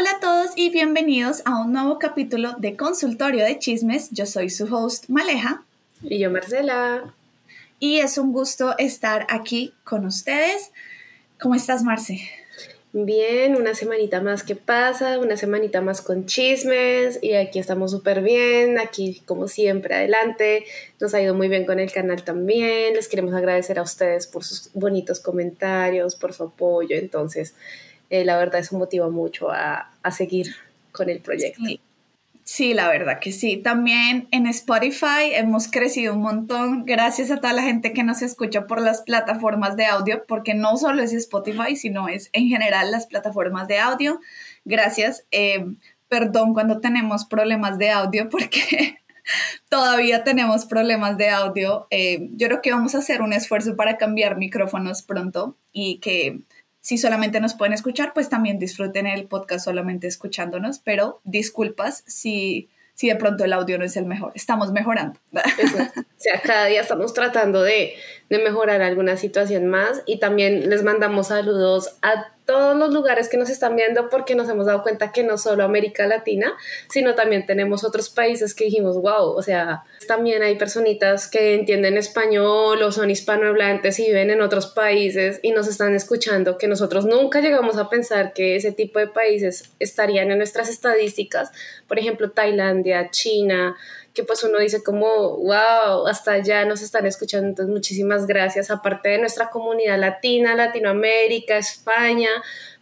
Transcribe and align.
Hola 0.00 0.12
a 0.12 0.20
todos 0.20 0.52
y 0.56 0.70
bienvenidos 0.70 1.42
a 1.44 1.60
un 1.60 1.74
nuevo 1.74 1.98
capítulo 1.98 2.54
de 2.56 2.74
Consultorio 2.74 3.44
de 3.44 3.58
Chismes. 3.58 4.08
Yo 4.10 4.24
soy 4.24 4.48
su 4.48 4.64
host 4.74 5.10
Maleja. 5.10 5.62
Y 6.00 6.18
yo 6.18 6.30
Marcela. 6.30 7.12
Y 7.78 7.98
es 7.98 8.16
un 8.16 8.32
gusto 8.32 8.78
estar 8.78 9.26
aquí 9.28 9.74
con 9.84 10.06
ustedes. 10.06 10.70
¿Cómo 11.38 11.54
estás, 11.54 11.82
Marce? 11.82 12.18
Bien, 12.94 13.56
una 13.56 13.74
semanita 13.74 14.22
más 14.22 14.42
que 14.42 14.56
pasa, 14.56 15.18
una 15.18 15.36
semanita 15.36 15.82
más 15.82 16.00
con 16.00 16.24
chismes 16.24 17.18
y 17.20 17.34
aquí 17.34 17.58
estamos 17.58 17.90
súper 17.90 18.22
bien, 18.22 18.78
aquí 18.78 19.22
como 19.26 19.48
siempre 19.48 19.94
adelante, 19.94 20.64
nos 20.98 21.12
ha 21.12 21.20
ido 21.20 21.34
muy 21.34 21.48
bien 21.48 21.66
con 21.66 21.78
el 21.78 21.92
canal 21.92 22.24
también, 22.24 22.94
les 22.94 23.06
queremos 23.06 23.34
agradecer 23.34 23.78
a 23.78 23.82
ustedes 23.82 24.26
por 24.26 24.44
sus 24.44 24.70
bonitos 24.72 25.20
comentarios, 25.20 26.16
por 26.16 26.32
su 26.32 26.44
apoyo, 26.44 26.96
entonces 26.96 27.54
eh, 28.10 28.24
la 28.24 28.36
verdad 28.36 28.60
eso 28.60 28.76
motiva 28.76 29.08
mucho 29.08 29.50
a, 29.50 29.90
a 30.02 30.10
seguir 30.10 30.54
con 30.92 31.08
el 31.08 31.20
proyecto. 31.20 31.62
Sí. 32.44 32.74
la 32.74 32.88
verdad 32.88 33.20
que 33.20 33.30
sí. 33.30 33.56
También 33.56 34.26
en 34.32 34.46
Spotify 34.48 35.32
hemos 35.32 35.68
crecido 35.68 36.14
un 36.14 36.22
montón 36.22 36.84
gracias 36.84 37.30
a 37.30 37.36
toda 37.36 37.52
la 37.52 37.62
gente 37.62 37.92
que 37.92 38.02
nos 38.02 38.22
escucha 38.22 38.66
por 38.66 38.80
las 38.82 39.02
plataformas 39.02 39.76
de 39.76 39.86
audio, 39.86 40.24
porque 40.26 40.54
no 40.54 40.76
solo 40.76 41.02
es 41.02 41.12
Spotify, 41.12 41.76
sino 41.76 42.08
es 42.08 42.28
en 42.32 42.48
general 42.48 42.90
las 42.90 43.06
plataformas 43.06 43.68
de 43.68 43.78
audio. 43.78 44.20
Gracias. 44.64 45.24
Eh, 45.30 45.64
perdón 46.08 46.52
cuando 46.52 46.80
tenemos 46.80 47.24
problemas 47.24 47.78
de 47.78 47.90
audio, 47.90 48.28
porque 48.28 48.98
todavía 49.68 50.24
tenemos 50.24 50.66
problemas 50.66 51.16
de 51.16 51.30
audio. 51.30 51.86
Eh, 51.90 52.28
yo 52.32 52.48
creo 52.48 52.62
que 52.62 52.72
vamos 52.72 52.94
a 52.94 52.98
hacer 52.98 53.22
un 53.22 53.32
esfuerzo 53.32 53.76
para 53.76 53.96
cambiar 53.96 54.36
micrófonos 54.36 55.02
pronto 55.02 55.56
y 55.72 55.98
que 55.98 56.40
si 56.80 56.98
solamente 56.98 57.40
nos 57.40 57.54
pueden 57.54 57.72
escuchar, 57.74 58.12
pues 58.14 58.28
también 58.28 58.58
disfruten 58.58 59.06
el 59.06 59.26
podcast 59.26 59.64
solamente 59.64 60.06
escuchándonos, 60.06 60.78
pero 60.78 61.20
disculpas 61.24 62.02
si, 62.06 62.68
si 62.94 63.08
de 63.08 63.16
pronto 63.16 63.44
el 63.44 63.52
audio 63.52 63.78
no 63.78 63.84
es 63.84 63.96
el 63.96 64.06
mejor. 64.06 64.32
Estamos 64.34 64.72
mejorando. 64.72 65.20
o 65.32 65.38
sea, 66.16 66.40
cada 66.42 66.66
día 66.66 66.80
estamos 66.80 67.12
tratando 67.12 67.62
de, 67.62 67.94
de 68.28 68.38
mejorar 68.38 68.82
alguna 68.82 69.16
situación 69.16 69.66
más 69.66 70.02
y 70.06 70.18
también 70.18 70.70
les 70.70 70.82
mandamos 70.82 71.28
saludos 71.28 71.98
a 72.02 72.32
todos 72.50 72.76
los 72.76 72.92
lugares 72.92 73.28
que 73.28 73.36
nos 73.36 73.48
están 73.48 73.76
viendo 73.76 74.08
porque 74.08 74.34
nos 74.34 74.48
hemos 74.48 74.66
dado 74.66 74.82
cuenta 74.82 75.12
que 75.12 75.22
no 75.22 75.38
solo 75.38 75.62
América 75.62 76.08
Latina, 76.08 76.52
sino 76.88 77.14
también 77.14 77.46
tenemos 77.46 77.84
otros 77.84 78.10
países 78.10 78.56
que 78.56 78.64
dijimos, 78.64 78.96
wow, 78.96 79.36
o 79.36 79.40
sea, 79.40 79.84
también 80.08 80.42
hay 80.42 80.56
personitas 80.56 81.28
que 81.28 81.54
entienden 81.54 81.96
español 81.96 82.82
o 82.82 82.90
son 82.90 83.08
hispanohablantes 83.08 84.00
y 84.00 84.06
viven 84.06 84.30
en 84.30 84.40
otros 84.40 84.66
países 84.66 85.38
y 85.44 85.52
nos 85.52 85.68
están 85.68 85.94
escuchando 85.94 86.58
que 86.58 86.66
nosotros 86.66 87.04
nunca 87.04 87.40
llegamos 87.40 87.76
a 87.76 87.88
pensar 87.88 88.32
que 88.32 88.56
ese 88.56 88.72
tipo 88.72 88.98
de 88.98 89.06
países 89.06 89.70
estarían 89.78 90.32
en 90.32 90.38
nuestras 90.38 90.68
estadísticas, 90.68 91.52
por 91.86 92.00
ejemplo, 92.00 92.32
Tailandia, 92.32 93.10
China, 93.10 93.76
que 94.14 94.24
pues 94.24 94.42
uno 94.42 94.58
dice 94.58 94.82
como, 94.82 95.36
wow, 95.36 96.06
hasta 96.08 96.32
allá 96.32 96.64
nos 96.64 96.82
están 96.82 97.06
escuchando, 97.06 97.48
entonces 97.48 97.72
muchísimas 97.72 98.26
gracias, 98.26 98.70
aparte 98.70 99.10
de 99.10 99.18
nuestra 99.18 99.50
comunidad 99.50 99.98
latina, 99.98 100.54
Latinoamérica, 100.54 101.56
España, 101.56 102.30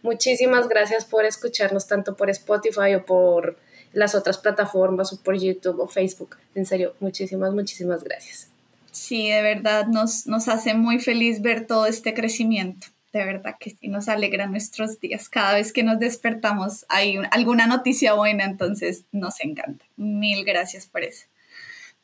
muchísimas 0.01 0.67
gracias 0.67 1.05
por 1.05 1.25
escucharnos 1.25 1.87
tanto 1.87 2.15
por 2.15 2.29
Spotify 2.29 2.95
o 2.95 3.05
por 3.05 3.57
las 3.93 4.15
otras 4.15 4.37
plataformas 4.37 5.13
o 5.13 5.21
por 5.21 5.37
YouTube 5.37 5.79
o 5.79 5.87
Facebook, 5.87 6.37
en 6.55 6.65
serio, 6.65 6.95
muchísimas, 6.99 7.53
muchísimas 7.53 8.03
gracias. 8.03 8.47
Sí, 8.91 9.29
de 9.29 9.41
verdad 9.41 9.85
nos, 9.87 10.25
nos 10.25 10.47
hace 10.47 10.73
muy 10.73 10.99
feliz 10.99 11.41
ver 11.41 11.67
todo 11.67 11.85
este 11.85 12.13
crecimiento 12.13 12.87
de 13.11 13.25
verdad 13.25 13.55
que 13.59 13.71
sí 13.71 13.87
nos 13.87 14.07
alegra 14.07 14.47
nuestros 14.47 14.99
días. 14.99 15.29
Cada 15.29 15.55
vez 15.55 15.73
que 15.73 15.83
nos 15.83 15.99
despertamos 15.99 16.85
hay 16.89 17.17
alguna 17.31 17.67
noticia 17.67 18.13
buena, 18.13 18.45
entonces 18.45 19.05
nos 19.11 19.39
encanta. 19.41 19.85
Mil 19.97 20.45
gracias 20.45 20.85
por 20.85 21.03
eso. 21.03 21.25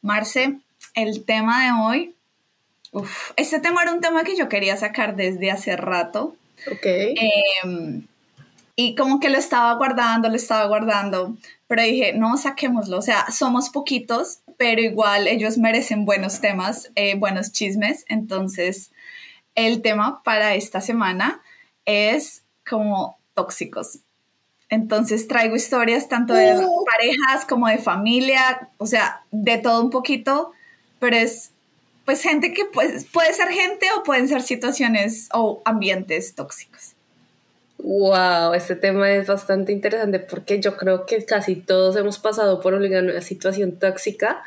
Marce, 0.02 0.60
el 0.94 1.26
tema 1.26 1.66
de 1.66 1.72
hoy, 1.82 2.16
uf, 2.92 3.32
este 3.36 3.60
tema 3.60 3.84
era 3.84 3.94
un 3.94 4.02
tema 4.02 4.24
que 4.24 4.36
yo 4.36 4.50
quería 4.50 4.78
sacar 4.78 5.16
desde 5.16 5.52
hace 5.52 5.76
rato. 5.76 6.36
Ok. 6.72 6.86
Em, 6.86 8.08
y 8.76 8.96
como 8.96 9.20
que 9.20 9.30
lo 9.30 9.38
estaba 9.38 9.74
guardando, 9.76 10.30
lo 10.30 10.36
estaba 10.36 10.66
guardando, 10.68 11.38
pero 11.68 11.82
dije, 11.84 12.14
no, 12.14 12.38
saquémoslo. 12.38 12.98
O 12.98 13.02
sea, 13.02 13.32
somos 13.32 13.70
poquitos, 13.70 14.40
pero 14.58 14.82
igual 14.82 15.28
ellos 15.28 15.58
merecen 15.58 16.06
buenos 16.06 16.42
temas, 16.42 16.92
eh, 16.96 17.16
buenos 17.16 17.52
chismes, 17.52 18.06
entonces 18.10 18.92
el 19.56 19.82
tema 19.82 20.22
para 20.24 20.56
esta 20.56 20.82
semana 20.82 21.42
es 21.86 22.44
como 22.68 23.18
tóxicos. 23.34 24.00
Entonces 24.70 25.28
traigo 25.28 25.56
historias 25.56 26.10
tanto 26.10 26.34
de 26.34 26.58
uh. 26.58 26.86
parejas 26.86 27.46
como 27.48 27.68
de 27.68 27.78
familia, 27.78 28.70
o 28.78 28.86
sea, 28.86 29.24
de 29.32 29.58
todo 29.58 29.82
un 29.82 29.90
poquito, 29.90 30.52
pero 31.00 31.16
es 31.16 31.52
pues 32.04 32.22
gente 32.22 32.54
que 32.54 32.66
pues, 32.66 33.06
puede 33.06 33.34
ser 33.34 33.50
gente 33.50 33.88
o 33.98 34.04
pueden 34.04 34.28
ser 34.28 34.42
situaciones 34.42 35.28
o 35.34 35.62
ambientes 35.66 36.36
tóxicos. 36.36 36.94
Wow, 37.78 38.54
este 38.54 38.76
tema 38.76 39.12
es 39.12 39.28
bastante 39.28 39.72
interesante 39.72 40.20
porque 40.20 40.60
yo 40.60 40.78
creo 40.78 41.06
que 41.06 41.26
casi 41.26 41.56
todos 41.56 41.96
hemos 41.96 42.18
pasado 42.20 42.62
por 42.62 42.74
una 42.74 43.22
situación 43.22 43.78
tóxica 43.78 44.44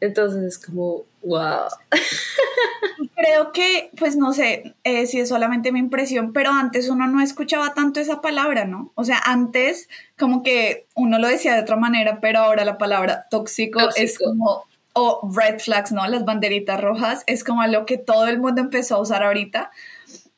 entonces 0.00 0.42
es 0.42 0.58
como, 0.58 1.04
wow. 1.22 1.68
Creo 3.16 3.52
que, 3.52 3.90
pues 3.98 4.16
no 4.16 4.32
sé 4.32 4.74
eh, 4.84 5.06
si 5.06 5.20
es 5.20 5.28
solamente 5.28 5.72
mi 5.72 5.80
impresión, 5.80 6.32
pero 6.32 6.50
antes 6.50 6.88
uno 6.88 7.06
no 7.08 7.20
escuchaba 7.20 7.74
tanto 7.74 8.00
esa 8.00 8.20
palabra, 8.20 8.64
¿no? 8.64 8.92
O 8.94 9.04
sea, 9.04 9.20
antes 9.24 9.88
como 10.18 10.42
que 10.42 10.86
uno 10.94 11.18
lo 11.18 11.28
decía 11.28 11.54
de 11.54 11.62
otra 11.62 11.76
manera, 11.76 12.20
pero 12.20 12.40
ahora 12.40 12.64
la 12.64 12.78
palabra 12.78 13.26
tóxico, 13.30 13.80
es 13.96 14.18
como, 14.18 14.64
o 14.92 15.30
red 15.34 15.58
flags, 15.58 15.92
¿no? 15.92 16.06
Las 16.06 16.24
banderitas 16.24 16.80
rojas, 16.80 17.24
es 17.26 17.44
como 17.44 17.66
lo 17.66 17.86
que 17.86 17.98
todo 17.98 18.26
el 18.28 18.38
mundo 18.38 18.60
empezó 18.60 18.96
a 18.96 19.00
usar 19.00 19.22
ahorita. 19.22 19.70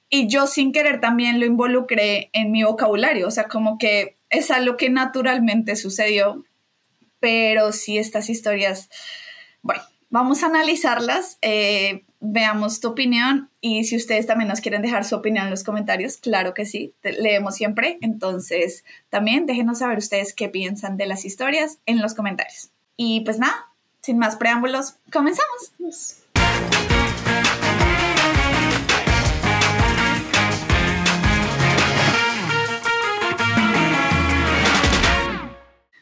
Y 0.08 0.26
yo 0.26 0.46
sin 0.46 0.72
querer 0.72 1.00
también 1.00 1.38
lo 1.38 1.46
involucré 1.46 2.30
en 2.32 2.50
mi 2.50 2.64
vocabulario, 2.64 3.28
o 3.28 3.30
sea, 3.30 3.44
como 3.44 3.78
que 3.78 4.16
es 4.28 4.50
algo 4.50 4.76
que 4.76 4.90
naturalmente 4.90 5.76
sucedió, 5.76 6.44
pero 7.20 7.72
sí 7.72 7.98
estas 7.98 8.30
historias 8.30 8.88
bueno, 9.62 9.82
vamos 10.08 10.42
a 10.42 10.46
analizarlas, 10.46 11.38
eh, 11.42 12.04
veamos 12.20 12.80
tu 12.80 12.88
opinión 12.88 13.50
y 13.60 13.84
si 13.84 13.96
ustedes 13.96 14.26
también 14.26 14.48
nos 14.48 14.60
quieren 14.60 14.82
dejar 14.82 15.04
su 15.04 15.16
opinión 15.16 15.44
en 15.44 15.50
los 15.50 15.64
comentarios, 15.64 16.16
claro 16.16 16.54
que 16.54 16.66
sí, 16.66 16.94
leemos 17.02 17.54
siempre, 17.54 17.98
entonces 18.00 18.84
también 19.08 19.46
déjenos 19.46 19.78
saber 19.78 19.98
ustedes 19.98 20.34
qué 20.34 20.48
piensan 20.48 20.96
de 20.96 21.06
las 21.06 21.24
historias 21.24 21.78
en 21.86 22.00
los 22.00 22.14
comentarios. 22.14 22.70
Y 22.96 23.20
pues 23.20 23.38
nada, 23.38 23.72
sin 24.00 24.18
más 24.18 24.36
preámbulos, 24.36 24.96
comenzamos. 25.12 25.72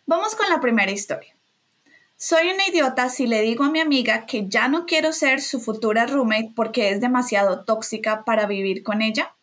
Vamos 0.07 0.35
con 0.35 0.49
la 0.49 0.61
primera 0.61 0.91
historia. 0.91 1.38
Soy 2.21 2.51
una 2.51 2.67
idiota 2.67 3.11
si 3.11 3.29
le 3.29 3.43
digo 3.43 3.63
a 3.63 3.71
mi 3.71 3.79
amiga 3.79 4.27
que 4.27 4.49
ya 4.49 4.67
no 4.67 4.87
quiero 4.87 5.13
ser 5.13 5.41
su 5.41 5.61
futura 5.61 6.05
roommate 6.05 6.51
porque 6.57 6.91
es 6.91 7.01
demasiado 7.01 7.65
tóxica 7.65 8.25
para 8.25 8.47
vivir 8.47 8.83
con 8.83 9.03
ella. 9.03 9.37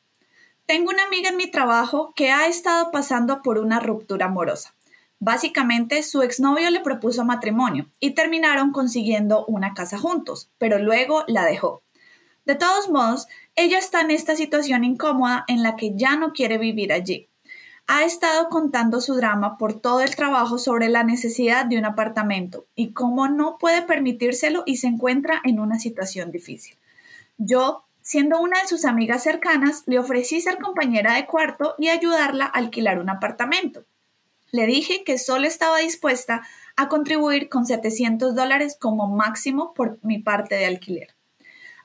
Tengo 0.66 0.90
una 0.90 1.06
amiga 1.06 1.30
en 1.30 1.38
mi 1.38 1.50
trabajo 1.50 2.12
que 2.18 2.32
ha 2.32 2.48
estado 2.48 2.92
pasando 2.92 3.42
por 3.42 3.60
una 3.60 3.80
ruptura 3.80 4.26
amorosa. 4.26 4.76
Básicamente, 5.20 6.04
su 6.04 6.22
exnovio 6.22 6.70
le 6.70 6.82
propuso 6.82 7.24
matrimonio 7.24 7.90
y 8.02 8.12
terminaron 8.12 8.74
consiguiendo 8.74 9.46
una 9.46 9.74
casa 9.74 9.98
juntos, 9.98 10.50
pero 10.58 10.78
luego 10.78 11.24
la 11.28 11.46
dejó. 11.46 11.82
De 12.44 12.56
todos 12.56 12.90
modos, 12.90 13.28
ella 13.56 13.78
está 13.78 14.02
en 14.02 14.12
esta 14.12 14.36
situación 14.36 14.84
incómoda 14.84 15.46
en 15.48 15.64
la 15.64 15.78
que 15.78 15.96
ya 15.96 16.18
no 16.18 16.34
quiere 16.34 16.58
vivir 16.58 16.92
allí 16.92 17.30
ha 17.88 18.04
estado 18.04 18.50
contando 18.50 19.00
su 19.00 19.16
drama 19.16 19.58
por 19.58 19.80
todo 19.80 20.02
el 20.02 20.16
trabajo 20.16 20.58
sobre 20.58 20.90
la 20.90 21.04
necesidad 21.04 21.66
de 21.66 21.78
un 21.78 21.86
apartamento 21.86 22.66
y 22.76 22.94
cómo 22.94 23.28
no 23.28 23.58
puede 23.60 23.84
permitírselo 23.84 24.64
y 24.66 24.78
se 24.78 24.88
encuentra 24.88 25.42
en 25.44 25.60
una 25.60 25.78
situación 25.78 26.32
difícil. 26.32 26.78
Yo, 27.38 27.86
siendo 28.02 28.40
una 28.40 28.60
de 28.62 28.68
sus 28.68 28.86
amigas 28.86 29.24
cercanas, 29.24 29.84
le 29.86 30.00
ofrecí 30.00 30.42
ser 30.42 30.58
compañera 30.58 31.14
de 31.14 31.28
cuarto 31.28 31.76
y 31.78 31.90
ayudarla 31.90 32.46
a 32.46 32.50
alquilar 32.50 33.00
un 33.00 33.10
apartamento. 33.10 33.86
Le 34.52 34.66
dije 34.66 35.04
que 35.04 35.18
solo 35.18 35.46
estaba 35.48 35.80
dispuesta 35.80 36.48
a 36.76 36.90
contribuir 36.90 37.50
con 37.50 37.66
700 37.66 38.36
dólares 38.36 38.78
como 38.80 39.08
máximo 39.08 39.74
por 39.74 40.00
mi 40.02 40.20
parte 40.20 40.56
de 40.56 40.66
alquiler. 40.66 41.15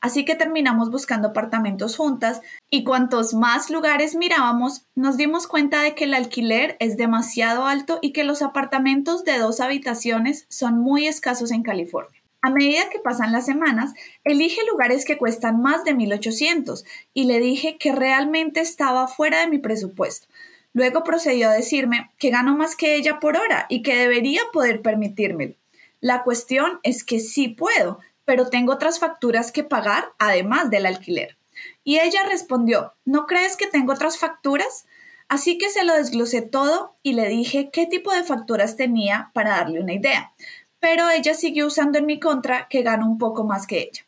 Así 0.00 0.25
que 0.25 0.35
terminamos 0.35 0.91
buscando 0.91 1.29
apartamentos 1.29 1.97
juntas 1.97 2.41
y 2.70 2.85
cuantos 2.85 3.35
más 3.35 3.69
lugares 3.69 4.14
mirábamos, 4.14 4.87
nos 4.94 5.19
dimos 5.19 5.47
cuenta 5.47 5.82
de 5.82 5.94
que 5.94 6.05
el 6.05 6.14
alquiler 6.14 6.76
es 6.81 6.97
demasiado 6.97 7.67
alto 7.67 7.99
y 8.00 8.12
que 8.12 8.25
los 8.25 8.41
apartamentos 8.41 9.25
de 9.25 9.38
dos 9.38 9.61
habitaciones 9.61 10.47
son 10.49 10.79
muy 10.79 11.06
escasos 11.06 11.50
en 11.50 11.62
California. 11.62 12.20
A 12.43 12.49
medida 12.49 12.88
que 12.88 12.99
pasan 12.99 13.32
las 13.32 13.44
semanas, 13.44 13.93
elige 14.25 14.62
lugares 14.70 15.05
que 15.05 15.19
cuestan 15.19 15.61
más 15.61 15.85
de 15.85 15.94
1800 15.94 16.87
y 17.12 17.25
le 17.25 17.38
dije 17.38 17.76
que 17.76 17.93
realmente 17.93 18.61
estaba 18.61 19.06
fuera 19.08 19.41
de 19.41 19.49
mi 19.49 19.58
presupuesto. 19.58 20.26
Luego 20.73 21.05
procedió 21.05 21.50
a 21.50 21.52
decirme 21.52 22.11
que 22.17 22.31
gano 22.31 22.56
más 22.56 22.76
que 22.76 22.94
ella 22.94 23.20
por 23.20 23.37
hora 23.37 23.67
y 23.69 23.82
que 23.82 23.97
debería 23.97 24.41
poder 24.52 24.81
permitírmelo. 24.81 25.55
La 26.00 26.23
cuestión 26.23 26.81
es 26.82 27.05
que 27.05 27.20
sí 27.20 27.49
puedo, 27.49 27.99
pero 28.30 28.48
tengo 28.48 28.72
otras 28.72 29.00
facturas 29.00 29.50
que 29.50 29.64
pagar 29.64 30.12
además 30.20 30.70
del 30.70 30.86
alquiler. 30.86 31.36
Y 31.82 31.98
ella 31.98 32.20
respondió, 32.28 32.94
¿no 33.04 33.26
crees 33.26 33.56
que 33.56 33.66
tengo 33.66 33.92
otras 33.92 34.18
facturas? 34.18 34.86
Así 35.26 35.58
que 35.58 35.68
se 35.68 35.84
lo 35.84 35.94
desglosé 35.94 36.40
todo 36.40 36.94
y 37.02 37.14
le 37.14 37.26
dije 37.26 37.70
qué 37.72 37.86
tipo 37.86 38.12
de 38.12 38.22
facturas 38.22 38.76
tenía 38.76 39.32
para 39.34 39.56
darle 39.56 39.80
una 39.80 39.94
idea. 39.94 40.32
Pero 40.78 41.10
ella 41.10 41.34
siguió 41.34 41.66
usando 41.66 41.98
en 41.98 42.06
mi 42.06 42.20
contra 42.20 42.68
que 42.68 42.82
gano 42.82 43.04
un 43.04 43.18
poco 43.18 43.42
más 43.42 43.66
que 43.66 43.80
ella 43.80 44.04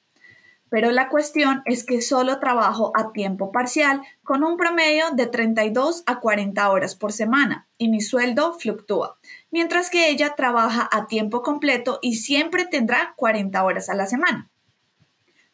pero 0.73 0.91
la 0.91 1.11
cuestión 1.11 1.61
es 1.67 1.85
que 1.85 2.01
solo 2.01 2.41
trabajo 2.41 2.93
a 2.97 3.13
tiempo 3.13 3.53
parcial 3.53 4.01
con 4.23 4.43
un 4.43 4.57
promedio 4.57 5.05
de 5.13 5.27
32 5.27 6.03
a 6.07 6.19
40 6.19 6.71
horas 6.71 6.95
por 6.95 7.13
semana 7.13 7.69
y 7.77 7.91
mi 7.91 8.01
sueldo 8.01 8.55
fluctúa, 8.55 9.19
mientras 9.53 9.89
que 9.91 10.09
ella 10.09 10.35
trabaja 10.35 10.89
a 10.91 11.07
tiempo 11.07 11.43
completo 11.43 12.01
y 12.03 12.17
siempre 12.17 12.67
tendrá 12.67 13.15
40 13.17 13.63
horas 13.63 13.89
a 13.89 13.95
la 13.95 14.07
semana. 14.07 14.51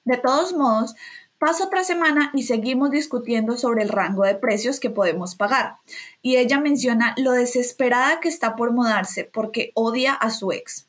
De 0.04 0.16
todos 0.16 0.54
modos, 0.54 0.94
paso 1.36 1.64
otra 1.64 1.84
semana 1.84 2.30
y 2.32 2.44
seguimos 2.44 2.90
discutiendo 2.90 3.58
sobre 3.58 3.82
el 3.82 3.90
rango 3.90 4.24
de 4.24 4.36
precios 4.36 4.80
que 4.80 4.88
podemos 4.88 5.34
pagar. 5.34 5.76
Y 6.22 6.36
ella 6.36 6.58
menciona 6.58 7.14
lo 7.18 7.32
desesperada 7.32 8.20
que 8.20 8.30
está 8.30 8.56
por 8.56 8.72
mudarse 8.72 9.24
porque 9.24 9.72
odia 9.74 10.14
a 10.14 10.30
su 10.30 10.52
ex. 10.52 10.88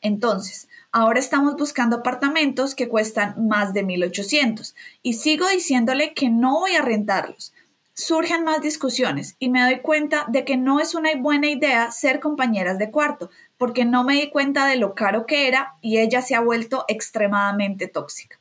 Entonces, 0.00 0.68
Ahora 0.90 1.20
estamos 1.20 1.54
buscando 1.56 1.96
apartamentos 1.96 2.74
que 2.74 2.88
cuestan 2.88 3.46
más 3.46 3.74
de 3.74 3.84
1.800 3.84 4.74
y 5.02 5.12
sigo 5.14 5.46
diciéndole 5.46 6.14
que 6.14 6.30
no 6.30 6.60
voy 6.60 6.76
a 6.76 6.82
rentarlos. 6.82 7.52
Surgen 8.00 8.44
más 8.44 8.62
discusiones 8.62 9.34
y 9.40 9.48
me 9.48 9.60
doy 9.60 9.80
cuenta 9.80 10.24
de 10.28 10.44
que 10.44 10.56
no 10.56 10.78
es 10.78 10.94
una 10.94 11.10
buena 11.16 11.48
idea 11.48 11.90
ser 11.90 12.20
compañeras 12.20 12.78
de 12.78 12.92
cuarto, 12.92 13.28
porque 13.56 13.84
no 13.84 14.04
me 14.04 14.14
di 14.14 14.30
cuenta 14.30 14.66
de 14.66 14.76
lo 14.76 14.94
caro 14.94 15.26
que 15.26 15.48
era 15.48 15.74
y 15.80 15.98
ella 15.98 16.22
se 16.22 16.36
ha 16.36 16.40
vuelto 16.40 16.84
extremadamente 16.86 17.88
tóxica. 17.88 18.38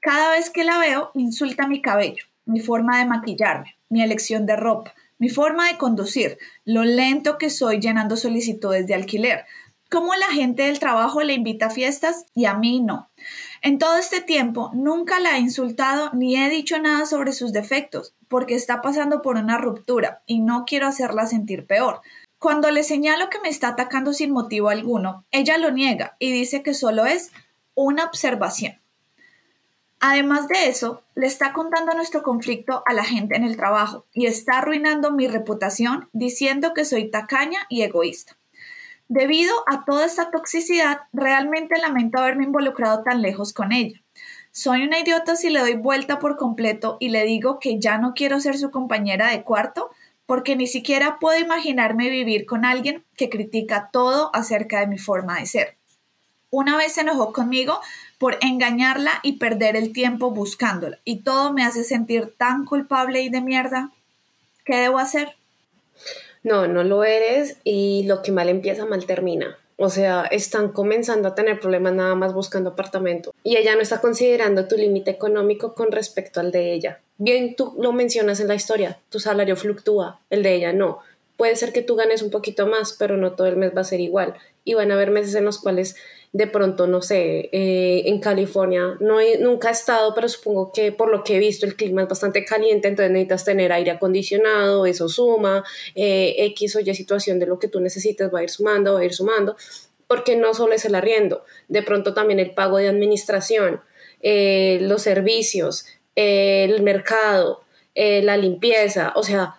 Cada 0.00 0.30
vez 0.30 0.48
que 0.48 0.64
la 0.64 0.78
veo, 0.78 1.10
insulta 1.12 1.66
mi 1.66 1.82
cabello, 1.82 2.24
mi 2.46 2.60
forma 2.60 2.98
de 2.98 3.04
maquillarme, 3.04 3.76
mi 3.90 4.02
elección 4.02 4.46
de 4.46 4.56
ropa, 4.56 4.94
mi 5.18 5.28
forma 5.28 5.68
de 5.68 5.76
conducir, 5.76 6.38
lo 6.64 6.82
lento 6.82 7.36
que 7.36 7.50
soy 7.50 7.80
llenando 7.80 8.16
solicitudes 8.16 8.86
de 8.86 8.94
alquiler, 8.94 9.44
cómo 9.90 10.14
la 10.14 10.28
gente 10.28 10.62
del 10.62 10.78
trabajo 10.78 11.22
le 11.22 11.34
invita 11.34 11.66
a 11.66 11.70
fiestas 11.70 12.24
y 12.34 12.46
a 12.46 12.54
mí 12.54 12.80
no. 12.80 13.10
En 13.60 13.78
todo 13.78 13.98
este 13.98 14.22
tiempo 14.22 14.70
nunca 14.72 15.20
la 15.20 15.36
he 15.36 15.40
insultado 15.40 16.10
ni 16.14 16.36
he 16.36 16.48
dicho 16.48 16.78
nada 16.78 17.04
sobre 17.04 17.34
sus 17.34 17.52
defectos, 17.52 18.15
porque 18.28 18.54
está 18.54 18.82
pasando 18.82 19.22
por 19.22 19.36
una 19.36 19.58
ruptura 19.58 20.22
y 20.26 20.40
no 20.40 20.64
quiero 20.66 20.86
hacerla 20.86 21.26
sentir 21.26 21.66
peor. 21.66 22.00
Cuando 22.38 22.70
le 22.70 22.82
señalo 22.82 23.30
que 23.30 23.40
me 23.40 23.48
está 23.48 23.68
atacando 23.68 24.12
sin 24.12 24.30
motivo 24.30 24.68
alguno, 24.68 25.24
ella 25.30 25.58
lo 25.58 25.70
niega 25.70 26.16
y 26.18 26.32
dice 26.32 26.62
que 26.62 26.74
solo 26.74 27.06
es 27.06 27.32
una 27.74 28.04
observación. 28.04 28.74
Además 30.00 30.46
de 30.48 30.68
eso, 30.68 31.02
le 31.14 31.26
está 31.26 31.52
contando 31.52 31.94
nuestro 31.94 32.22
conflicto 32.22 32.82
a 32.86 32.92
la 32.92 33.04
gente 33.04 33.36
en 33.36 33.44
el 33.44 33.56
trabajo 33.56 34.04
y 34.12 34.26
está 34.26 34.58
arruinando 34.58 35.10
mi 35.10 35.26
reputación 35.26 36.08
diciendo 36.12 36.74
que 36.74 36.84
soy 36.84 37.10
tacaña 37.10 37.60
y 37.70 37.82
egoísta. 37.82 38.36
Debido 39.08 39.54
a 39.66 39.84
toda 39.84 40.04
esta 40.04 40.30
toxicidad, 40.30 41.02
realmente 41.12 41.78
lamento 41.80 42.18
haberme 42.18 42.44
involucrado 42.44 43.02
tan 43.02 43.22
lejos 43.22 43.52
con 43.54 43.72
ella. 43.72 44.02
Soy 44.58 44.84
una 44.84 44.98
idiota 44.98 45.36
si 45.36 45.50
le 45.50 45.60
doy 45.60 45.74
vuelta 45.74 46.18
por 46.18 46.38
completo 46.38 46.96
y 46.98 47.10
le 47.10 47.24
digo 47.24 47.58
que 47.60 47.78
ya 47.78 47.98
no 47.98 48.14
quiero 48.14 48.40
ser 48.40 48.56
su 48.56 48.70
compañera 48.70 49.28
de 49.28 49.42
cuarto, 49.42 49.90
porque 50.24 50.56
ni 50.56 50.66
siquiera 50.66 51.18
puedo 51.20 51.38
imaginarme 51.38 52.08
vivir 52.08 52.46
con 52.46 52.64
alguien 52.64 53.04
que 53.18 53.28
critica 53.28 53.90
todo 53.92 54.30
acerca 54.34 54.80
de 54.80 54.86
mi 54.86 54.96
forma 54.96 55.38
de 55.38 55.44
ser. 55.44 55.76
Una 56.48 56.78
vez 56.78 56.94
se 56.94 57.02
enojó 57.02 57.34
conmigo 57.34 57.80
por 58.16 58.38
engañarla 58.40 59.20
y 59.22 59.34
perder 59.34 59.76
el 59.76 59.92
tiempo 59.92 60.30
buscándola, 60.30 61.00
y 61.04 61.16
todo 61.16 61.52
me 61.52 61.62
hace 61.62 61.84
sentir 61.84 62.32
tan 62.38 62.64
culpable 62.64 63.20
y 63.20 63.28
de 63.28 63.42
mierda. 63.42 63.90
¿Qué 64.64 64.76
debo 64.76 64.96
hacer? 64.96 65.36
No, 66.42 66.66
no 66.66 66.82
lo 66.82 67.04
eres 67.04 67.58
y 67.62 68.04
lo 68.06 68.22
que 68.22 68.32
mal 68.32 68.48
empieza, 68.48 68.86
mal 68.86 69.04
termina. 69.04 69.58
O 69.78 69.90
sea, 69.90 70.24
están 70.24 70.70
comenzando 70.70 71.28
a 71.28 71.34
tener 71.34 71.60
problemas 71.60 71.92
nada 71.92 72.14
más 72.14 72.32
buscando 72.32 72.70
apartamento 72.70 73.34
y 73.42 73.56
ella 73.56 73.74
no 73.74 73.82
está 73.82 74.00
considerando 74.00 74.66
tu 74.68 74.76
límite 74.76 75.10
económico 75.10 75.74
con 75.74 75.92
respecto 75.92 76.40
al 76.40 76.50
de 76.50 76.72
ella. 76.72 77.00
Bien, 77.18 77.56
tú 77.56 77.74
lo 77.78 77.92
mencionas 77.92 78.40
en 78.40 78.48
la 78.48 78.54
historia, 78.54 78.98
tu 79.10 79.20
salario 79.20 79.54
fluctúa, 79.54 80.20
el 80.30 80.42
de 80.42 80.54
ella 80.54 80.72
no. 80.72 81.00
Puede 81.36 81.56
ser 81.56 81.72
que 81.72 81.82
tú 81.82 81.94
ganes 81.96 82.22
un 82.22 82.30
poquito 82.30 82.66
más, 82.66 82.94
pero 82.94 83.18
no 83.18 83.32
todo 83.32 83.46
el 83.46 83.56
mes 83.56 83.72
va 83.76 83.82
a 83.82 83.84
ser 83.84 84.00
igual. 84.00 84.34
Y 84.64 84.72
van 84.74 84.90
a 84.90 84.94
haber 84.94 85.10
meses 85.10 85.34
en 85.34 85.44
los 85.44 85.58
cuales 85.58 85.96
de 86.32 86.46
pronto, 86.46 86.86
no 86.86 87.02
sé, 87.02 87.48
eh, 87.52 88.02
en 88.06 88.20
California, 88.20 88.96
no 89.00 89.18
nunca 89.40 89.68
he 89.68 89.72
estado, 89.72 90.14
pero 90.14 90.28
supongo 90.28 90.72
que 90.72 90.92
por 90.92 91.10
lo 91.10 91.24
que 91.24 91.36
he 91.36 91.38
visto 91.38 91.66
el 91.66 91.76
clima 91.76 92.02
es 92.02 92.08
bastante 92.08 92.44
caliente, 92.44 92.88
entonces 92.88 93.10
necesitas 93.10 93.44
tener 93.44 93.72
aire 93.72 93.92
acondicionado, 93.92 94.86
eso 94.86 95.08
suma, 95.08 95.64
eh, 95.94 96.34
X 96.38 96.76
o 96.76 96.80
Y 96.80 96.94
situación 96.94 97.38
de 97.38 97.46
lo 97.46 97.58
que 97.58 97.68
tú 97.68 97.80
necesitas 97.80 98.32
va 98.32 98.40
a 98.40 98.42
ir 98.42 98.50
sumando, 98.50 98.94
va 98.94 99.00
a 99.00 99.04
ir 99.04 99.14
sumando, 99.14 99.56
porque 100.06 100.36
no 100.36 100.54
solo 100.54 100.74
es 100.74 100.84
el 100.84 100.94
arriendo, 100.94 101.44
de 101.68 101.82
pronto 101.82 102.14
también 102.14 102.38
el 102.38 102.52
pago 102.54 102.78
de 102.78 102.88
administración, 102.88 103.80
eh, 104.20 104.78
los 104.82 105.02
servicios, 105.02 105.86
el 106.14 106.82
mercado, 106.82 107.62
la 107.94 108.36
limpieza, 108.36 109.12
o 109.16 109.22
sea, 109.22 109.56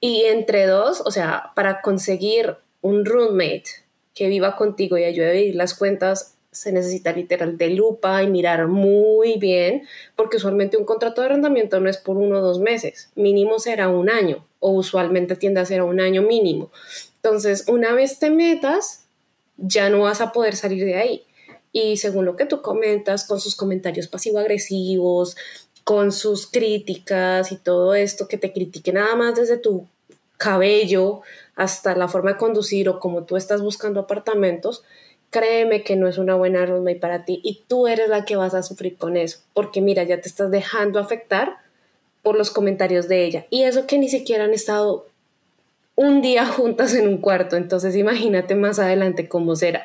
y 0.00 0.24
entre 0.24 0.66
dos, 0.66 1.02
o 1.04 1.10
sea, 1.10 1.52
para 1.54 1.80
conseguir 1.80 2.56
un 2.80 3.04
roommate 3.04 3.87
que 4.18 4.26
viva 4.26 4.56
contigo 4.56 4.98
y 4.98 5.04
ayude 5.04 5.30
a 5.30 5.32
vivir 5.32 5.54
las 5.54 5.74
cuentas, 5.74 6.34
se 6.50 6.72
necesita 6.72 7.12
literal 7.12 7.56
de 7.56 7.70
lupa 7.70 8.20
y 8.24 8.26
mirar 8.26 8.66
muy 8.66 9.38
bien, 9.38 9.86
porque 10.16 10.38
usualmente 10.38 10.76
un 10.76 10.84
contrato 10.84 11.20
de 11.20 11.28
arrendamiento 11.28 11.78
no 11.78 11.88
es 11.88 11.98
por 11.98 12.16
uno 12.16 12.38
o 12.38 12.42
dos 12.42 12.58
meses, 12.58 13.10
mínimo 13.14 13.60
será 13.60 13.88
un 13.88 14.10
año, 14.10 14.44
o 14.58 14.72
usualmente 14.72 15.36
tiende 15.36 15.60
a 15.60 15.66
ser 15.66 15.82
un 15.82 16.00
año 16.00 16.22
mínimo. 16.22 16.72
Entonces, 17.22 17.66
una 17.68 17.94
vez 17.94 18.18
te 18.18 18.30
metas, 18.30 19.04
ya 19.56 19.88
no 19.88 20.00
vas 20.00 20.20
a 20.20 20.32
poder 20.32 20.56
salir 20.56 20.84
de 20.84 20.96
ahí. 20.96 21.22
Y 21.70 21.98
según 21.98 22.24
lo 22.24 22.34
que 22.34 22.46
tú 22.46 22.60
comentas, 22.60 23.24
con 23.24 23.38
sus 23.38 23.54
comentarios 23.54 24.08
pasivo-agresivos, 24.08 25.36
con 25.84 26.10
sus 26.10 26.50
críticas 26.50 27.52
y 27.52 27.56
todo 27.56 27.94
esto, 27.94 28.26
que 28.26 28.36
te 28.36 28.52
critique 28.52 28.92
nada 28.92 29.14
más 29.14 29.36
desde 29.36 29.58
tu 29.58 29.86
cabello 30.38 31.22
hasta 31.58 31.96
la 31.96 32.06
forma 32.06 32.32
de 32.32 32.38
conducir 32.38 32.88
o 32.88 33.00
como 33.00 33.24
tú 33.24 33.36
estás 33.36 33.60
buscando 33.60 33.98
apartamentos, 33.98 34.84
créeme 35.30 35.82
que 35.82 35.96
no 35.96 36.06
es 36.06 36.16
una 36.16 36.36
buena 36.36 36.64
roommate 36.64 37.00
para 37.00 37.24
ti 37.24 37.40
y 37.42 37.64
tú 37.66 37.88
eres 37.88 38.08
la 38.08 38.24
que 38.24 38.36
vas 38.36 38.54
a 38.54 38.62
sufrir 38.62 38.96
con 38.96 39.16
eso, 39.16 39.40
porque 39.54 39.80
mira, 39.80 40.04
ya 40.04 40.20
te 40.20 40.28
estás 40.28 40.52
dejando 40.52 41.00
afectar 41.00 41.56
por 42.22 42.38
los 42.38 42.50
comentarios 42.50 43.08
de 43.08 43.24
ella 43.24 43.46
y 43.50 43.64
eso 43.64 43.88
que 43.88 43.98
ni 43.98 44.08
siquiera 44.08 44.44
han 44.44 44.54
estado 44.54 45.06
un 45.96 46.22
día 46.22 46.46
juntas 46.46 46.94
en 46.94 47.08
un 47.08 47.18
cuarto, 47.18 47.56
entonces 47.56 47.96
imagínate 47.96 48.54
más 48.54 48.78
adelante 48.78 49.28
cómo 49.28 49.56
será. 49.56 49.84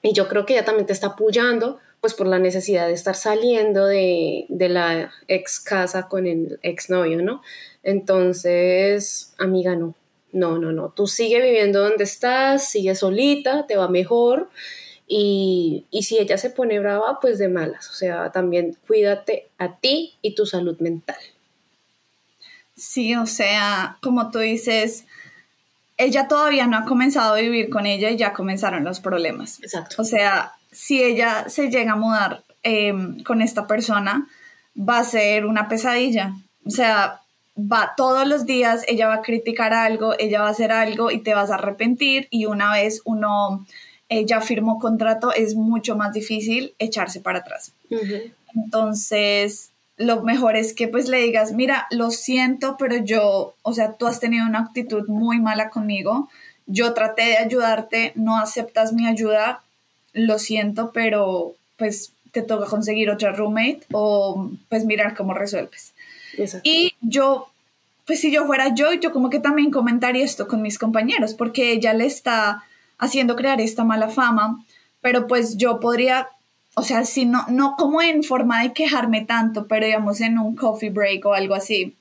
Y 0.00 0.12
yo 0.12 0.28
creo 0.28 0.46
que 0.46 0.52
ella 0.52 0.64
también 0.64 0.86
te 0.86 0.92
está 0.92 1.08
apoyando 1.08 1.80
pues 2.00 2.14
por 2.14 2.28
la 2.28 2.38
necesidad 2.38 2.86
de 2.86 2.92
estar 2.92 3.16
saliendo 3.16 3.84
de, 3.86 4.46
de 4.48 4.68
la 4.68 5.10
ex 5.26 5.58
casa 5.58 6.06
con 6.06 6.28
el 6.28 6.60
ex 6.62 6.88
novio, 6.88 7.20
¿no? 7.20 7.42
Entonces, 7.82 9.34
amiga, 9.38 9.74
no, 9.74 9.96
no, 10.32 10.58
no, 10.58 10.72
no. 10.72 10.90
Tú 10.90 11.06
sigue 11.06 11.40
viviendo 11.40 11.80
donde 11.80 12.04
estás, 12.04 12.68
sigue 12.68 12.94
solita, 12.94 13.66
te 13.66 13.76
va 13.76 13.88
mejor. 13.88 14.50
Y, 15.06 15.86
y, 15.90 16.02
si 16.02 16.18
ella 16.18 16.36
se 16.36 16.50
pone 16.50 16.78
brava, 16.80 17.18
pues 17.20 17.38
de 17.38 17.48
malas. 17.48 17.88
O 17.88 17.94
sea, 17.94 18.30
también 18.30 18.76
cuídate 18.86 19.48
a 19.56 19.76
ti 19.76 20.14
y 20.20 20.34
tu 20.34 20.44
salud 20.44 20.78
mental. 20.80 21.16
Sí, 22.76 23.16
o 23.16 23.26
sea, 23.26 23.96
como 24.02 24.30
tú 24.30 24.38
dices, 24.38 25.06
ella 25.96 26.28
todavía 26.28 26.66
no 26.66 26.76
ha 26.76 26.84
comenzado 26.84 27.34
a 27.34 27.40
vivir 27.40 27.70
con 27.70 27.86
ella 27.86 28.10
y 28.10 28.16
ya 28.16 28.32
comenzaron 28.32 28.84
los 28.84 29.00
problemas. 29.00 29.60
Exacto. 29.62 29.96
O 29.98 30.04
sea, 30.04 30.52
si 30.70 31.02
ella 31.02 31.48
se 31.48 31.70
llega 31.70 31.92
a 31.92 31.96
mudar 31.96 32.44
em, 32.62 33.22
con 33.24 33.42
esta 33.42 33.66
persona, 33.66 34.28
va 34.78 34.98
a 34.98 35.04
ser 35.04 35.44
una 35.44 35.68
pesadilla. 35.68 36.34
O 36.64 36.70
sea, 36.70 37.20
va 37.58 37.94
todos 37.96 38.26
los 38.26 38.46
días, 38.46 38.84
ella 38.86 39.08
va 39.08 39.14
a 39.14 39.22
criticar 39.22 39.72
algo, 39.74 40.14
ella 40.18 40.42
va 40.42 40.48
a 40.48 40.52
hacer 40.52 40.72
algo 40.72 41.10
y 41.10 41.18
te 41.18 41.34
vas 41.34 41.50
a 41.50 41.56
arrepentir 41.56 42.28
y 42.30 42.46
una 42.46 42.72
vez 42.72 43.02
uno 43.04 43.66
ya 44.24 44.40
firmó 44.40 44.78
contrato 44.78 45.32
es 45.32 45.54
mucho 45.54 45.96
más 45.96 46.12
difícil 46.12 46.74
echarse 46.78 47.20
para 47.20 47.40
atrás. 47.40 47.72
Entonces, 48.54 49.70
lo 49.96 50.22
mejor 50.22 50.56
es 50.56 50.72
que 50.72 50.88
pues 50.88 51.08
le 51.08 51.18
digas, 51.18 51.52
mira, 51.52 51.86
lo 51.90 52.10
siento, 52.10 52.76
pero 52.78 52.96
yo, 52.96 53.54
o 53.62 53.72
sea, 53.72 53.92
tú 53.92 54.06
has 54.06 54.20
tenido 54.20 54.46
una 54.46 54.60
actitud 54.60 55.06
muy 55.08 55.40
mala 55.40 55.68
conmigo, 55.70 56.30
yo 56.66 56.94
traté 56.94 57.22
de 57.22 57.38
ayudarte, 57.38 58.12
no 58.14 58.38
aceptas 58.38 58.92
mi 58.92 59.06
ayuda, 59.06 59.62
lo 60.12 60.38
siento, 60.38 60.92
pero 60.92 61.54
pues 61.76 62.12
te 62.32 62.42
toca 62.42 62.66
conseguir 62.66 63.10
otra 63.10 63.32
roommate 63.32 63.80
o 63.92 64.50
pues 64.68 64.84
mirar 64.84 65.16
cómo 65.16 65.34
resuelves. 65.34 65.94
Y 66.62 66.94
yo 67.00 67.48
pues 68.08 68.22
si 68.22 68.30
yo 68.32 68.46
fuera 68.46 68.74
yo, 68.74 68.94
yo 68.94 69.12
como 69.12 69.28
que 69.28 69.38
también 69.38 69.70
comentaría 69.70 70.24
esto 70.24 70.48
con 70.48 70.62
mis 70.62 70.78
compañeros, 70.78 71.34
porque 71.34 71.72
ella 71.72 71.92
le 71.92 72.06
está 72.06 72.64
haciendo 72.96 73.36
crear 73.36 73.60
esta 73.60 73.84
mala 73.84 74.08
fama, 74.08 74.64
pero 75.02 75.26
pues 75.26 75.58
yo 75.58 75.78
podría, 75.78 76.30
o 76.74 76.82
sea, 76.82 77.04
si 77.04 77.26
no, 77.26 77.44
no 77.50 77.76
como 77.76 78.00
en 78.00 78.24
forma 78.24 78.62
de 78.62 78.72
quejarme 78.72 79.26
tanto, 79.26 79.66
pero 79.66 79.84
digamos 79.84 80.22
en 80.22 80.38
un 80.38 80.56
coffee 80.56 80.88
break 80.88 81.26
o 81.26 81.34
algo 81.34 81.54
así, 81.54 81.98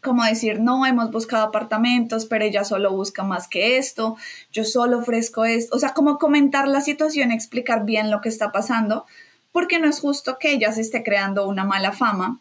como 0.00 0.22
decir, 0.22 0.60
no, 0.60 0.86
hemos 0.86 1.10
buscado 1.10 1.46
apartamentos, 1.46 2.24
pero 2.26 2.44
ella 2.44 2.62
solo 2.62 2.92
busca 2.92 3.24
más 3.24 3.48
que 3.48 3.78
esto, 3.78 4.16
yo 4.52 4.62
solo 4.62 4.98
ofrezco 4.98 5.44
esto, 5.44 5.74
o 5.74 5.80
sea, 5.80 5.92
como 5.92 6.18
comentar 6.18 6.68
la 6.68 6.82
situación, 6.82 7.32
explicar 7.32 7.84
bien 7.84 8.12
lo 8.12 8.20
que 8.20 8.28
está 8.28 8.52
pasando, 8.52 9.06
porque 9.50 9.80
no 9.80 9.88
es 9.88 9.98
justo 9.98 10.38
que 10.38 10.52
ella 10.52 10.70
se 10.70 10.82
esté 10.82 11.02
creando 11.02 11.48
una 11.48 11.64
mala 11.64 11.90
fama 11.90 12.40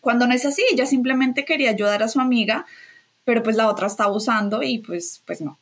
cuando 0.00 0.26
no 0.26 0.34
es 0.34 0.44
así, 0.44 0.62
ella 0.70 0.86
simplemente 0.86 1.44
quería 1.44 1.70
ayudar 1.70 2.02
a 2.02 2.08
su 2.08 2.20
amiga, 2.20 2.66
pero 3.24 3.42
pues 3.42 3.56
la 3.56 3.68
otra 3.68 3.86
está 3.86 4.04
abusando 4.04 4.62
y 4.62 4.78
pues, 4.78 5.22
pues 5.26 5.40
no. 5.40 5.58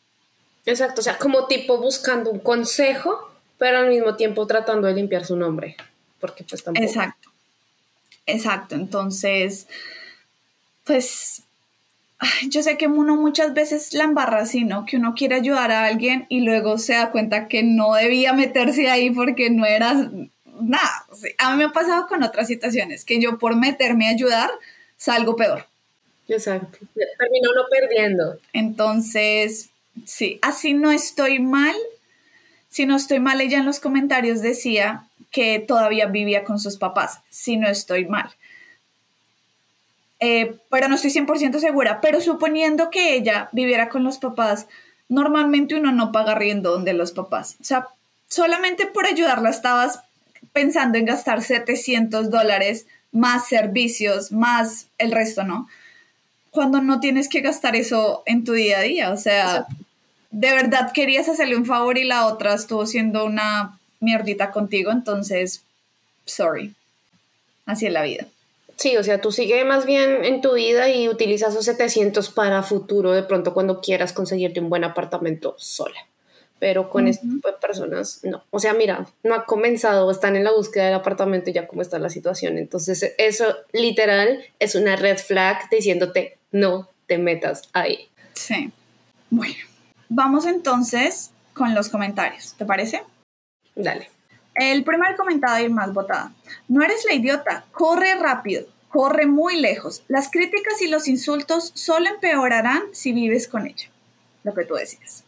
Exacto, 0.66 1.00
o 1.00 1.04
sea, 1.04 1.18
como 1.18 1.46
tipo 1.46 1.78
buscando 1.78 2.30
un 2.30 2.38
consejo, 2.38 3.30
pero 3.58 3.78
al 3.78 3.88
mismo 3.88 4.16
tiempo 4.16 4.46
tratando 4.46 4.86
de 4.86 4.94
limpiar 4.94 5.24
su 5.24 5.36
nombre, 5.36 5.76
porque 6.20 6.44
pues 6.44 6.64
tampoco. 6.64 6.86
Exacto, 6.86 7.30
exacto, 8.26 8.74
entonces, 8.74 9.66
pues 10.84 11.42
yo 12.48 12.62
sé 12.62 12.76
que 12.76 12.86
uno 12.86 13.16
muchas 13.16 13.54
veces 13.54 13.92
la 13.92 14.04
embarra 14.04 14.40
así, 14.40 14.64
¿no? 14.64 14.86
Que 14.86 14.96
uno 14.96 15.14
quiere 15.14 15.34
ayudar 15.34 15.70
a 15.70 15.86
alguien 15.86 16.26
y 16.28 16.40
luego 16.40 16.78
se 16.78 16.94
da 16.94 17.10
cuenta 17.10 17.48
que 17.48 17.62
no 17.62 17.94
debía 17.94 18.32
meterse 18.32 18.88
ahí 18.88 19.10
porque 19.10 19.50
no 19.50 19.66
era 19.66 20.10
nada. 20.60 21.06
a 21.38 21.50
mí 21.50 21.58
me 21.58 21.64
ha 21.64 21.72
pasado 21.72 22.06
con 22.06 22.22
otras 22.22 22.46
situaciones, 22.46 23.04
que 23.04 23.20
yo 23.20 23.38
por 23.38 23.56
meterme 23.56 24.08
a 24.08 24.12
ayudar 24.12 24.50
salgo 24.96 25.36
peor. 25.36 25.66
Exacto. 26.28 26.78
Termino 27.18 27.52
no 27.54 27.62
perdiendo. 27.70 28.38
Entonces, 28.52 29.70
sí, 30.04 30.38
así 30.42 30.74
no 30.74 30.90
estoy 30.90 31.38
mal. 31.38 31.74
Si 32.70 32.86
no 32.86 32.96
estoy 32.96 33.20
mal, 33.20 33.40
ella 33.40 33.58
en 33.58 33.66
los 33.66 33.80
comentarios 33.80 34.40
decía 34.40 35.06
que 35.30 35.58
todavía 35.58 36.06
vivía 36.06 36.44
con 36.44 36.58
sus 36.58 36.76
papás. 36.76 37.20
Si 37.28 37.56
no 37.56 37.68
estoy 37.68 38.06
mal. 38.06 38.30
Eh, 40.20 40.56
pero 40.70 40.88
no 40.88 40.94
estoy 40.94 41.10
100% 41.10 41.58
segura. 41.58 42.00
Pero 42.00 42.20
suponiendo 42.20 42.90
que 42.90 43.14
ella 43.14 43.48
viviera 43.52 43.88
con 43.88 44.04
los 44.04 44.18
papás, 44.18 44.66
normalmente 45.08 45.74
uno 45.74 45.92
no 45.92 46.12
paga 46.12 46.34
riendo 46.34 46.70
donde 46.70 46.94
los 46.94 47.12
papás. 47.12 47.56
O 47.60 47.64
sea, 47.64 47.88
solamente 48.28 48.86
por 48.86 49.06
ayudarla 49.06 49.50
estabas 49.50 50.00
pensando 50.54 50.96
en 50.96 51.04
gastar 51.04 51.42
700 51.42 52.30
dólares 52.30 52.86
más 53.10 53.48
servicios, 53.48 54.32
más 54.32 54.86
el 54.96 55.12
resto, 55.12 55.44
¿no? 55.44 55.68
Cuando 56.50 56.80
no 56.80 57.00
tienes 57.00 57.28
que 57.28 57.40
gastar 57.40 57.76
eso 57.76 58.22
en 58.24 58.44
tu 58.44 58.52
día 58.52 58.78
a 58.78 58.82
día, 58.82 59.12
o 59.12 59.16
sea, 59.16 59.66
de 60.30 60.50
verdad 60.52 60.92
querías 60.92 61.28
hacerle 61.28 61.56
un 61.56 61.66
favor 61.66 61.98
y 61.98 62.04
la 62.04 62.26
otra 62.26 62.54
estuvo 62.54 62.86
siendo 62.86 63.24
una 63.24 63.78
mierdita 63.98 64.52
contigo, 64.52 64.92
entonces, 64.92 65.64
sorry. 66.24 66.72
Así 67.66 67.86
es 67.86 67.92
la 67.92 68.02
vida. 68.02 68.26
Sí, 68.76 68.96
o 68.96 69.02
sea, 69.02 69.20
tú 69.20 69.32
sigue 69.32 69.64
más 69.64 69.86
bien 69.86 70.24
en 70.24 70.40
tu 70.40 70.54
vida 70.54 70.88
y 70.88 71.08
utiliza 71.08 71.48
esos 71.48 71.64
700 71.64 72.30
para 72.30 72.62
futuro, 72.62 73.10
de 73.12 73.24
pronto 73.24 73.54
cuando 73.54 73.80
quieras 73.80 74.12
conseguirte 74.12 74.60
un 74.60 74.70
buen 74.70 74.84
apartamento 74.84 75.56
sola 75.58 76.06
pero 76.64 76.88
con 76.88 77.08
este 77.08 77.26
tipo 77.26 77.46
de 77.46 77.58
personas 77.58 78.20
no. 78.22 78.42
O 78.48 78.58
sea, 78.58 78.72
mira, 78.72 79.06
no 79.22 79.34
ha 79.34 79.44
comenzado, 79.44 80.10
están 80.10 80.34
en 80.34 80.44
la 80.44 80.50
búsqueda 80.50 80.86
del 80.86 80.94
apartamento 80.94 81.50
y 81.50 81.52
ya 81.52 81.66
cómo 81.66 81.82
está 81.82 81.98
la 81.98 82.08
situación. 82.08 82.56
Entonces, 82.56 83.12
eso 83.18 83.54
literal 83.74 84.42
es 84.58 84.74
una 84.74 84.96
red 84.96 85.18
flag 85.18 85.68
diciéndote 85.68 86.38
no 86.52 86.88
te 87.06 87.18
metas 87.18 87.68
ahí. 87.74 88.08
Sí. 88.32 88.72
Bueno, 89.28 89.56
vamos 90.08 90.46
entonces 90.46 91.32
con 91.52 91.74
los 91.74 91.90
comentarios, 91.90 92.54
¿te 92.54 92.64
parece? 92.64 93.02
Dale. 93.74 94.08
El 94.54 94.84
primer 94.84 95.16
comentario 95.16 95.68
más 95.68 95.92
votado. 95.92 96.30
No 96.68 96.82
eres 96.82 97.04
la 97.04 97.12
idiota, 97.12 97.66
corre 97.72 98.14
rápido, 98.14 98.64
corre 98.88 99.26
muy 99.26 99.60
lejos. 99.60 100.02
Las 100.08 100.30
críticas 100.30 100.80
y 100.80 100.88
los 100.88 101.08
insultos 101.08 101.72
solo 101.74 102.08
empeorarán 102.08 102.84
si 102.92 103.12
vives 103.12 103.48
con 103.48 103.66
ella. 103.66 103.90
Lo 104.44 104.54
que 104.54 104.64
tú 104.64 104.76
decías. 104.76 105.23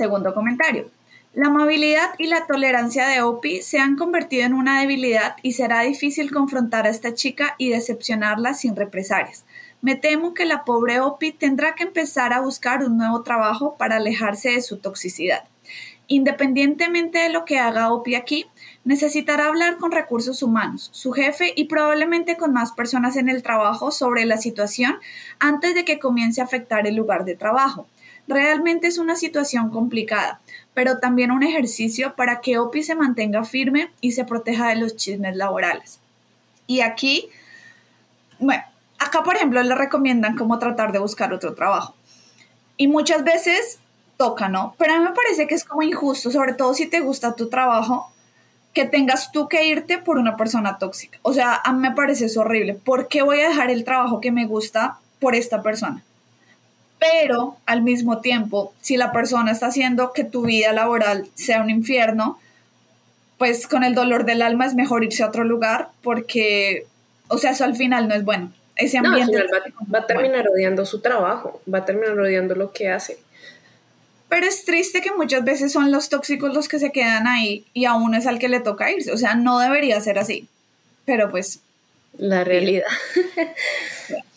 Segundo 0.00 0.32
comentario. 0.32 0.90
La 1.34 1.48
amabilidad 1.48 2.14
y 2.16 2.28
la 2.28 2.46
tolerancia 2.46 3.06
de 3.06 3.20
Opie 3.20 3.60
se 3.60 3.80
han 3.80 3.96
convertido 3.96 4.46
en 4.46 4.54
una 4.54 4.80
debilidad 4.80 5.36
y 5.42 5.52
será 5.52 5.82
difícil 5.82 6.32
confrontar 6.32 6.86
a 6.86 6.88
esta 6.88 7.12
chica 7.12 7.54
y 7.58 7.68
decepcionarla 7.68 8.54
sin 8.54 8.76
represalias. 8.76 9.44
Me 9.82 9.96
temo 9.96 10.32
que 10.32 10.46
la 10.46 10.64
pobre 10.64 11.00
Opie 11.00 11.32
tendrá 11.32 11.74
que 11.74 11.82
empezar 11.82 12.32
a 12.32 12.40
buscar 12.40 12.82
un 12.82 12.96
nuevo 12.96 13.22
trabajo 13.24 13.76
para 13.76 13.96
alejarse 13.96 14.52
de 14.52 14.62
su 14.62 14.78
toxicidad. 14.78 15.44
Independientemente 16.06 17.18
de 17.18 17.28
lo 17.28 17.44
que 17.44 17.58
haga 17.58 17.92
Opie 17.92 18.16
aquí, 18.16 18.46
necesitará 18.84 19.48
hablar 19.48 19.76
con 19.76 19.92
recursos 19.92 20.42
humanos, 20.42 20.88
su 20.94 21.12
jefe 21.12 21.52
y 21.54 21.64
probablemente 21.64 22.38
con 22.38 22.54
más 22.54 22.72
personas 22.72 23.16
en 23.16 23.28
el 23.28 23.42
trabajo 23.42 23.90
sobre 23.90 24.24
la 24.24 24.38
situación 24.38 24.98
antes 25.40 25.74
de 25.74 25.84
que 25.84 25.98
comience 25.98 26.40
a 26.40 26.44
afectar 26.44 26.86
el 26.86 26.96
lugar 26.96 27.26
de 27.26 27.36
trabajo. 27.36 27.86
Realmente 28.30 28.86
es 28.86 28.98
una 28.98 29.16
situación 29.16 29.70
complicada, 29.70 30.40
pero 30.72 30.98
también 30.98 31.32
un 31.32 31.42
ejercicio 31.42 32.14
para 32.14 32.40
que 32.40 32.58
OPI 32.58 32.84
se 32.84 32.94
mantenga 32.94 33.42
firme 33.42 33.90
y 34.00 34.12
se 34.12 34.24
proteja 34.24 34.68
de 34.68 34.76
los 34.76 34.94
chismes 34.94 35.34
laborales. 35.34 35.98
Y 36.68 36.82
aquí, 36.82 37.28
bueno, 38.38 38.62
acá 39.00 39.24
por 39.24 39.34
ejemplo 39.34 39.60
le 39.60 39.74
recomiendan 39.74 40.36
cómo 40.36 40.60
tratar 40.60 40.92
de 40.92 41.00
buscar 41.00 41.32
otro 41.32 41.54
trabajo. 41.54 41.96
Y 42.76 42.86
muchas 42.86 43.24
veces 43.24 43.80
toca, 44.16 44.48
¿no? 44.48 44.76
Pero 44.78 44.94
a 44.94 44.98
mí 44.98 45.04
me 45.04 45.12
parece 45.12 45.48
que 45.48 45.56
es 45.56 45.64
como 45.64 45.82
injusto, 45.82 46.30
sobre 46.30 46.54
todo 46.54 46.72
si 46.72 46.86
te 46.86 47.00
gusta 47.00 47.34
tu 47.34 47.48
trabajo, 47.48 48.12
que 48.72 48.84
tengas 48.84 49.32
tú 49.32 49.48
que 49.48 49.66
irte 49.66 49.98
por 49.98 50.18
una 50.18 50.36
persona 50.36 50.78
tóxica. 50.78 51.18
O 51.22 51.32
sea, 51.32 51.60
a 51.64 51.72
mí 51.72 51.80
me 51.80 51.96
parece 51.96 52.26
eso 52.26 52.42
horrible. 52.42 52.74
¿Por 52.74 53.08
qué 53.08 53.22
voy 53.22 53.40
a 53.40 53.48
dejar 53.48 53.70
el 53.70 53.82
trabajo 53.82 54.20
que 54.20 54.30
me 54.30 54.46
gusta 54.46 55.00
por 55.18 55.34
esta 55.34 55.62
persona? 55.62 56.04
Pero 57.00 57.56
al 57.64 57.82
mismo 57.82 58.20
tiempo, 58.20 58.74
si 58.80 58.96
la 58.96 59.10
persona 59.10 59.50
está 59.50 59.66
haciendo 59.66 60.12
que 60.12 60.22
tu 60.22 60.42
vida 60.42 60.72
laboral 60.72 61.28
sea 61.34 61.62
un 61.62 61.70
infierno, 61.70 62.38
pues 63.38 63.66
con 63.66 63.82
el 63.84 63.94
dolor 63.94 64.26
del 64.26 64.42
alma 64.42 64.66
es 64.66 64.74
mejor 64.74 65.02
irse 65.02 65.22
a 65.22 65.28
otro 65.28 65.44
lugar 65.44 65.88
porque, 66.02 66.86
o 67.28 67.38
sea, 67.38 67.52
eso 67.52 67.64
al 67.64 67.74
final 67.74 68.06
no 68.06 68.14
es 68.14 68.22
bueno. 68.22 68.52
Ese 68.76 68.98
ambiente 68.98 69.42
va, 69.92 69.98
a 69.98 70.06
terminar 70.06 70.46
odiando 70.48 70.84
su 70.84 71.00
trabajo, 71.00 71.60
va 71.72 71.78
a 71.78 71.84
terminar 71.86 72.18
odiando 72.18 72.54
lo 72.54 72.72
que 72.72 72.90
hace. 72.90 73.18
Pero 74.28 74.46
es 74.46 74.64
triste 74.64 75.00
que 75.00 75.10
muchas 75.12 75.42
veces 75.42 75.72
son 75.72 75.90
los 75.90 76.08
tóxicos 76.10 76.54
los 76.54 76.68
que 76.68 76.78
se 76.78 76.92
quedan 76.92 77.26
ahí 77.26 77.64
y 77.72 77.86
a 77.86 77.94
uno 77.94 78.16
es 78.16 78.26
al 78.26 78.38
que 78.38 78.48
le 78.48 78.60
toca 78.60 78.90
irse. 78.90 79.10
O 79.10 79.16
sea, 79.16 79.34
no 79.34 79.58
debería 79.58 80.00
ser 80.00 80.18
así. 80.18 80.48
Pero 81.04 81.30
pues... 81.30 81.60
La 82.18 82.44
realidad. 82.44 82.86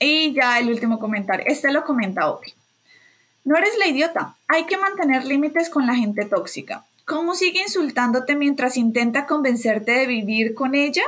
Y 0.00 0.32
ya 0.32 0.58
el 0.58 0.70
último 0.70 0.98
comentario. 0.98 1.44
Este 1.46 1.70
lo 1.70 1.84
comenta 1.84 2.30
Opi. 2.30 2.54
No 3.44 3.56
eres 3.56 3.76
la 3.78 3.86
idiota. 3.86 4.34
Hay 4.48 4.64
que 4.64 4.78
mantener 4.78 5.24
límites 5.24 5.68
con 5.68 5.86
la 5.86 5.94
gente 5.94 6.24
tóxica. 6.24 6.84
¿Cómo 7.04 7.34
sigue 7.34 7.60
insultándote 7.60 8.34
mientras 8.34 8.76
intenta 8.76 9.26
convencerte 9.26 9.92
de 9.92 10.06
vivir 10.06 10.54
con 10.54 10.74
ella? 10.74 11.02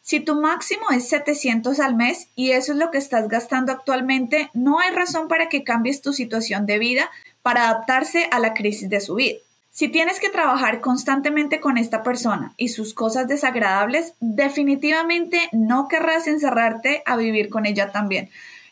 Si 0.00 0.20
tu 0.20 0.40
máximo 0.40 0.90
es 0.90 1.08
700 1.08 1.80
al 1.80 1.94
mes 1.94 2.28
y 2.34 2.52
eso 2.52 2.72
es 2.72 2.78
lo 2.78 2.90
que 2.90 2.96
estás 2.96 3.28
gastando 3.28 3.72
actualmente, 3.72 4.50
no 4.54 4.78
hay 4.78 4.94
razón 4.94 5.28
para 5.28 5.50
que 5.50 5.64
cambies 5.64 6.00
tu 6.00 6.14
situación 6.14 6.64
de 6.64 6.78
vida 6.78 7.10
para 7.42 7.68
adaptarse 7.68 8.28
a 8.30 8.38
la 8.38 8.54
crisis 8.54 8.88
de 8.88 9.00
su 9.00 9.16
vida. 9.16 9.38
Si 9.78 9.88
tienes 9.88 10.18
que 10.18 10.28
trabajar 10.28 10.80
constantemente 10.80 11.60
con 11.60 11.78
esta 11.78 12.02
persona 12.02 12.52
y 12.56 12.70
sus 12.70 12.94
cosas 12.94 13.28
desagradables, 13.28 14.14
definitivamente 14.18 15.38
no 15.52 15.86
querrás 15.86 16.26
encerrarte 16.26 17.04
a 17.06 17.16
vivir 17.16 17.48
con 17.48 17.64
ella 17.64 17.92
también. 17.92 18.28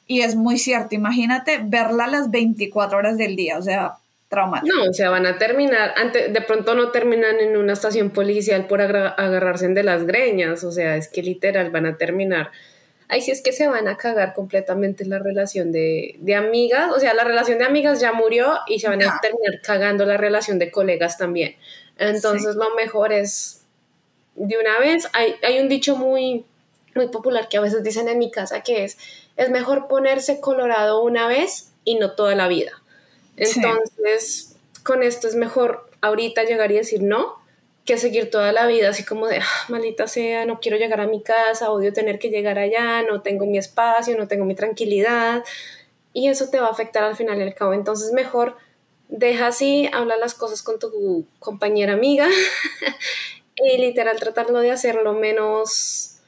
Y 0.08 0.22
es 0.22 0.34
muy 0.34 0.58
cierto, 0.58 0.96
imagínate 0.96 1.60
verla 1.62 2.08
las 2.08 2.32
24 2.32 2.98
horas 2.98 3.18
del 3.18 3.36
día, 3.36 3.56
o 3.56 3.62
sea, 3.62 3.92
traumático. 4.28 4.74
No, 4.74 4.90
o 4.90 4.92
sea, 4.92 5.10
van 5.10 5.26
a 5.26 5.38
terminar, 5.38 5.94
de 6.12 6.40
pronto 6.40 6.74
no 6.74 6.90
terminan 6.90 7.38
en 7.38 7.56
una 7.56 7.74
estación 7.74 8.10
policial 8.10 8.66
por 8.66 8.80
agarrarse 8.82 9.68
de 9.68 9.84
las 9.84 10.06
greñas, 10.06 10.64
o 10.64 10.72
sea, 10.72 10.96
es 10.96 11.06
que 11.06 11.22
literal 11.22 11.70
van 11.70 11.86
a 11.86 11.96
terminar 11.98 12.50
ahí 13.08 13.20
sí 13.20 13.30
es 13.30 13.42
que 13.42 13.52
se 13.52 13.68
van 13.68 13.88
a 13.88 13.96
cagar 13.96 14.34
completamente 14.34 15.04
la 15.04 15.18
relación 15.18 15.72
de, 15.72 16.18
amigas, 16.36 16.90
o 16.94 17.00
sea, 17.00 17.14
la 17.14 17.24
relación 17.24 17.58
de 17.58 17.64
amigas 17.64 18.00
ya 18.00 18.12
murió 18.12 18.54
y 18.66 18.80
se 18.80 18.88
van 18.88 19.02
a 19.02 19.20
terminar 19.20 19.60
cagando 19.62 20.04
la 20.06 20.16
relación 20.16 20.58
de 20.58 20.70
colegas 20.70 21.18
también. 21.18 21.56
Entonces 21.98 22.56
lo 22.56 22.74
mejor 22.74 23.12
es, 23.12 23.62
de 24.34 24.58
una 24.58 24.78
vez, 24.78 25.08
hay, 25.12 25.34
hay, 25.42 25.60
un 25.60 25.68
dicho 25.68 25.96
muy, 25.96 26.44
muy 26.94 27.08
popular 27.08 27.48
que 27.48 27.56
a 27.56 27.60
veces 27.60 27.82
dicen 27.82 28.08
en 28.08 28.18
mi 28.18 28.30
casa 28.30 28.62
que 28.62 28.84
es, 28.84 28.98
es 29.36 29.50
mejor 29.50 29.88
ponerse 29.88 30.40
colorado 30.40 31.02
una 31.02 31.26
vez 31.26 31.72
y 31.84 31.96
no 31.96 32.12
toda 32.12 32.34
la 32.34 32.48
vida. 32.48 32.72
Entonces, 33.36 34.56
con 34.82 35.02
esto 35.02 35.28
es 35.28 35.34
mejor 35.34 35.90
ahorita 36.00 36.44
llegar 36.44 36.72
y 36.72 36.76
decir 36.76 37.02
no, 37.02 37.36
que 37.86 37.96
seguir 37.98 38.30
toda 38.30 38.52
la 38.52 38.66
vida 38.66 38.90
así 38.90 39.04
como 39.04 39.28
de, 39.28 39.38
ah, 39.38 39.64
maldita 39.68 40.06
sea, 40.08 40.44
no 40.44 40.60
quiero 40.60 40.76
llegar 40.76 41.00
a 41.00 41.06
mi 41.06 41.22
casa, 41.22 41.70
odio 41.70 41.92
tener 41.92 42.18
que 42.18 42.28
llegar 42.28 42.58
allá, 42.58 43.02
no 43.02 43.22
tengo 43.22 43.46
mi 43.46 43.58
espacio, 43.58 44.18
no 44.18 44.28
tengo 44.28 44.44
mi 44.44 44.54
tranquilidad. 44.54 45.44
Y 46.12 46.28
eso 46.28 46.50
te 46.50 46.58
va 46.58 46.66
a 46.66 46.70
afectar 46.70 47.04
al 47.04 47.16
final 47.16 47.38
y 47.38 47.42
al 47.42 47.54
cabo. 47.54 47.72
Entonces 47.74 48.12
mejor 48.12 48.56
deja 49.08 49.46
así, 49.46 49.88
habla 49.92 50.16
las 50.16 50.34
cosas 50.34 50.62
con 50.62 50.78
tu 50.78 51.24
compañera 51.38 51.92
amiga 51.92 52.28
y 53.56 53.78
literal 53.78 54.18
tratarlo 54.18 54.60
de 54.60 54.72
hacerlo 54.72 55.12
menos, 55.14 56.18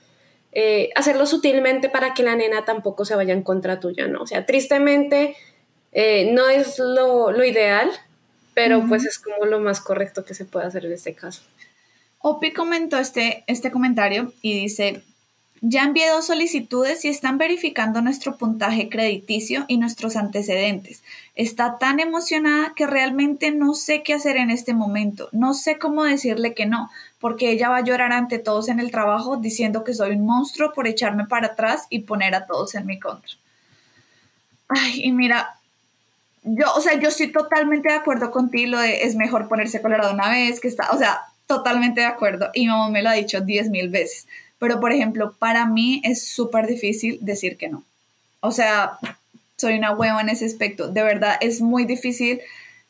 eh, 0.52 0.90
hacerlo 0.94 1.26
sutilmente 1.26 1.88
para 1.88 2.14
que 2.14 2.22
la 2.22 2.36
nena 2.36 2.64
tampoco 2.64 3.04
se 3.04 3.16
vaya 3.16 3.34
en 3.34 3.42
contra 3.42 3.80
tuya, 3.80 4.06
¿no? 4.06 4.22
O 4.22 4.26
sea, 4.26 4.46
tristemente 4.46 5.36
eh, 5.92 6.30
no 6.32 6.48
es 6.48 6.78
lo, 6.78 7.32
lo 7.32 7.44
ideal, 7.44 7.90
pero 8.58 8.84
pues 8.88 9.04
es 9.04 9.20
como 9.20 9.46
lo 9.46 9.60
más 9.60 9.80
correcto 9.80 10.24
que 10.24 10.34
se 10.34 10.44
puede 10.44 10.66
hacer 10.66 10.84
en 10.84 10.92
este 10.92 11.14
caso. 11.14 11.42
Opi 12.18 12.52
comentó 12.52 12.98
este, 12.98 13.44
este 13.46 13.70
comentario 13.70 14.32
y 14.42 14.58
dice, 14.58 15.04
ya 15.60 15.84
envié 15.84 16.10
dos 16.10 16.26
solicitudes 16.26 17.04
y 17.04 17.08
están 17.08 17.38
verificando 17.38 18.02
nuestro 18.02 18.36
puntaje 18.36 18.88
crediticio 18.88 19.64
y 19.68 19.76
nuestros 19.76 20.16
antecedentes. 20.16 21.04
Está 21.36 21.78
tan 21.78 22.00
emocionada 22.00 22.72
que 22.74 22.88
realmente 22.88 23.52
no 23.52 23.74
sé 23.74 24.02
qué 24.02 24.14
hacer 24.14 24.36
en 24.36 24.50
este 24.50 24.74
momento. 24.74 25.28
No 25.30 25.54
sé 25.54 25.78
cómo 25.78 26.02
decirle 26.02 26.52
que 26.52 26.66
no, 26.66 26.90
porque 27.20 27.52
ella 27.52 27.68
va 27.68 27.76
a 27.76 27.84
llorar 27.84 28.10
ante 28.10 28.40
todos 28.40 28.68
en 28.68 28.80
el 28.80 28.90
trabajo 28.90 29.36
diciendo 29.36 29.84
que 29.84 29.94
soy 29.94 30.16
un 30.16 30.26
monstruo 30.26 30.72
por 30.72 30.88
echarme 30.88 31.26
para 31.26 31.48
atrás 31.48 31.86
y 31.90 32.00
poner 32.00 32.34
a 32.34 32.46
todos 32.46 32.74
en 32.74 32.86
mi 32.86 32.98
contra. 32.98 33.30
Ay, 34.68 35.02
y 35.04 35.12
mira, 35.12 35.57
yo, 36.56 36.66
o 36.74 36.80
sea, 36.80 36.98
yo 36.98 37.08
estoy 37.08 37.30
totalmente 37.30 37.90
de 37.90 37.96
acuerdo 37.96 38.30
contigo, 38.30 38.72
lo 38.72 38.78
de 38.78 39.02
es 39.02 39.16
mejor 39.16 39.48
ponerse 39.48 39.82
colorado 39.82 40.14
una 40.14 40.30
vez, 40.30 40.60
que 40.60 40.68
está, 40.68 40.90
o 40.92 40.98
sea, 40.98 41.20
totalmente 41.46 42.00
de 42.00 42.06
acuerdo. 42.06 42.50
Y 42.54 42.62
mi 42.62 42.66
mamá 42.68 42.88
me 42.88 43.02
lo 43.02 43.10
ha 43.10 43.14
dicho 43.14 43.40
diez 43.40 43.68
mil 43.68 43.88
veces. 43.88 44.26
Pero, 44.58 44.80
por 44.80 44.92
ejemplo, 44.92 45.34
para 45.38 45.66
mí 45.66 46.00
es 46.04 46.22
súper 46.24 46.66
difícil 46.66 47.18
decir 47.20 47.56
que 47.56 47.68
no. 47.68 47.84
O 48.40 48.50
sea, 48.50 48.98
soy 49.56 49.78
una 49.78 49.92
hueva 49.92 50.20
en 50.20 50.30
ese 50.30 50.46
aspecto. 50.46 50.88
De 50.88 51.02
verdad, 51.02 51.36
es 51.40 51.60
muy 51.60 51.84
difícil 51.84 52.40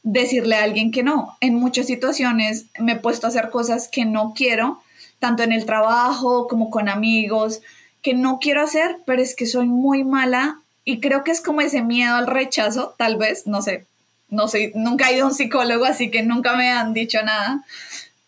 decirle 0.02 0.56
a 0.56 0.62
alguien 0.62 0.90
que 0.90 1.02
no. 1.02 1.36
En 1.40 1.54
muchas 1.54 1.86
situaciones 1.86 2.66
me 2.78 2.92
he 2.92 2.96
puesto 2.96 3.26
a 3.26 3.30
hacer 3.30 3.50
cosas 3.50 3.88
que 3.88 4.04
no 4.04 4.32
quiero, 4.34 4.80
tanto 5.18 5.42
en 5.42 5.52
el 5.52 5.66
trabajo 5.66 6.46
como 6.48 6.70
con 6.70 6.88
amigos, 6.88 7.60
que 8.02 8.14
no 8.14 8.38
quiero 8.38 8.62
hacer, 8.62 8.98
pero 9.04 9.20
es 9.20 9.34
que 9.34 9.46
soy 9.46 9.66
muy 9.66 10.04
mala 10.04 10.60
y 10.88 11.00
creo 11.00 11.22
que 11.22 11.32
es 11.32 11.42
como 11.42 11.60
ese 11.60 11.82
miedo 11.82 12.14
al 12.14 12.26
rechazo, 12.26 12.94
tal 12.96 13.18
vez, 13.18 13.46
no 13.46 13.60
sé, 13.60 13.84
no 14.30 14.48
sé, 14.48 14.72
nunca 14.74 15.10
he 15.10 15.16
ido 15.16 15.26
a 15.26 15.28
un 15.28 15.34
psicólogo, 15.34 15.84
así 15.84 16.10
que 16.10 16.22
nunca 16.22 16.56
me 16.56 16.70
han 16.70 16.94
dicho 16.94 17.22
nada, 17.22 17.62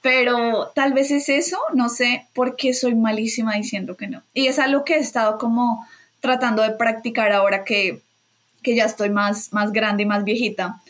pero 0.03 0.71
tal 0.75 0.93
vez 0.93 1.11
es 1.11 1.31
eso, 1.31 1.57
no 1.73 1.89
sé, 1.89 2.27
porque 2.35 2.75
soy 2.75 2.95
malísima 2.95 3.55
diciendo 3.55 3.97
que 3.97 4.09
no. 4.09 4.23
Y 4.35 4.49
es 4.49 4.59
algo 4.59 4.85
que 4.85 4.97
he 4.97 4.99
estado 4.99 5.39
como 5.39 5.89
tratando 6.21 6.63
de 6.63 6.73
practicar 6.73 7.33
ahora 7.33 7.65
que, 7.65 8.03
que 8.63 8.77
ya 8.77 8.85
estoy 8.85 9.09
más, 9.09 9.55
más 9.55 9.73
grande 9.73 10.03
y 10.03 10.07
más 10.07 10.25
viejita 10.25 10.83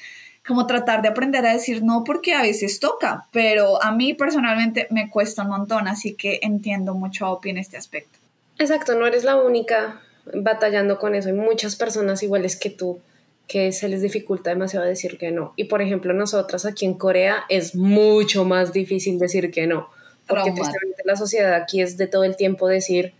como 0.45 0.67
tratar 0.67 1.03
de 1.03 1.09
aprender 1.11 1.47
a 1.47 1.53
decir 1.53 1.85
no 1.85 2.03
porque 2.03 2.35
a 2.35 2.43
veces 2.43 2.81
toca, 2.81 3.27
pero 3.31 3.81
a 3.81 3.93
mí 3.93 4.15
personalmente 4.15 4.89
me 4.91 5.09
cuesta 5.09 5.43
un 5.43 5.51
montón, 5.51 5.87
así 5.87 6.15
que 6.15 6.41
entiendo 6.43 6.95
mucho 6.95 7.27
a 7.27 7.31
Opi 7.31 7.51
en 7.51 7.59
este 7.59 7.77
aspecto. 7.77 8.19
Exacto, 8.59 8.97
no 8.97 9.07
eres 9.07 9.23
la 9.23 9.37
única 9.37 10.01
batallando 10.35 10.99
con 10.99 11.15
eso. 11.15 11.29
Hay 11.29 11.35
muchas 11.35 11.77
personas 11.77 12.23
iguales 12.23 12.57
que 12.57 12.71
tú 12.71 13.01
que 13.51 13.73
se 13.73 13.89
les 13.89 14.01
dificulta 14.01 14.51
demasiado 14.51 14.87
decir 14.87 15.19
que 15.19 15.33
no. 15.33 15.55
Y 15.57 15.65
por 15.65 15.83
ejemplo, 15.83 16.13
nosotras 16.13 16.65
aquí 16.67 16.87
en 16.87 16.95
Corea 16.95 17.47
es 17.49 17.75
mucho 17.75 18.45
más 18.45 18.73
difícil 18.73 19.19
decir 19.19 19.51
que 19.51 19.67
no, 19.67 19.91
porque 20.29 20.53
precisamente 20.53 21.03
la 21.05 21.17
sociedad 21.17 21.55
aquí 21.55 21.83
es 21.83 21.97
de 21.97 22.07
todo 22.07 22.23
el 22.23 22.37
tiempo 22.37 22.69
decir 22.69 23.13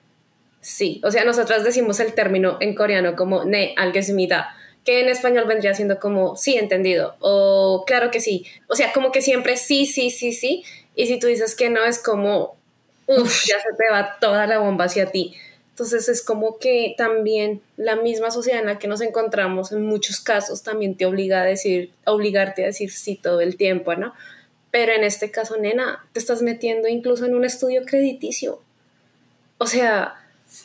sí. 0.61 1.01
O 1.05 1.11
sea, 1.11 1.25
nosotras 1.25 1.65
decimos 1.65 1.99
el 1.99 2.13
término 2.13 2.59
en 2.61 2.77
coreano 2.77 3.17
como 3.17 3.45
ne 3.45 3.75
algesmita, 3.77 4.55
que 4.85 5.01
en 5.01 5.09
español 5.09 5.47
vendría 5.49 5.75
siendo 5.75 5.99
como 5.99 6.37
sí, 6.37 6.57
entendido, 6.57 7.17
o 7.19 7.83
claro 7.85 8.13
que 8.13 8.21
sí. 8.21 8.47
O 8.69 8.77
sea, 8.77 8.93
como 8.93 9.11
que 9.11 9.23
siempre 9.23 9.57
sí, 9.57 9.85
sí, 9.85 10.11
sí, 10.11 10.33
sí. 10.33 10.63
Y 10.95 11.07
si 11.07 11.19
tú 11.19 11.27
dices 11.27 11.57
que 11.57 11.71
no, 11.71 11.85
es 11.85 11.99
como, 11.99 12.57
uff, 13.09 13.47
ya 13.47 13.57
se 13.57 13.77
te 13.77 13.91
va 13.91 14.17
toda 14.21 14.47
la 14.47 14.59
bomba 14.59 14.85
hacia 14.85 15.11
ti. 15.11 15.35
Entonces 15.81 16.11
es 16.11 16.23
como 16.23 16.59
que 16.59 16.95
también 16.99 17.63
la 17.79 17.97
misma 17.97 18.31
sociedad 18.31 18.61
en 18.61 18.67
la 18.67 18.79
que 18.79 18.87
nos 18.87 19.01
encontramos 19.01 19.73
en 19.73 19.83
muchos 19.87 20.21
casos 20.21 20.63
también 20.63 20.95
te 20.95 21.07
obliga 21.07 21.41
a 21.41 21.45
decir, 21.47 21.91
obligarte 22.05 22.65
a 22.65 22.67
decir 22.67 22.91
sí 22.91 23.17
todo 23.17 23.41
el 23.41 23.57
tiempo, 23.57 23.95
¿no? 23.95 24.13
Pero 24.71 24.93
en 24.93 25.05
este 25.05 25.31
caso, 25.31 25.57
nena, 25.57 26.05
te 26.13 26.21
estás 26.21 26.43
metiendo 26.43 26.87
incluso 26.87 27.25
en 27.25 27.35
un 27.35 27.47
estudio 27.47 27.87
crediticio. 27.87 28.61
O 29.57 29.67
sea... 29.67 30.17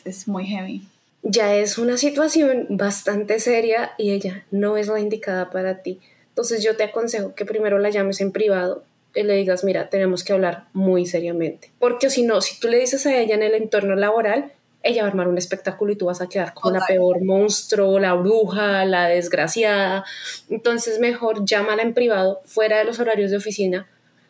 Es 0.04 0.28
muy 0.28 0.44
heavy. 0.44 0.82
Ya 1.22 1.54
es 1.54 1.78
una 1.78 1.96
situación 1.96 2.66
bastante 2.68 3.40
seria 3.40 3.92
y 3.96 4.10
ella 4.10 4.44
no 4.50 4.76
es 4.76 4.88
la 4.88 5.00
indicada 5.00 5.48
para 5.48 5.80
ti. 5.80 5.98
Entonces 6.28 6.62
yo 6.62 6.76
te 6.76 6.84
aconsejo 6.84 7.34
que 7.34 7.46
primero 7.46 7.78
la 7.78 7.88
llames 7.88 8.20
en 8.20 8.32
privado 8.32 8.84
y 9.14 9.22
le 9.22 9.32
digas, 9.32 9.64
mira, 9.64 9.88
tenemos 9.88 10.24
que 10.24 10.34
hablar 10.34 10.66
muy 10.74 11.06
seriamente. 11.06 11.70
Porque 11.78 12.10
si 12.10 12.22
no, 12.22 12.42
si 12.42 12.60
tú 12.60 12.68
le 12.68 12.78
dices 12.78 13.06
a 13.06 13.16
ella 13.16 13.34
en 13.34 13.42
el 13.42 13.54
entorno 13.54 13.96
laboral, 13.96 14.52
ella 14.86 15.02
va 15.02 15.08
a 15.08 15.10
armar 15.10 15.28
un 15.28 15.36
espectáculo 15.36 15.92
y 15.92 15.96
tú 15.96 16.06
vas 16.06 16.20
a 16.20 16.28
quedar 16.28 16.54
como 16.54 16.72
la 16.72 16.84
peor 16.86 17.22
monstruo, 17.24 17.98
la 17.98 18.14
bruja, 18.14 18.84
la 18.84 19.08
desgraciada. 19.08 20.04
Entonces 20.48 21.00
mejor 21.00 21.44
llámala 21.44 21.82
en 21.82 21.92
privado, 21.92 22.40
fuera 22.44 22.78
de 22.78 22.84
los 22.84 23.00
horarios 23.00 23.30
de 23.30 23.36
oficina. 23.36 23.88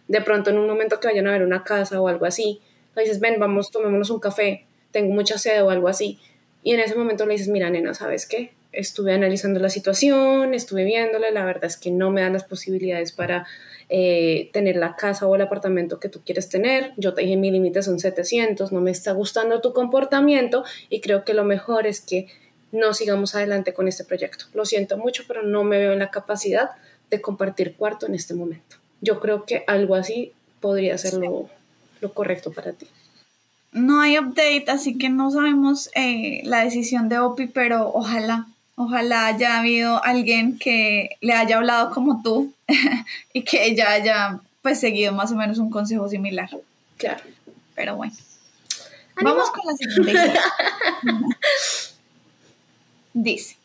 De 0.08 0.20
pronto 0.20 0.50
en 0.50 0.58
un 0.58 0.66
momento 0.66 0.98
que 0.98 1.08
vayan 1.08 1.26
a 1.26 1.32
ver 1.32 1.42
una 1.42 1.62
casa 1.62 2.00
o 2.00 2.08
algo 2.08 2.26
así, 2.26 2.60
le 2.94 3.02
dices, 3.02 3.20
ven, 3.20 3.38
vamos, 3.38 3.70
tomémonos 3.70 4.08
un 4.10 4.20
café, 4.20 4.64
tengo 4.90 5.12
mucha 5.12 5.36
sed 5.36 5.62
o 5.62 5.70
algo 5.70 5.88
así. 5.88 6.18
Y 6.62 6.72
en 6.72 6.80
ese 6.80 6.94
momento 6.94 7.26
le 7.26 7.34
dices, 7.34 7.48
mira, 7.48 7.68
nena, 7.68 7.92
¿sabes 7.92 8.26
qué? 8.26 8.52
Estuve 8.72 9.12
analizando 9.12 9.60
la 9.60 9.68
situación, 9.68 10.54
estuve 10.54 10.84
viéndole, 10.84 11.30
la 11.32 11.44
verdad 11.44 11.66
es 11.66 11.76
que 11.76 11.90
no 11.90 12.10
me 12.10 12.22
dan 12.22 12.32
las 12.32 12.44
posibilidades 12.44 13.12
para 13.12 13.46
eh, 13.88 14.50
tener 14.52 14.76
la 14.76 14.96
casa 14.96 15.26
o 15.26 15.34
el 15.34 15.42
apartamento 15.42 16.00
que 16.00 16.08
tú 16.08 16.20
quieres 16.24 16.48
tener. 16.48 16.92
Yo 16.96 17.14
te 17.14 17.22
dije 17.22 17.36
mi 17.36 17.50
límite 17.50 17.82
son 17.82 17.98
700, 17.98 18.72
no 18.72 18.80
me 18.80 18.90
está 18.90 19.12
gustando 19.12 19.60
tu 19.60 19.72
comportamiento 19.72 20.64
y 20.90 21.00
creo 21.00 21.24
que 21.24 21.34
lo 21.34 21.44
mejor 21.44 21.86
es 21.86 22.00
que 22.00 22.26
no 22.72 22.94
sigamos 22.94 23.34
adelante 23.34 23.72
con 23.72 23.88
este 23.88 24.04
proyecto. 24.04 24.46
Lo 24.54 24.64
siento 24.64 24.98
mucho, 24.98 25.24
pero 25.28 25.42
no 25.42 25.64
me 25.64 25.78
veo 25.78 25.92
en 25.92 26.00
la 26.00 26.10
capacidad 26.10 26.70
de 27.10 27.20
compartir 27.20 27.76
cuarto 27.76 28.06
en 28.06 28.14
este 28.14 28.34
momento. 28.34 28.76
Yo 29.00 29.20
creo 29.20 29.44
que 29.44 29.64
algo 29.66 29.94
así 29.94 30.32
podría 30.60 30.98
ser 30.98 31.14
lo, 31.14 31.48
correcto 32.12 32.52
para 32.52 32.72
ti. 32.72 32.86
No 33.72 34.00
hay 34.00 34.18
update, 34.18 34.64
así 34.68 34.96
que 34.96 35.10
no 35.10 35.30
sabemos 35.30 35.90
eh, 35.94 36.40
la 36.44 36.64
decisión 36.64 37.08
de 37.08 37.18
OPI, 37.18 37.48
pero 37.48 37.90
ojalá 37.92 38.46
Ojalá 38.78 39.28
haya 39.28 39.58
habido 39.58 40.04
alguien 40.04 40.58
que 40.58 41.16
le 41.22 41.32
haya 41.32 41.56
hablado 41.56 41.90
como 41.94 42.20
tú 42.22 42.52
y 43.32 43.42
que 43.42 43.66
ella 43.66 43.90
haya 43.90 44.40
pues 44.62 44.80
seguido 44.80 45.12
más 45.12 45.30
o 45.32 45.36
menos 45.36 45.58
un 45.58 45.70
consejo 45.70 46.08
similar. 46.08 46.48
Claro. 46.96 47.22
Pero 47.74 47.96
bueno. 47.96 48.14
Vamos 49.22 49.50
con 49.50 49.62
la 49.64 49.76
siguiente 49.76 50.40
Dice. 53.14 53.56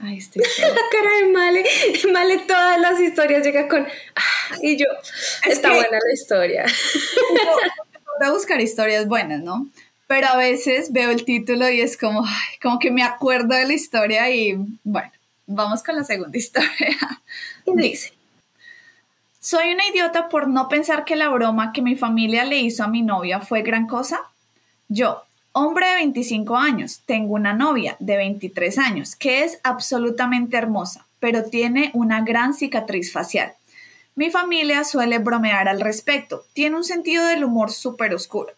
Ay, 0.00 0.18
estoy 0.18 0.42
la 0.58 0.74
cara 0.90 1.16
de 1.22 1.32
Male. 1.32 1.64
Male 2.12 2.38
todas 2.40 2.80
las 2.80 3.00
historias 3.00 3.44
llega 3.44 3.68
con. 3.68 3.86
Ah", 4.16 4.56
y 4.60 4.76
yo. 4.76 4.86
está 5.46 5.70
buena 5.72 5.98
la 6.04 6.12
historia. 6.12 6.66
Voy 8.18 8.28
a 8.28 8.32
buscar 8.32 8.60
historias 8.60 9.06
buenas, 9.08 9.40
¿no? 9.40 9.70
pero 10.06 10.28
a 10.28 10.36
veces 10.36 10.92
veo 10.92 11.10
el 11.10 11.24
título 11.24 11.68
y 11.68 11.80
es 11.80 11.96
como, 11.96 12.24
como 12.62 12.78
que 12.78 12.90
me 12.90 13.02
acuerdo 13.02 13.54
de 13.54 13.66
la 13.66 13.72
historia 13.72 14.30
y 14.30 14.56
bueno, 14.84 15.10
vamos 15.46 15.82
con 15.82 15.96
la 15.96 16.04
segunda 16.04 16.36
historia. 16.38 16.96
Dice, 17.66 18.12
soy 19.40 19.72
una 19.72 19.86
idiota 19.86 20.28
por 20.28 20.48
no 20.48 20.68
pensar 20.68 21.04
que 21.04 21.16
la 21.16 21.28
broma 21.28 21.72
que 21.72 21.82
mi 21.82 21.96
familia 21.96 22.44
le 22.44 22.60
hizo 22.60 22.84
a 22.84 22.88
mi 22.88 23.02
novia 23.02 23.40
fue 23.40 23.62
gran 23.62 23.86
cosa. 23.86 24.20
Yo, 24.88 25.22
hombre 25.52 25.86
de 25.88 25.96
25 25.96 26.56
años, 26.56 27.02
tengo 27.04 27.34
una 27.34 27.52
novia 27.52 27.96
de 27.98 28.16
23 28.16 28.78
años 28.78 29.16
que 29.16 29.44
es 29.44 29.60
absolutamente 29.62 30.56
hermosa, 30.56 31.06
pero 31.20 31.44
tiene 31.44 31.90
una 31.94 32.22
gran 32.22 32.54
cicatriz 32.54 33.12
facial. 33.12 33.52
Mi 34.14 34.30
familia 34.30 34.84
suele 34.84 35.18
bromear 35.18 35.68
al 35.68 35.80
respecto, 35.80 36.44
tiene 36.52 36.76
un 36.76 36.84
sentido 36.84 37.26
del 37.26 37.44
humor 37.44 37.70
súper 37.70 38.14
oscuro. 38.14 38.52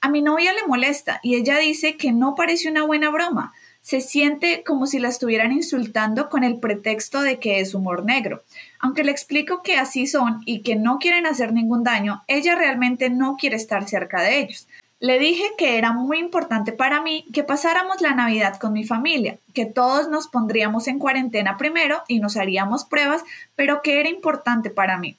A 0.00 0.08
mi 0.08 0.22
novia 0.22 0.52
le 0.52 0.66
molesta 0.66 1.20
y 1.22 1.36
ella 1.36 1.58
dice 1.58 1.96
que 1.96 2.12
no 2.12 2.34
parece 2.34 2.68
una 2.68 2.82
buena 2.82 3.10
broma. 3.10 3.52
Se 3.82 4.00
siente 4.00 4.62
como 4.64 4.86
si 4.86 5.00
la 5.00 5.08
estuvieran 5.08 5.52
insultando 5.52 6.30
con 6.30 6.44
el 6.44 6.58
pretexto 6.58 7.20
de 7.20 7.40
que 7.40 7.60
es 7.60 7.74
humor 7.74 8.04
negro. 8.04 8.42
Aunque 8.78 9.02
le 9.02 9.10
explico 9.10 9.62
que 9.62 9.76
así 9.76 10.06
son 10.06 10.40
y 10.46 10.60
que 10.60 10.76
no 10.76 10.98
quieren 10.98 11.26
hacer 11.26 11.52
ningún 11.52 11.82
daño, 11.82 12.22
ella 12.28 12.54
realmente 12.54 13.10
no 13.10 13.36
quiere 13.36 13.56
estar 13.56 13.88
cerca 13.88 14.22
de 14.22 14.38
ellos. 14.38 14.68
Le 15.00 15.18
dije 15.18 15.42
que 15.58 15.78
era 15.78 15.92
muy 15.92 16.20
importante 16.20 16.70
para 16.70 17.02
mí 17.02 17.26
que 17.32 17.42
pasáramos 17.42 18.00
la 18.00 18.14
Navidad 18.14 18.56
con 18.60 18.72
mi 18.72 18.84
familia, 18.84 19.36
que 19.52 19.66
todos 19.66 20.08
nos 20.08 20.28
pondríamos 20.28 20.86
en 20.86 21.00
cuarentena 21.00 21.58
primero 21.58 22.02
y 22.06 22.20
nos 22.20 22.36
haríamos 22.36 22.84
pruebas, 22.84 23.24
pero 23.56 23.82
que 23.82 23.98
era 23.98 24.08
importante 24.08 24.70
para 24.70 24.98
mí. 24.98 25.16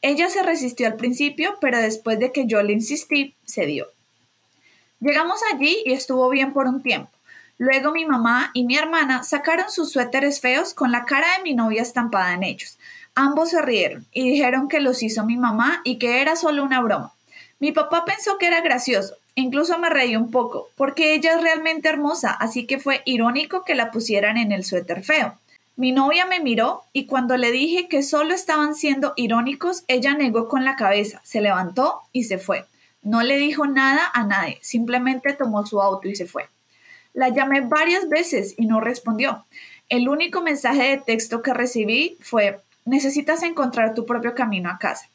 Ella 0.00 0.30
se 0.30 0.42
resistió 0.42 0.86
al 0.86 0.96
principio, 0.96 1.58
pero 1.60 1.78
después 1.78 2.18
de 2.18 2.32
que 2.32 2.46
yo 2.46 2.62
le 2.62 2.72
insistí, 2.72 3.34
cedió. 3.46 3.86
Llegamos 5.00 5.40
allí 5.52 5.82
y 5.84 5.92
estuvo 5.92 6.30
bien 6.30 6.54
por 6.54 6.66
un 6.66 6.82
tiempo. 6.82 7.10
Luego 7.58 7.92
mi 7.92 8.04
mamá 8.04 8.50
y 8.52 8.64
mi 8.64 8.76
hermana 8.76 9.22
sacaron 9.22 9.70
sus 9.70 9.90
suéteres 9.90 10.40
feos 10.40 10.74
con 10.74 10.92
la 10.92 11.06
cara 11.06 11.26
de 11.36 11.42
mi 11.42 11.54
novia 11.54 11.80
estampada 11.80 12.34
en 12.34 12.42
ellos. 12.42 12.78
Ambos 13.14 13.50
se 13.50 13.62
rieron 13.62 14.06
y 14.12 14.28
dijeron 14.30 14.68
que 14.68 14.80
los 14.80 15.02
hizo 15.02 15.24
mi 15.24 15.38
mamá 15.38 15.80
y 15.82 15.98
que 15.98 16.20
era 16.20 16.36
solo 16.36 16.62
una 16.62 16.82
broma. 16.82 17.14
Mi 17.58 17.72
papá 17.72 18.04
pensó 18.04 18.36
que 18.36 18.46
era 18.46 18.60
gracioso, 18.60 19.14
incluso 19.34 19.78
me 19.78 19.88
reí 19.88 20.16
un 20.16 20.30
poco, 20.30 20.68
porque 20.76 21.14
ella 21.14 21.34
es 21.34 21.40
realmente 21.40 21.88
hermosa, 21.88 22.30
así 22.30 22.66
que 22.66 22.78
fue 22.78 23.00
irónico 23.06 23.64
que 23.64 23.74
la 23.74 23.90
pusieran 23.90 24.36
en 24.36 24.52
el 24.52 24.62
suéter 24.62 25.02
feo. 25.02 25.38
Mi 25.76 25.92
novia 25.92 26.26
me 26.26 26.40
miró 26.40 26.84
y 26.92 27.06
cuando 27.06 27.38
le 27.38 27.52
dije 27.52 27.88
que 27.88 28.02
solo 28.02 28.34
estaban 28.34 28.74
siendo 28.74 29.14
irónicos, 29.16 29.84
ella 29.88 30.12
negó 30.12 30.48
con 30.48 30.66
la 30.66 30.76
cabeza, 30.76 31.22
se 31.24 31.40
levantó 31.40 32.02
y 32.12 32.24
se 32.24 32.36
fue. 32.36 32.66
No 33.02 33.22
le 33.22 33.38
dijo 33.38 33.66
nada 33.66 34.10
a 34.12 34.24
nadie, 34.24 34.58
simplemente 34.60 35.32
tomó 35.32 35.64
su 35.64 35.80
auto 35.80 36.08
y 36.08 36.16
se 36.16 36.26
fue. 36.26 36.48
La 37.16 37.30
llamé 37.30 37.62
varias 37.62 38.10
veces 38.10 38.52
y 38.58 38.66
no 38.66 38.78
respondió. 38.78 39.46
El 39.88 40.10
único 40.10 40.42
mensaje 40.42 40.82
de 40.82 40.98
texto 40.98 41.40
que 41.40 41.54
recibí 41.54 42.18
fue, 42.20 42.60
necesitas 42.84 43.42
encontrar 43.42 43.94
tu 43.94 44.04
propio 44.04 44.34
camino 44.34 44.68
a 44.68 44.76
casa. 44.76 45.08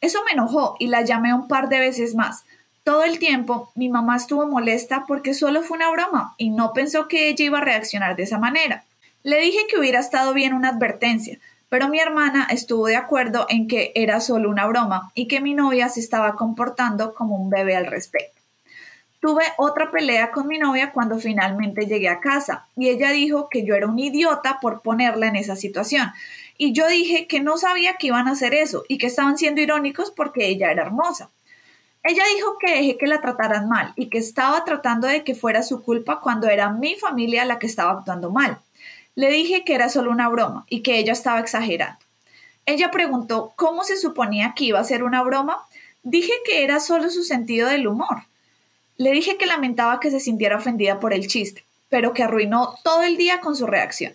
Eso 0.00 0.24
me 0.24 0.32
enojó 0.32 0.76
y 0.78 0.86
la 0.86 1.02
llamé 1.02 1.34
un 1.34 1.48
par 1.48 1.68
de 1.68 1.78
veces 1.78 2.14
más. 2.14 2.46
Todo 2.84 3.04
el 3.04 3.18
tiempo 3.18 3.70
mi 3.74 3.90
mamá 3.90 4.16
estuvo 4.16 4.46
molesta 4.46 5.04
porque 5.06 5.34
solo 5.34 5.60
fue 5.60 5.76
una 5.76 5.90
broma 5.90 6.34
y 6.38 6.48
no 6.48 6.72
pensó 6.72 7.06
que 7.06 7.28
ella 7.28 7.44
iba 7.44 7.58
a 7.58 7.64
reaccionar 7.64 8.16
de 8.16 8.22
esa 8.22 8.38
manera. 8.38 8.84
Le 9.22 9.38
dije 9.38 9.66
que 9.68 9.78
hubiera 9.78 10.00
estado 10.00 10.32
bien 10.32 10.54
una 10.54 10.70
advertencia, 10.70 11.38
pero 11.68 11.90
mi 11.90 12.00
hermana 12.00 12.48
estuvo 12.50 12.86
de 12.86 12.96
acuerdo 12.96 13.44
en 13.50 13.68
que 13.68 13.92
era 13.94 14.22
solo 14.22 14.48
una 14.48 14.64
broma 14.64 15.12
y 15.14 15.28
que 15.28 15.42
mi 15.42 15.52
novia 15.52 15.90
se 15.90 16.00
estaba 16.00 16.34
comportando 16.34 17.12
como 17.12 17.36
un 17.36 17.50
bebé 17.50 17.76
al 17.76 17.88
respecto. 17.88 18.41
Tuve 19.22 19.44
otra 19.56 19.92
pelea 19.92 20.32
con 20.32 20.48
mi 20.48 20.58
novia 20.58 20.90
cuando 20.90 21.16
finalmente 21.16 21.86
llegué 21.86 22.08
a 22.08 22.18
casa 22.18 22.66
y 22.76 22.88
ella 22.88 23.12
dijo 23.12 23.48
que 23.48 23.64
yo 23.64 23.76
era 23.76 23.86
un 23.86 23.96
idiota 23.96 24.58
por 24.60 24.82
ponerla 24.82 25.28
en 25.28 25.36
esa 25.36 25.54
situación. 25.54 26.10
Y 26.58 26.72
yo 26.72 26.88
dije 26.88 27.28
que 27.28 27.38
no 27.38 27.56
sabía 27.56 27.94
que 27.98 28.08
iban 28.08 28.26
a 28.26 28.32
hacer 28.32 28.52
eso 28.52 28.82
y 28.88 28.98
que 28.98 29.06
estaban 29.06 29.38
siendo 29.38 29.60
irónicos 29.60 30.10
porque 30.10 30.48
ella 30.48 30.72
era 30.72 30.82
hermosa. 30.82 31.30
Ella 32.02 32.24
dijo 32.34 32.58
que 32.58 32.74
dejé 32.74 32.98
que 32.98 33.06
la 33.06 33.20
trataran 33.20 33.68
mal 33.68 33.92
y 33.94 34.06
que 34.06 34.18
estaba 34.18 34.64
tratando 34.64 35.06
de 35.06 35.22
que 35.22 35.36
fuera 35.36 35.62
su 35.62 35.84
culpa 35.84 36.18
cuando 36.18 36.48
era 36.48 36.70
mi 36.70 36.96
familia 36.96 37.44
la 37.44 37.60
que 37.60 37.68
estaba 37.68 37.92
actuando 37.92 38.28
mal. 38.28 38.58
Le 39.14 39.30
dije 39.30 39.62
que 39.64 39.76
era 39.76 39.88
solo 39.88 40.10
una 40.10 40.28
broma 40.30 40.66
y 40.68 40.82
que 40.82 40.98
ella 40.98 41.12
estaba 41.12 41.38
exagerando. 41.38 42.04
Ella 42.66 42.90
preguntó 42.90 43.52
cómo 43.54 43.84
se 43.84 43.96
suponía 43.96 44.54
que 44.56 44.64
iba 44.64 44.80
a 44.80 44.84
ser 44.84 45.04
una 45.04 45.22
broma. 45.22 45.64
Dije 46.02 46.32
que 46.44 46.64
era 46.64 46.80
solo 46.80 47.08
su 47.08 47.22
sentido 47.22 47.68
del 47.68 47.86
humor. 47.86 48.24
Le 48.96 49.12
dije 49.12 49.36
que 49.36 49.46
lamentaba 49.46 50.00
que 50.00 50.10
se 50.10 50.20
sintiera 50.20 50.56
ofendida 50.56 51.00
por 51.00 51.12
el 51.12 51.26
chiste, 51.26 51.64
pero 51.88 52.12
que 52.12 52.22
arruinó 52.22 52.74
todo 52.84 53.02
el 53.02 53.16
día 53.16 53.40
con 53.40 53.56
su 53.56 53.66
reacción. 53.66 54.14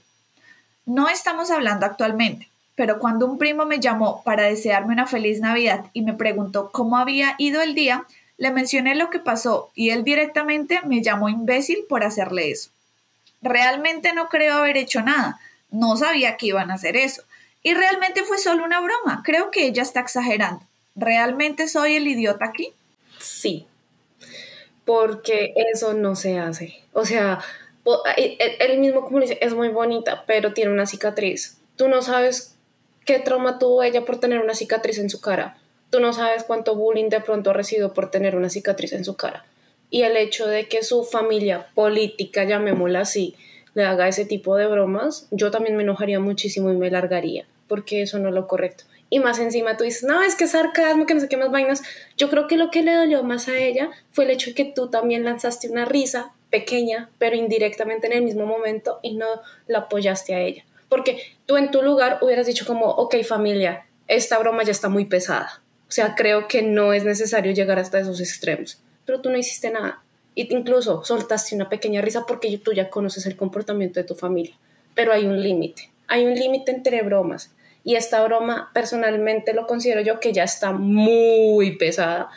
No 0.86 1.10
estamos 1.10 1.52
hablando 1.52 1.86
actualmente, 1.86 2.48
pero 2.76 3.00
cuando 3.00 3.26
un 3.26 3.38
primo 3.38 3.66
me 3.66 3.80
llamó 3.80 4.24
para 4.24 4.44
desearme 4.44 4.94
una 4.94 5.08
feliz 5.08 5.40
Navidad 5.40 5.86
y 5.94 6.02
me 6.02 6.14
preguntó 6.14 6.70
cómo 6.72 6.98
había 6.98 7.36
ido 7.38 7.62
el 7.62 7.76
día, 7.76 8.06
le 8.38 8.52
mencioné 8.52 8.96
lo 8.96 9.10
que 9.10 9.20
pasó 9.20 9.72
y 9.74 9.90
él 9.90 10.04
directamente 10.04 10.82
me 10.86 11.02
llamó 11.02 11.28
imbécil 11.28 11.86
por 11.90 12.04
hacerle 12.04 12.52
eso. 12.52 12.70
Realmente 13.42 14.14
no 14.14 14.30
creo 14.30 14.58
haber 14.58 14.78
hecho 14.78 15.02
nada. 15.02 15.40
No 15.70 15.98
sabía 15.98 16.38
que 16.38 16.48
iban 16.48 16.72
a 16.72 16.76
hacer 16.76 16.96
eso. 16.96 17.24
Y 17.64 17.74
realmente 17.74 18.24
fue 18.24 18.38
solo 18.38 18.64
una 18.64 18.80
broma. 18.80 19.22
Creo 19.26 19.52
que 19.52 19.66
ella 19.66 19.82
está 19.82 20.00
exagerando. 20.00 20.62
¿Realmente 20.96 21.68
soy 21.68 21.96
el 21.96 22.08
idiota 22.08 22.46
aquí? 22.46 22.72
Sí. 23.20 23.68
Porque 24.88 25.54
eso 25.72 25.94
no 25.94 26.16
se 26.16 26.40
hace. 26.40 26.82
O 26.94 27.06
sea, 27.06 27.40
él 28.18 28.80
mismo 28.80 29.06
como 29.06 29.20
dice, 29.20 29.38
es 29.40 29.54
muy 29.54 29.70
bonita, 29.70 30.24
pero 30.26 30.54
tiene 30.54 30.72
una 30.72 30.88
cicatriz. 30.88 31.60
Tú 31.76 31.88
no 31.90 32.02
sabes 32.02 32.56
qué 33.06 33.20
trauma 33.20 33.60
tuvo 33.60 33.84
ella 33.84 34.04
por 34.04 34.20
tener 34.20 34.40
una 34.40 34.56
cicatriz 34.56 34.98
en 34.98 35.12
su 35.12 35.22
cara. 35.22 35.58
Tú 35.92 36.00
no 36.00 36.12
sabes 36.12 36.44
cuánto 36.44 36.76
bullying 36.76 37.10
de 37.10 37.22
pronto 37.22 37.52
ha 37.52 37.54
recibido 37.54 37.94
por 37.94 38.10
tener 38.10 38.36
una 38.36 38.50
cicatriz 38.50 38.94
en 38.94 39.06
su 39.06 39.16
cara 39.16 39.46
y 39.90 40.04
el 40.04 40.18
hecho 40.18 40.48
de 40.48 40.68
que 40.68 40.84
su 40.84 41.04
familia 41.04 41.68
política, 41.74 42.44
llamémosla 42.44 43.02
así, 43.02 43.36
le 43.74 43.84
haga 43.84 44.08
ese 44.08 44.26
tipo 44.26 44.56
de 44.56 44.68
bromas, 44.68 45.28
yo 45.32 45.52
también 45.52 45.78
me 45.78 45.84
enojaría 45.84 46.20
muchísimo 46.20 46.72
y 46.72 46.78
me 46.78 46.92
largaría, 46.92 47.48
porque 47.68 48.02
eso 48.02 48.20
no 48.20 48.30
es 48.30 48.36
lo 48.36 48.48
correcto. 48.48 48.86
Y 49.10 49.20
más 49.20 49.40
encima 49.40 49.78
tú 49.78 49.84
dices, 49.84 50.04
no, 50.04 50.22
es 50.22 50.36
que 50.36 50.48
sarcasmo, 50.48 51.06
que 51.06 51.14
no 51.14 51.22
sé 51.22 51.30
qué 51.30 51.38
más 51.38 51.52
vainas. 51.52 51.82
Yo 52.18 52.30
creo 52.30 52.48
que 52.48 52.58
lo 52.58 52.72
que 52.72 52.84
le 52.84 52.94
dolió 52.94 53.24
más 53.24 53.48
a 53.48 53.58
ella 53.58 53.90
fue 54.12 54.26
el 54.26 54.32
hecho 54.32 54.50
de 54.50 54.56
que 54.56 54.66
tú 54.66 54.90
también 54.90 55.24
lanzaste 55.24 55.70
una 55.70 55.86
risa 55.86 56.34
pequeña, 56.50 57.10
pero 57.18 57.36
indirectamente 57.36 58.08
en 58.08 58.14
el 58.14 58.24
mismo 58.24 58.46
momento 58.46 59.00
y 59.02 59.16
no 59.16 59.28
la 59.68 59.80
apoyaste 59.80 60.36
a 60.36 60.42
ella. 60.42 60.66
Porque 60.90 61.22
tú 61.46 61.58
en 61.58 61.72
tu 61.72 61.82
lugar 61.82 62.20
hubieras 62.22 62.48
dicho 62.48 62.66
como, 62.66 62.86
ok 62.86 63.16
familia, 63.24 63.86
esta 64.08 64.38
broma 64.40 64.64
ya 64.64 64.72
está 64.72 64.90
muy 64.90 65.06
pesada. 65.06 65.62
O 65.88 65.92
sea, 65.92 66.16
creo 66.16 66.48
que 66.48 66.62
no 66.62 66.94
es 66.94 67.04
necesario 67.06 67.54
llegar 67.54 67.80
hasta 67.80 68.00
esos 68.00 68.20
extremos 68.20 68.82
pero 69.08 69.22
tú 69.22 69.32
no 69.32 69.38
hiciste 69.38 69.72
nada. 69.72 70.04
Y 70.36 70.54
incluso 70.54 71.04
soltaste 71.04 71.56
una 71.56 71.70
pequeña 71.70 72.02
risa 72.02 72.26
porque 72.28 72.56
tú 72.60 72.74
ya 72.74 72.92
conoces 72.92 73.26
el 73.26 73.36
comportamiento 73.36 74.00
de 74.00 74.04
tu 74.04 74.14
familia. 74.14 74.56
Pero 74.94 75.14
hay 75.14 75.26
un 75.26 75.42
límite. 75.42 75.90
Hay 76.08 76.26
un 76.26 76.36
límite 76.36 76.72
entre 76.72 77.02
bromas. 77.02 77.56
Y 77.88 77.96
esta 77.96 78.22
broma 78.22 78.70
personalmente 78.74 79.54
lo 79.54 79.66
considero 79.66 80.02
yo 80.02 80.20
que 80.20 80.34
ya 80.34 80.44
está 80.44 80.74
muy 80.74 81.78
pesada 81.78 82.28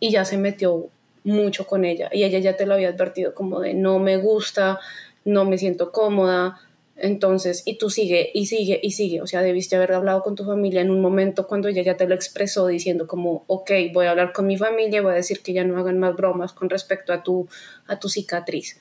y 0.00 0.10
ya 0.10 0.24
se 0.24 0.38
metió 0.38 0.88
mucho 1.24 1.66
con 1.66 1.84
ella. 1.84 2.08
Y 2.10 2.24
ella 2.24 2.38
ya 2.38 2.56
te 2.56 2.64
lo 2.64 2.72
había 2.72 2.88
advertido 2.88 3.34
como 3.34 3.60
de 3.60 3.74
no 3.74 3.98
me 3.98 4.16
gusta, 4.16 4.80
no 5.26 5.44
me 5.44 5.58
siento 5.58 5.92
cómoda, 5.92 6.58
entonces, 6.96 7.64
y 7.66 7.76
tú 7.76 7.90
sigue 7.90 8.30
y 8.32 8.46
sigue 8.46 8.80
y 8.82 8.92
sigue, 8.92 9.20
o 9.20 9.26
sea, 9.26 9.42
debiste 9.42 9.76
haber 9.76 9.92
hablado 9.92 10.22
con 10.22 10.36
tu 10.36 10.46
familia 10.46 10.80
en 10.80 10.90
un 10.90 11.02
momento 11.02 11.46
cuando 11.46 11.68
ella 11.68 11.82
ya 11.82 11.98
te 11.98 12.08
lo 12.08 12.14
expresó 12.14 12.66
diciendo 12.66 13.06
como, 13.06 13.44
ok, 13.46 13.72
voy 13.92 14.06
a 14.06 14.12
hablar 14.12 14.32
con 14.32 14.46
mi 14.46 14.56
familia, 14.56 15.02
voy 15.02 15.12
a 15.12 15.16
decir 15.16 15.42
que 15.42 15.52
ya 15.52 15.64
no 15.64 15.78
hagan 15.78 15.98
más 15.98 16.16
bromas 16.16 16.54
con 16.54 16.70
respecto 16.70 17.12
a 17.12 17.22
tu, 17.22 17.46
a 17.86 17.98
tu 17.98 18.08
cicatriz. 18.08 18.80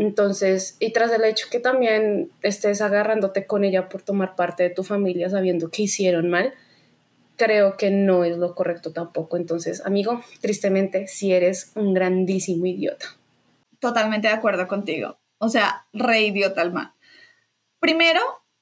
Entonces, 0.00 0.78
y 0.80 0.94
tras 0.94 1.12
el 1.12 1.24
hecho 1.24 1.48
que 1.50 1.60
también 1.60 2.30
estés 2.40 2.80
agarrándote 2.80 3.44
con 3.44 3.64
ella 3.64 3.90
por 3.90 4.00
tomar 4.00 4.34
parte 4.34 4.62
de 4.62 4.70
tu 4.70 4.82
familia 4.82 5.28
sabiendo 5.28 5.70
que 5.70 5.82
hicieron 5.82 6.30
mal, 6.30 6.54
creo 7.36 7.76
que 7.76 7.90
no 7.90 8.24
es 8.24 8.38
lo 8.38 8.54
correcto 8.54 8.94
tampoco. 8.94 9.36
Entonces, 9.36 9.84
amigo, 9.84 10.22
tristemente, 10.40 11.06
si 11.06 11.34
eres 11.34 11.72
un 11.74 11.92
grandísimo 11.92 12.64
idiota. 12.64 13.14
Totalmente 13.78 14.28
de 14.28 14.32
acuerdo 14.32 14.66
contigo. 14.68 15.18
O 15.36 15.50
sea, 15.50 15.84
re 15.92 16.22
idiota 16.22 16.62
al 16.62 16.72
mal. 16.72 16.94
Primero, 17.78 18.20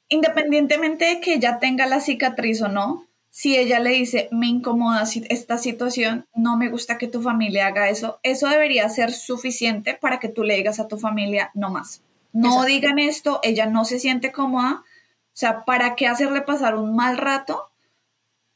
independientemente 0.09 1.05
de 1.05 1.21
que 1.21 1.35
ella 1.35 1.61
tenga 1.61 1.87
la 1.87 2.01
cicatriz 2.01 2.63
o 2.63 2.69
no, 2.69 3.08
si 3.39 3.57
ella 3.57 3.79
le 3.79 3.91
dice, 3.91 4.29
me 4.33 4.49
incomoda 4.49 5.05
esta 5.29 5.59
situación, 5.59 6.27
no 6.35 6.57
me 6.57 6.71
gusta 6.71 6.99
que 6.99 7.07
tu 7.07 7.23
familia 7.23 7.69
haga 7.69 7.89
eso, 7.89 8.19
eso 8.25 8.49
debería 8.49 8.89
ser 8.89 9.13
suficiente 9.13 9.95
para 9.95 10.19
que 10.19 10.29
tú 10.29 10.43
le 10.43 10.57
digas 10.57 10.81
a 10.81 10.89
tu 10.89 10.99
familia, 10.99 11.53
no 11.55 11.71
más. 11.71 12.03
No 12.33 12.65
digan 12.65 12.99
esto, 12.99 13.39
ella 13.45 13.67
no 13.67 13.85
se 13.85 14.01
siente 14.01 14.33
cómoda. 14.33 14.83
O 14.83 15.35
sea, 15.35 15.65
¿para 15.65 15.95
qué 15.95 16.09
hacerle 16.09 16.41
pasar 16.41 16.75
un 16.75 16.97
mal 16.97 17.17
rato 17.17 17.71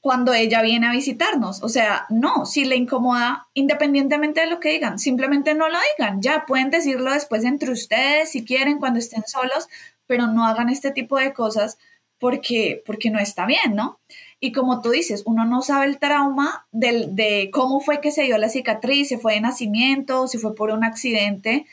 cuando 0.00 0.34
ella 0.34 0.62
viene 0.62 0.88
a 0.88 0.92
visitarnos? 0.92 1.62
O 1.62 1.68
sea, 1.68 2.06
no, 2.10 2.44
si 2.44 2.64
le 2.64 2.74
incomoda, 2.74 3.46
independientemente 3.54 4.40
de 4.40 4.48
lo 4.48 4.58
que 4.58 4.70
digan, 4.70 4.98
simplemente 4.98 5.54
no 5.54 5.68
lo 5.68 5.78
digan. 5.96 6.20
Ya 6.22 6.44
pueden 6.44 6.70
decirlo 6.70 7.12
después 7.12 7.44
entre 7.44 7.70
ustedes, 7.70 8.32
si 8.32 8.44
quieren, 8.44 8.80
cuando 8.80 8.98
estén 8.98 9.22
solos, 9.28 9.68
pero 10.08 10.26
no 10.26 10.44
hagan 10.44 10.70
este 10.70 10.90
tipo 10.90 11.18
de 11.18 11.32
cosas 11.32 11.78
porque, 12.18 12.82
porque 12.86 13.10
no 13.10 13.20
está 13.20 13.46
bien, 13.46 13.76
¿no? 13.76 14.00
Y 14.44 14.50
como 14.50 14.80
tú 14.80 14.90
dices, 14.90 15.22
uno 15.24 15.44
no 15.44 15.62
sabe 15.62 15.86
el 15.86 16.00
trauma 16.00 16.66
de 16.72 17.48
cómo 17.52 17.78
fue 17.78 18.00
que 18.00 18.10
se 18.10 18.24
dio 18.24 18.38
la 18.38 18.48
cicatriz, 18.48 19.06
si 19.06 19.16
fue 19.16 19.34
de 19.34 19.40
nacimiento, 19.40 20.26
si 20.26 20.36
fue 20.36 20.56
por 20.56 20.72
un 20.72 20.82
accidente. 20.82 21.64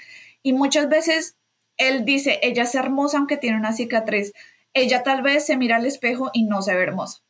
Y 0.43 0.53
muchas 0.53 0.87
veces 0.87 1.35
él 1.77 2.05
dice, 2.05 2.39
ella 2.43 2.61
es 2.63 2.75
hermosa 2.75 3.17
aunque 3.17 3.37
tiene 3.37 3.57
una 3.57 3.73
cicatriz. 3.73 4.33
Ella 4.75 5.01
tal 5.01 5.23
vez 5.23 5.47
se 5.47 5.57
mira 5.57 5.77
al 5.77 5.87
espejo 5.87 6.29
y 6.31 6.43
no 6.43 6.61
se 6.61 6.75
ve 6.75 6.83
hermosa. 6.83 7.23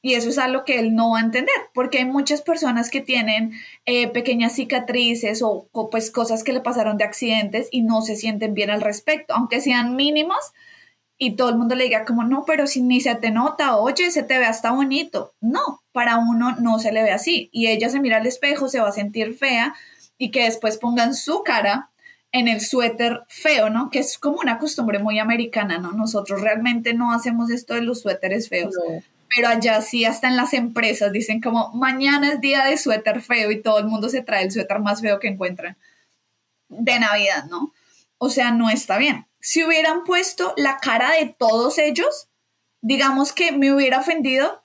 Y 0.00 0.14
eso 0.14 0.30
es 0.30 0.38
algo 0.38 0.64
que 0.64 0.78
él 0.78 0.94
no 0.94 1.10
va 1.10 1.18
a 1.18 1.24
entender, 1.24 1.54
porque 1.74 1.98
hay 1.98 2.06
muchas 2.06 2.40
personas 2.40 2.88
que 2.88 3.02
tienen 3.02 3.52
eh, 3.84 4.08
pequeñas 4.08 4.54
cicatrices 4.54 5.42
o, 5.42 5.68
pues 5.90 6.10
cosas 6.10 6.42
que 6.42 6.54
le 6.54 6.62
pasaron 6.62 6.96
de 6.96 7.04
accidentes 7.04 7.68
y 7.70 7.82
no 7.82 8.00
se 8.00 8.16
sienten 8.16 8.54
bien 8.54 8.70
al 8.70 8.80
respecto, 8.80 9.34
aunque 9.34 9.60
sean 9.60 9.94
mínimos 9.94 10.54
y 11.18 11.36
todo 11.36 11.50
el 11.50 11.56
mundo 11.56 11.74
le 11.74 11.84
diga 11.84 12.04
como, 12.04 12.24
no, 12.24 12.44
pero 12.46 12.66
si 12.66 12.80
ni 12.80 13.00
se 13.00 13.14
te 13.16 13.30
nota, 13.30 13.76
oye, 13.76 14.10
se 14.10 14.22
te 14.22 14.38
ve 14.38 14.46
hasta 14.46 14.70
bonito. 14.70 15.34
No, 15.40 15.82
para 15.92 16.18
uno 16.18 16.56
no 16.60 16.78
se 16.78 16.92
le 16.92 17.02
ve 17.02 17.10
así. 17.10 17.48
Y 17.52 17.66
ella 17.66 17.88
se 17.88 18.00
mira 18.00 18.18
al 18.18 18.26
espejo, 18.26 18.68
se 18.68 18.80
va 18.80 18.88
a 18.88 18.92
sentir 18.92 19.34
fea 19.34 19.74
y 20.16 20.30
que 20.30 20.44
después 20.44 20.78
pongan 20.78 21.14
su 21.14 21.42
cara 21.42 21.90
en 22.30 22.46
el 22.46 22.60
suéter 22.60 23.22
feo, 23.28 23.68
¿no? 23.70 23.90
Que 23.90 23.98
es 24.00 24.18
como 24.18 24.38
una 24.38 24.58
costumbre 24.58 24.98
muy 24.98 25.18
americana, 25.18 25.78
¿no? 25.78 25.92
Nosotros 25.92 26.40
realmente 26.40 26.94
no 26.94 27.12
hacemos 27.12 27.50
esto 27.50 27.74
de 27.74 27.82
los 27.82 28.02
suéteres 28.02 28.48
feos 28.48 28.74
pero 29.34 29.48
allá 29.48 29.80
sí, 29.80 30.04
hasta 30.04 30.28
en 30.28 30.36
las 30.36 30.52
empresas 30.52 31.12
dicen 31.12 31.40
como 31.40 31.70
mañana 31.74 32.32
es 32.32 32.40
día 32.40 32.64
de 32.64 32.76
suéter 32.76 33.20
feo 33.20 33.50
y 33.50 33.62
todo 33.62 33.78
el 33.78 33.86
mundo 33.86 34.08
se 34.08 34.22
trae 34.22 34.44
el 34.44 34.50
suéter 34.50 34.80
más 34.80 35.00
feo 35.00 35.20
que 35.20 35.28
encuentran 35.28 35.76
de 36.68 36.98
Navidad, 36.98 37.44
¿no? 37.44 37.72
O 38.18 38.30
sea, 38.30 38.50
no 38.50 38.68
está 38.68 38.98
bien. 38.98 39.27
Si 39.40 39.64
hubieran 39.64 40.04
puesto 40.04 40.54
la 40.56 40.78
cara 40.78 41.12
de 41.12 41.34
todos 41.38 41.78
ellos, 41.78 42.28
digamos 42.80 43.32
que 43.32 43.52
me 43.52 43.72
hubiera 43.72 44.00
ofendido, 44.00 44.64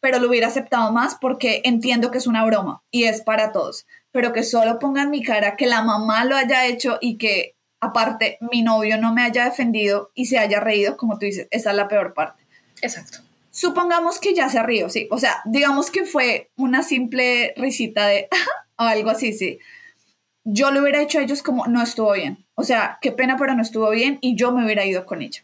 pero 0.00 0.18
lo 0.18 0.28
hubiera 0.28 0.48
aceptado 0.48 0.92
más 0.92 1.16
porque 1.20 1.62
entiendo 1.64 2.10
que 2.10 2.18
es 2.18 2.26
una 2.26 2.44
broma 2.44 2.82
y 2.90 3.04
es 3.04 3.22
para 3.22 3.52
todos. 3.52 3.86
Pero 4.12 4.32
que 4.32 4.42
solo 4.42 4.78
pongan 4.78 5.10
mi 5.10 5.22
cara, 5.22 5.56
que 5.56 5.66
la 5.66 5.82
mamá 5.82 6.24
lo 6.24 6.36
haya 6.36 6.66
hecho 6.66 6.98
y 7.00 7.16
que 7.16 7.56
aparte 7.80 8.38
mi 8.52 8.62
novio 8.62 8.98
no 8.98 9.12
me 9.12 9.22
haya 9.22 9.44
defendido 9.44 10.10
y 10.14 10.26
se 10.26 10.38
haya 10.38 10.60
reído, 10.60 10.96
como 10.96 11.18
tú 11.18 11.26
dices, 11.26 11.48
esa 11.50 11.70
es 11.70 11.76
la 11.76 11.88
peor 11.88 12.14
parte. 12.14 12.44
Exacto. 12.82 13.18
Supongamos 13.50 14.18
que 14.18 14.34
ya 14.34 14.48
se 14.48 14.62
rió, 14.62 14.88
sí. 14.88 15.08
O 15.10 15.18
sea, 15.18 15.40
digamos 15.44 15.90
que 15.90 16.04
fue 16.04 16.50
una 16.56 16.82
simple 16.82 17.54
risita 17.56 18.06
de 18.06 18.28
o 18.76 18.82
algo 18.82 19.10
así, 19.10 19.32
sí. 19.32 19.58
Yo 20.44 20.70
lo 20.70 20.82
hubiera 20.82 21.02
hecho 21.02 21.18
a 21.18 21.22
ellos 21.22 21.42
como 21.42 21.66
no 21.66 21.82
estuvo 21.82 22.12
bien. 22.12 22.44
O 22.54 22.62
sea, 22.62 22.98
qué 23.00 23.12
pena, 23.12 23.36
pero 23.38 23.54
no 23.54 23.62
estuvo 23.62 23.90
bien 23.90 24.18
y 24.20 24.36
yo 24.36 24.52
me 24.52 24.64
hubiera 24.64 24.84
ido 24.84 25.06
con 25.06 25.22
ella. 25.22 25.42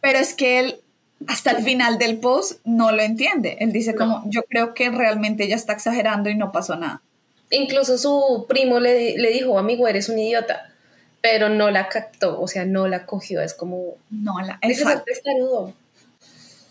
Pero 0.00 0.18
es 0.18 0.34
que 0.34 0.60
él 0.60 0.80
hasta 1.26 1.50
el 1.50 1.62
final 1.62 1.98
del 1.98 2.18
post 2.18 2.60
no 2.64 2.92
lo 2.92 3.02
entiende. 3.02 3.58
Él 3.60 3.72
dice 3.72 3.94
como, 3.94 4.22
yo 4.26 4.42
creo 4.48 4.74
que 4.74 4.90
realmente 4.90 5.44
ella 5.44 5.56
está 5.56 5.74
exagerando 5.74 6.30
y 6.30 6.34
no 6.34 6.50
pasó 6.52 6.76
nada. 6.76 7.02
Incluso 7.50 7.98
su 7.98 8.46
primo 8.48 8.80
le, 8.80 9.18
le 9.18 9.30
dijo, 9.30 9.58
amigo, 9.58 9.86
eres 9.86 10.08
un 10.08 10.18
idiota, 10.18 10.72
pero 11.20 11.48
no 11.48 11.70
la 11.70 11.88
captó, 11.88 12.40
o 12.40 12.48
sea, 12.48 12.64
no 12.64 12.86
la 12.86 13.06
cogió, 13.06 13.42
es 13.42 13.54
como... 13.54 13.96
No 14.08 14.40
la... 14.40 14.58
Exacto. 14.62 15.74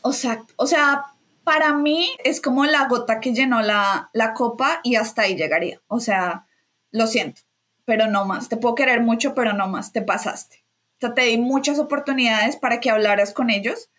O 0.02 0.14
sea, 0.14 0.44
o 0.56 0.66
sea, 0.66 1.06
para 1.44 1.74
mí 1.74 2.10
es 2.24 2.42
como 2.42 2.66
la 2.66 2.88
gota 2.88 3.20
que 3.20 3.34
llenó 3.34 3.62
la, 3.62 4.10
la 4.14 4.34
copa 4.34 4.80
y 4.84 4.96
hasta 4.96 5.24
ahí 5.24 5.36
llegaría. 5.36 5.82
O 5.88 6.00
sea, 6.00 6.48
lo 6.92 7.08
siento, 7.08 7.42
pero 7.86 8.08
no 8.08 8.26
más. 8.26 8.50
Te 8.50 8.58
puedo 8.58 8.76
querer 8.76 9.02
mucho, 9.02 9.34
pero 9.34 9.54
no 9.54 9.68
más. 9.68 9.92
Te 9.92 10.02
pasaste. 10.02 10.64
O 10.98 11.00
sea, 11.00 11.14
te 11.14 11.22
di 11.24 11.38
muchas 11.38 11.80
oportunidades 11.80 12.58
para 12.58 12.80
que 12.80 12.90
hablaras 12.90 13.34
con 13.34 13.50
ellos, 13.50 13.90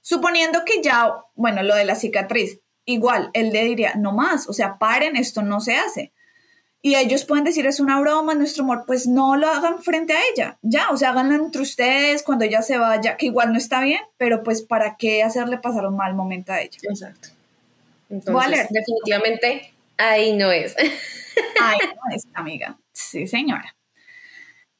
suponiendo 0.00 0.64
que 0.64 0.82
ya, 0.82 1.12
bueno, 1.34 1.62
lo 1.62 1.76
de 1.76 1.84
la 1.84 1.94
cicatriz, 1.94 2.60
igual, 2.84 3.30
él 3.34 3.50
le 3.52 3.64
diría, 3.64 3.94
no 3.94 4.12
más, 4.12 4.48
o 4.48 4.52
sea, 4.52 4.78
paren, 4.78 5.16
esto 5.16 5.42
no 5.42 5.60
se 5.60 5.76
hace. 5.76 6.12
Y 6.80 6.94
ellos 6.94 7.24
pueden 7.24 7.44
decir, 7.44 7.66
es 7.66 7.80
una 7.80 8.00
broma, 8.00 8.34
nuestro 8.34 8.64
amor, 8.64 8.84
pues 8.86 9.06
no 9.06 9.36
lo 9.36 9.48
hagan 9.48 9.82
frente 9.82 10.14
a 10.14 10.20
ella, 10.32 10.58
ya, 10.62 10.90
o 10.90 10.96
sea, 10.96 11.10
háganlo 11.10 11.34
entre 11.34 11.60
ustedes 11.60 12.22
cuando 12.22 12.44
ella 12.44 12.62
se 12.62 12.78
vaya, 12.78 13.16
que 13.16 13.26
igual 13.26 13.52
no 13.52 13.58
está 13.58 13.80
bien, 13.80 14.00
pero 14.16 14.42
pues 14.42 14.62
para 14.62 14.96
qué 14.96 15.22
hacerle 15.22 15.58
pasar 15.58 15.86
un 15.86 15.96
mal 15.96 16.14
momento 16.14 16.52
a 16.52 16.60
ella. 16.60 16.78
Exacto. 16.82 17.28
Entonces, 18.08 18.66
definitivamente 18.70 19.74
ahí 19.98 20.34
no 20.34 20.50
es. 20.50 20.74
ahí 21.60 21.78
no 21.94 22.14
es, 22.14 22.26
amiga. 22.34 22.78
Sí, 22.92 23.26
señora. 23.26 23.74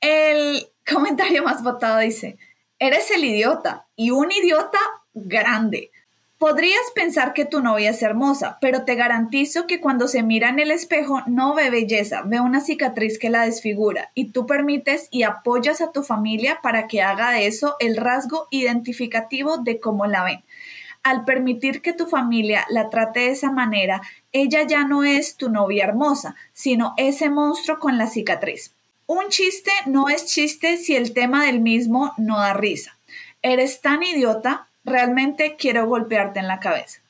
El 0.00 0.68
comentario 0.88 1.42
más 1.42 1.62
votado 1.62 1.98
dice, 1.98 2.38
eres 2.78 3.10
el 3.10 3.24
idiota 3.24 3.86
y 3.96 4.10
un 4.10 4.30
idiota 4.30 4.78
grande. 5.12 5.90
Podrías 6.38 6.84
pensar 6.94 7.32
que 7.32 7.44
tu 7.44 7.60
novia 7.60 7.90
es 7.90 8.00
hermosa, 8.00 8.58
pero 8.60 8.84
te 8.84 8.94
garantizo 8.94 9.66
que 9.66 9.80
cuando 9.80 10.06
se 10.06 10.22
mira 10.22 10.48
en 10.48 10.60
el 10.60 10.70
espejo 10.70 11.20
no 11.26 11.52
ve 11.52 11.68
belleza, 11.68 12.22
ve 12.24 12.38
una 12.38 12.60
cicatriz 12.60 13.18
que 13.18 13.28
la 13.28 13.42
desfigura 13.44 14.12
y 14.14 14.30
tú 14.30 14.46
permites 14.46 15.08
y 15.10 15.24
apoyas 15.24 15.80
a 15.80 15.90
tu 15.90 16.04
familia 16.04 16.60
para 16.62 16.86
que 16.86 17.02
haga 17.02 17.32
de 17.32 17.48
eso 17.48 17.74
el 17.80 17.96
rasgo 17.96 18.46
identificativo 18.52 19.58
de 19.58 19.80
cómo 19.80 20.06
la 20.06 20.22
ven. 20.22 20.44
Al 21.08 21.24
permitir 21.24 21.80
que 21.80 21.94
tu 21.94 22.04
familia 22.04 22.66
la 22.68 22.90
trate 22.90 23.20
de 23.20 23.30
esa 23.30 23.50
manera, 23.50 24.02
ella 24.30 24.64
ya 24.64 24.84
no 24.84 25.04
es 25.04 25.36
tu 25.36 25.48
novia 25.48 25.84
hermosa, 25.84 26.36
sino 26.52 26.92
ese 26.98 27.30
monstruo 27.30 27.78
con 27.78 27.96
la 27.96 28.08
cicatriz. 28.08 28.74
Un 29.06 29.30
chiste 29.30 29.70
no 29.86 30.10
es 30.10 30.26
chiste 30.26 30.76
si 30.76 30.96
el 30.96 31.14
tema 31.14 31.46
del 31.46 31.60
mismo 31.60 32.12
no 32.18 32.38
da 32.38 32.52
risa. 32.52 32.98
Eres 33.40 33.80
tan 33.80 34.02
idiota 34.02 34.68
realmente 34.84 35.56
quiero 35.58 35.86
golpearte 35.86 36.40
en 36.40 36.46
la 36.46 36.60
cabeza. 36.60 37.00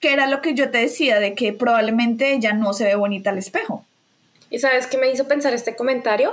Que 0.00 0.14
era 0.14 0.28
lo 0.28 0.40
que 0.40 0.54
yo 0.54 0.70
te 0.70 0.78
decía, 0.78 1.20
de 1.20 1.34
que 1.34 1.52
probablemente 1.52 2.32
ella 2.32 2.54
no 2.54 2.72
se 2.72 2.84
ve 2.84 2.94
bonita 2.94 3.28
al 3.28 3.36
espejo. 3.36 3.84
¿Y 4.48 4.60
sabes 4.60 4.86
qué 4.86 4.96
me 4.96 5.10
hizo 5.10 5.28
pensar 5.28 5.52
este 5.52 5.76
comentario? 5.76 6.32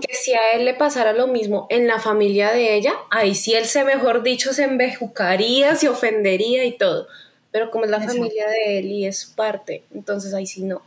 Que 0.00 0.14
si 0.14 0.32
a 0.34 0.52
él 0.52 0.64
le 0.64 0.74
pasara 0.74 1.12
lo 1.12 1.26
mismo 1.26 1.66
en 1.70 1.86
la 1.86 1.98
familia 1.98 2.52
de 2.52 2.74
ella, 2.74 2.94
ahí 3.10 3.34
sí 3.34 3.54
él 3.54 3.66
se, 3.66 3.84
mejor 3.84 4.22
dicho, 4.22 4.52
se 4.52 4.64
embejucaría, 4.64 5.74
se 5.76 5.88
ofendería 5.88 6.64
y 6.64 6.76
todo. 6.76 7.08
Pero 7.50 7.70
como 7.70 7.84
es 7.84 7.90
la 7.90 8.00
familia 8.00 8.48
de 8.48 8.78
él 8.78 8.86
y 8.86 9.06
es 9.06 9.26
parte, 9.26 9.84
entonces 9.94 10.34
ahí 10.34 10.46
sí 10.46 10.62
no. 10.62 10.82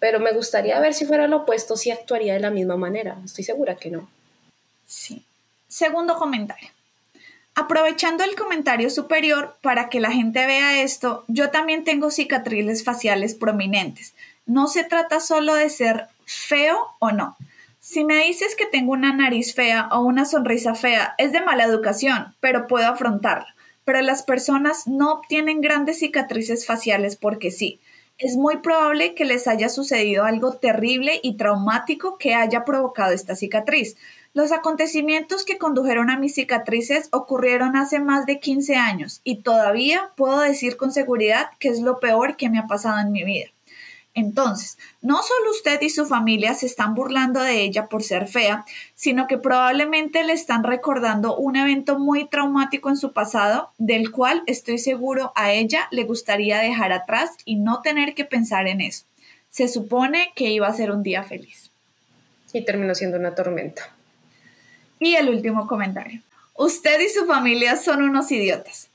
Pero 0.00 0.18
me 0.18 0.32
gustaría 0.32 0.80
ver 0.80 0.94
si 0.94 1.04
fuera 1.04 1.26
lo 1.26 1.38
opuesto, 1.38 1.76
si 1.76 1.90
actuaría 1.90 2.34
de 2.34 2.40
la 2.40 2.50
misma 2.50 2.76
manera. 2.76 3.18
Estoy 3.24 3.44
segura 3.44 3.76
que 3.76 3.90
no. 3.90 4.08
Sí. 4.86 5.24
Segundo 5.68 6.16
comentario. 6.16 6.70
Aprovechando 7.54 8.24
el 8.24 8.34
comentario 8.34 8.90
superior 8.90 9.56
para 9.60 9.88
que 9.88 10.00
la 10.00 10.10
gente 10.10 10.46
vea 10.46 10.82
esto, 10.82 11.24
yo 11.28 11.50
también 11.50 11.84
tengo 11.84 12.10
cicatrices 12.10 12.82
faciales 12.82 13.34
prominentes. 13.34 14.14
No 14.46 14.66
se 14.66 14.82
trata 14.82 15.20
solo 15.20 15.54
de 15.54 15.68
ser 15.68 16.08
feo 16.24 16.88
o 16.98 17.12
no. 17.12 17.36
Si 17.92 18.04
me 18.04 18.24
dices 18.24 18.54
que 18.54 18.66
tengo 18.66 18.92
una 18.92 19.12
nariz 19.12 19.52
fea 19.52 19.88
o 19.90 20.02
una 20.02 20.24
sonrisa 20.24 20.76
fea, 20.76 21.16
es 21.18 21.32
de 21.32 21.40
mala 21.40 21.64
educación, 21.64 22.36
pero 22.38 22.68
puedo 22.68 22.86
afrontarlo. 22.86 23.48
Pero 23.84 24.00
las 24.00 24.22
personas 24.22 24.86
no 24.86 25.12
obtienen 25.12 25.60
grandes 25.60 25.98
cicatrices 25.98 26.64
faciales 26.66 27.16
porque 27.16 27.50
sí. 27.50 27.80
Es 28.16 28.36
muy 28.36 28.58
probable 28.58 29.16
que 29.16 29.24
les 29.24 29.48
haya 29.48 29.68
sucedido 29.68 30.24
algo 30.24 30.52
terrible 30.52 31.18
y 31.24 31.36
traumático 31.36 32.16
que 32.16 32.36
haya 32.36 32.64
provocado 32.64 33.10
esta 33.10 33.34
cicatriz. 33.34 33.96
Los 34.34 34.52
acontecimientos 34.52 35.44
que 35.44 35.58
condujeron 35.58 36.10
a 36.10 36.16
mis 36.16 36.36
cicatrices 36.36 37.08
ocurrieron 37.10 37.74
hace 37.74 37.98
más 37.98 38.24
de 38.24 38.38
15 38.38 38.76
años 38.76 39.20
y 39.24 39.42
todavía 39.42 40.12
puedo 40.14 40.38
decir 40.38 40.76
con 40.76 40.92
seguridad 40.92 41.48
que 41.58 41.70
es 41.70 41.80
lo 41.80 41.98
peor 41.98 42.36
que 42.36 42.50
me 42.50 42.60
ha 42.60 42.68
pasado 42.68 43.00
en 43.00 43.10
mi 43.10 43.24
vida. 43.24 43.50
Entonces, 44.14 44.76
no 45.02 45.22
solo 45.22 45.50
usted 45.52 45.80
y 45.82 45.88
su 45.88 46.04
familia 46.04 46.54
se 46.54 46.66
están 46.66 46.94
burlando 46.94 47.40
de 47.40 47.60
ella 47.60 47.86
por 47.86 48.02
ser 48.02 48.26
fea, 48.26 48.64
sino 48.94 49.28
que 49.28 49.38
probablemente 49.38 50.24
le 50.24 50.32
están 50.32 50.64
recordando 50.64 51.36
un 51.36 51.54
evento 51.54 51.98
muy 51.98 52.28
traumático 52.28 52.88
en 52.88 52.96
su 52.96 53.12
pasado, 53.12 53.70
del 53.78 54.10
cual 54.10 54.42
estoy 54.46 54.78
seguro 54.78 55.32
a 55.36 55.52
ella 55.52 55.86
le 55.92 56.04
gustaría 56.04 56.58
dejar 56.58 56.92
atrás 56.92 57.30
y 57.44 57.56
no 57.56 57.82
tener 57.82 58.14
que 58.14 58.24
pensar 58.24 58.66
en 58.66 58.80
eso. 58.80 59.04
Se 59.48 59.68
supone 59.68 60.32
que 60.34 60.50
iba 60.50 60.66
a 60.66 60.74
ser 60.74 60.90
un 60.90 61.02
día 61.02 61.22
feliz. 61.22 61.70
Y 62.52 62.64
terminó 62.64 62.94
siendo 62.96 63.16
una 63.16 63.34
tormenta. 63.34 63.90
Y 64.98 65.14
el 65.14 65.28
último 65.28 65.68
comentario. 65.68 66.20
Usted 66.54 67.00
y 67.00 67.08
su 67.08 67.26
familia 67.26 67.76
son 67.76 68.02
unos 68.02 68.30
idiotas. 68.32 68.88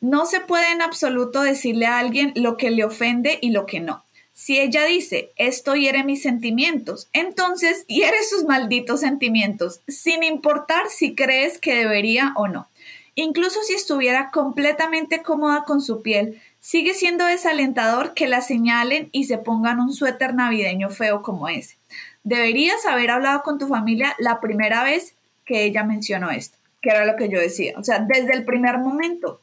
No 0.00 0.26
se 0.26 0.40
puede 0.40 0.72
en 0.72 0.82
absoluto 0.82 1.42
decirle 1.42 1.86
a 1.86 1.98
alguien 1.98 2.32
lo 2.34 2.56
que 2.56 2.70
le 2.70 2.84
ofende 2.84 3.38
y 3.40 3.50
lo 3.50 3.66
que 3.66 3.78
no. 3.78 4.02
Si 4.34 4.58
ella 4.58 4.84
dice, 4.84 5.30
esto 5.36 5.74
hiere 5.74 6.04
mis 6.04 6.22
sentimientos, 6.22 7.08
entonces 7.12 7.86
hiere 7.86 8.16
sus 8.28 8.44
malditos 8.44 9.00
sentimientos, 9.00 9.80
sin 9.86 10.22
importar 10.22 10.88
si 10.88 11.14
crees 11.14 11.58
que 11.58 11.74
debería 11.74 12.32
o 12.36 12.48
no. 12.48 12.66
Incluso 13.14 13.62
si 13.62 13.74
estuviera 13.74 14.30
completamente 14.30 15.22
cómoda 15.22 15.64
con 15.64 15.82
su 15.82 16.00
piel, 16.00 16.40
sigue 16.60 16.94
siendo 16.94 17.26
desalentador 17.26 18.14
que 18.14 18.26
la 18.26 18.40
señalen 18.40 19.10
y 19.12 19.24
se 19.24 19.36
pongan 19.36 19.80
un 19.80 19.92
suéter 19.92 20.34
navideño 20.34 20.88
feo 20.88 21.20
como 21.22 21.48
ese. 21.48 21.76
Deberías 22.24 22.86
haber 22.86 23.10
hablado 23.10 23.42
con 23.42 23.58
tu 23.58 23.68
familia 23.68 24.14
la 24.18 24.40
primera 24.40 24.82
vez 24.82 25.14
que 25.44 25.64
ella 25.64 25.84
mencionó 25.84 26.30
esto, 26.30 26.56
que 26.80 26.90
era 26.90 27.04
lo 27.04 27.16
que 27.16 27.28
yo 27.28 27.38
decía. 27.38 27.74
O 27.76 27.84
sea, 27.84 27.98
desde 27.98 28.32
el 28.32 28.44
primer 28.44 28.78
momento, 28.78 29.40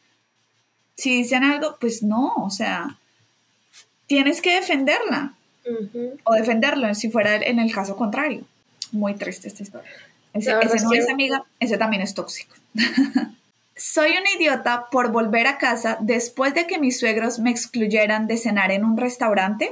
si 0.96 1.18
dicen 1.18 1.44
algo, 1.44 1.78
pues 1.80 2.02
no, 2.02 2.34
o 2.38 2.50
sea, 2.50 2.98
tienes 4.10 4.42
que 4.42 4.56
defenderla 4.56 5.34
o 6.24 6.34
defenderlo 6.34 6.94
si 6.96 7.12
fuera 7.12 7.36
en 7.36 7.60
el 7.60 7.72
caso 7.72 7.96
contrario. 7.96 8.44
Muy 8.92 9.14
triste 9.14 9.48
esta 9.48 9.64
historia. 9.64 9.92
Ese, 10.34 10.52
no 10.52 10.94
es 10.94 11.10
amiga, 11.10 11.46
ese 11.60 11.78
también 11.78 12.02
es 12.02 12.16
tóxico. 12.16 12.56
Soy 13.78 14.12
una 14.12 14.32
idiota 14.36 14.88
por 14.92 15.12
volver 15.12 15.48
a 15.48 15.58
casa 15.58 15.98
después 16.02 16.54
de 16.54 16.66
que 16.66 16.80
mis 16.80 17.00
suegros 17.00 17.40
me 17.40 17.52
excluyeran 17.52 18.28
de 18.28 18.38
cenar 18.38 18.72
en 18.72 18.84
un 18.84 18.98
restaurante. 18.98 19.72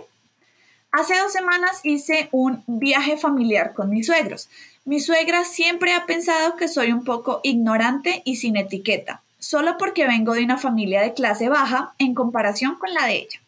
Hace 0.92 1.18
dos 1.18 1.34
semanas 1.34 1.82
hice 1.84 2.30
un 2.32 2.64
viaje 2.68 3.18
familiar 3.18 3.74
con 3.74 3.90
mis 3.90 4.06
suegros. 4.06 4.50
Mi 4.86 5.00
suegra 5.00 5.44
siempre 5.46 5.94
ha 5.94 6.06
pensado 6.06 6.56
que 6.56 6.68
soy 6.68 6.92
un 6.92 7.04
poco 7.04 7.42
ignorante 7.44 8.22
y 8.24 8.38
sin 8.38 8.56
etiqueta, 8.56 9.22
solo 9.40 9.78
porque 9.78 10.08
vengo 10.08 10.34
de 10.34 10.44
una 10.44 10.58
familia 10.58 11.02
de 11.02 11.14
clase 11.14 11.50
baja 11.50 11.94
en 11.98 12.14
comparación 12.14 12.76
con 12.76 12.94
la 12.94 13.08
de 13.08 13.16
ella. 13.16 13.42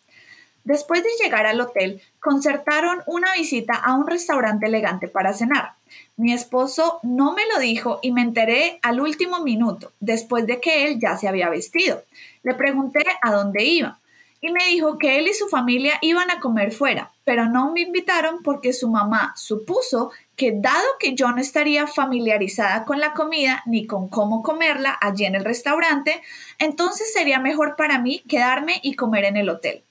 Después 0.63 1.03
de 1.03 1.09
llegar 1.21 1.45
al 1.45 1.61
hotel, 1.61 2.01
concertaron 2.19 2.99
una 3.07 3.33
visita 3.33 3.73
a 3.75 3.95
un 3.95 4.07
restaurante 4.07 4.67
elegante 4.67 5.07
para 5.07 5.33
cenar. 5.33 5.73
Mi 6.17 6.33
esposo 6.33 6.99
no 7.03 7.33
me 7.33 7.43
lo 7.51 7.59
dijo 7.59 7.99
y 8.01 8.11
me 8.11 8.21
enteré 8.21 8.79
al 8.81 8.99
último 8.99 9.41
minuto, 9.41 9.91
después 9.99 10.45
de 10.45 10.59
que 10.59 10.85
él 10.85 10.99
ya 10.99 11.17
se 11.17 11.27
había 11.27 11.49
vestido. 11.49 12.03
Le 12.43 12.53
pregunté 12.53 13.03
a 13.21 13.31
dónde 13.31 13.63
iba 13.63 13.99
y 14.41 14.51
me 14.51 14.65
dijo 14.65 14.97
que 14.97 15.19
él 15.19 15.27
y 15.27 15.33
su 15.33 15.47
familia 15.47 15.93
iban 16.01 16.31
a 16.31 16.39
comer 16.39 16.71
fuera, 16.71 17.11
pero 17.25 17.45
no 17.45 17.71
me 17.71 17.81
invitaron 17.81 18.41
porque 18.43 18.73
su 18.73 18.89
mamá 18.89 19.33
supuso 19.35 20.11
que 20.35 20.53
dado 20.53 20.85
que 20.99 21.13
yo 21.13 21.31
no 21.31 21.41
estaría 21.41 21.87
familiarizada 21.87 22.85
con 22.85 22.99
la 22.99 23.13
comida 23.13 23.63
ni 23.65 23.85
con 23.85 24.07
cómo 24.07 24.41
comerla 24.41 24.97
allí 25.01 25.25
en 25.25 25.35
el 25.35 25.43
restaurante, 25.43 26.21
entonces 26.57 27.11
sería 27.11 27.39
mejor 27.39 27.75
para 27.75 27.99
mí 27.99 28.23
quedarme 28.29 28.79
y 28.81 28.93
comer 28.95 29.25
en 29.25 29.37
el 29.37 29.49
hotel. 29.49 29.83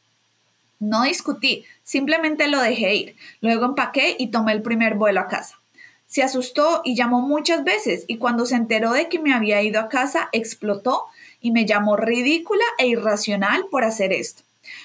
No 0.80 1.02
discutí, 1.02 1.64
simplemente 1.82 2.48
lo 2.48 2.60
dejé 2.60 2.94
ir. 2.94 3.16
Luego 3.40 3.64
empaqué 3.64 4.16
y 4.18 4.28
tomé 4.28 4.52
el 4.52 4.62
primer 4.62 4.94
vuelo 4.94 5.20
a 5.20 5.28
casa. 5.28 5.58
Se 6.06 6.22
asustó 6.22 6.80
y 6.84 6.94
llamó 6.94 7.20
muchas 7.20 7.64
veces 7.64 8.04
y 8.06 8.16
cuando 8.16 8.46
se 8.46 8.54
enteró 8.54 8.92
de 8.92 9.08
que 9.08 9.18
me 9.18 9.34
había 9.34 9.62
ido 9.62 9.80
a 9.80 9.88
casa 9.88 10.28
explotó 10.32 11.04
y 11.40 11.50
me 11.50 11.66
llamó 11.66 11.96
ridícula 11.96 12.64
e 12.78 12.86
irracional 12.86 13.66
por 13.70 13.84
hacer 13.84 14.12
esto. 14.12 14.42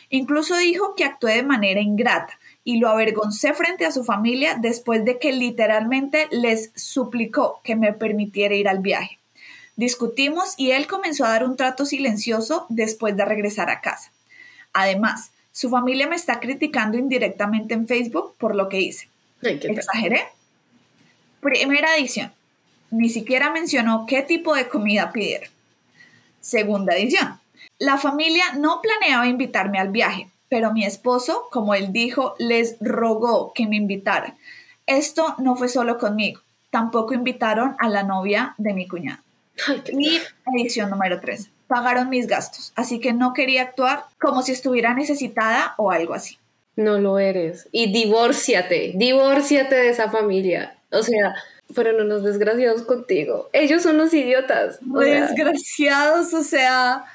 Incluso 0.10 0.58
dijo 0.58 0.96
que 0.96 1.06
actué 1.06 1.36
de 1.36 1.44
manera 1.44 1.80
ingrata 1.80 2.38
y 2.64 2.78
lo 2.78 2.90
avergoncé 2.90 3.54
frente 3.54 3.86
a 3.86 3.92
su 3.92 4.04
familia 4.04 4.58
después 4.60 5.04
de 5.06 5.20
que 5.20 5.32
literalmente 5.32 6.28
les 6.32 6.72
suplicó 6.76 7.62
que 7.64 7.76
me 7.76 7.94
permitiera 7.94 8.56
ir 8.56 8.68
al 8.68 8.80
viaje. 8.80 9.20
Discutimos 9.76 10.54
y 10.58 10.72
él 10.72 10.88
comenzó 10.88 11.26
a 11.26 11.30
dar 11.30 11.44
un 11.44 11.58
trato 11.58 11.86
silencioso 11.86 12.66
después 12.70 13.18
de 13.18 13.26
regresar 13.26 13.70
a 13.70 13.82
casa. 13.82 14.12
Además, 14.72 15.32
su 15.54 15.70
familia 15.70 16.08
me 16.08 16.16
está 16.16 16.40
criticando 16.40 16.98
indirectamente 16.98 17.76
en 17.76 17.88
Facebook 17.88 18.36
por 18.38 18.56
lo 18.56 18.68
que 18.68 18.82
hice. 18.82 19.08
¿Exageré? 19.42 20.24
Primera 21.40 21.96
edición. 21.96 22.34
Ni 22.90 23.10
siquiera 23.10 23.52
mencionó 23.52 24.06
qué 24.08 24.24
tipo 24.24 24.56
de 24.56 24.68
comida 24.68 25.12
pidieron. 25.12 25.50
Segunda 26.42 26.96
edición. 26.96 27.40
La 27.78 27.98
familia 27.98 28.54
no 28.58 28.82
planeaba 28.82 29.28
invitarme 29.28 29.78
al 29.78 29.90
viaje, 29.90 30.28
pero 30.50 30.74
mi 30.74 30.86
esposo, 30.86 31.46
como 31.52 31.76
él 31.76 31.94
dijo, 31.94 32.34
les 32.40 32.76
rogó 32.80 33.54
que 33.54 33.68
me 33.68 33.76
invitaran. 33.76 34.36
Esto 34.88 35.36
no 35.38 35.56
fue 35.56 35.70
solo 35.70 36.00
conmigo, 36.00 36.42
tampoco 36.72 37.14
invitaron 37.14 37.76
a 37.80 37.90
la 37.90 38.04
novia 38.04 38.56
de 38.58 38.74
mi 38.74 38.88
cuñado. 38.88 39.22
y 39.92 40.20
edición 40.56 40.90
número 40.90 41.20
3. 41.20 41.53
Pagaron 41.68 42.10
mis 42.10 42.28
gastos, 42.28 42.74
así 42.76 43.00
que 43.00 43.14
no 43.14 43.34
quería 43.34 43.64
actuar 43.64 44.06
como 44.20 44.42
si 44.42 44.52
estuviera 44.52 44.94
necesitada 44.94 45.74
o 45.78 45.92
algo 45.92 46.14
así. 46.14 46.38
No 46.76 47.00
lo 47.00 47.20
eres. 47.20 47.68
Y 47.72 47.92
divórciate, 47.92 48.94
divórciate 48.96 49.76
de 49.76 49.90
esa 49.90 50.10
familia. 50.10 50.76
O 50.92 51.04
sea, 51.04 51.36
fueron 51.74 52.02
unos 52.06 52.24
desgraciados 52.24 52.84
contigo. 52.84 53.50
Ellos 53.54 53.84
son 53.84 53.98
los 53.98 54.14
idiotas. 54.14 54.80
desgraciados, 54.82 56.34
o 56.34 56.44
sea, 56.44 57.06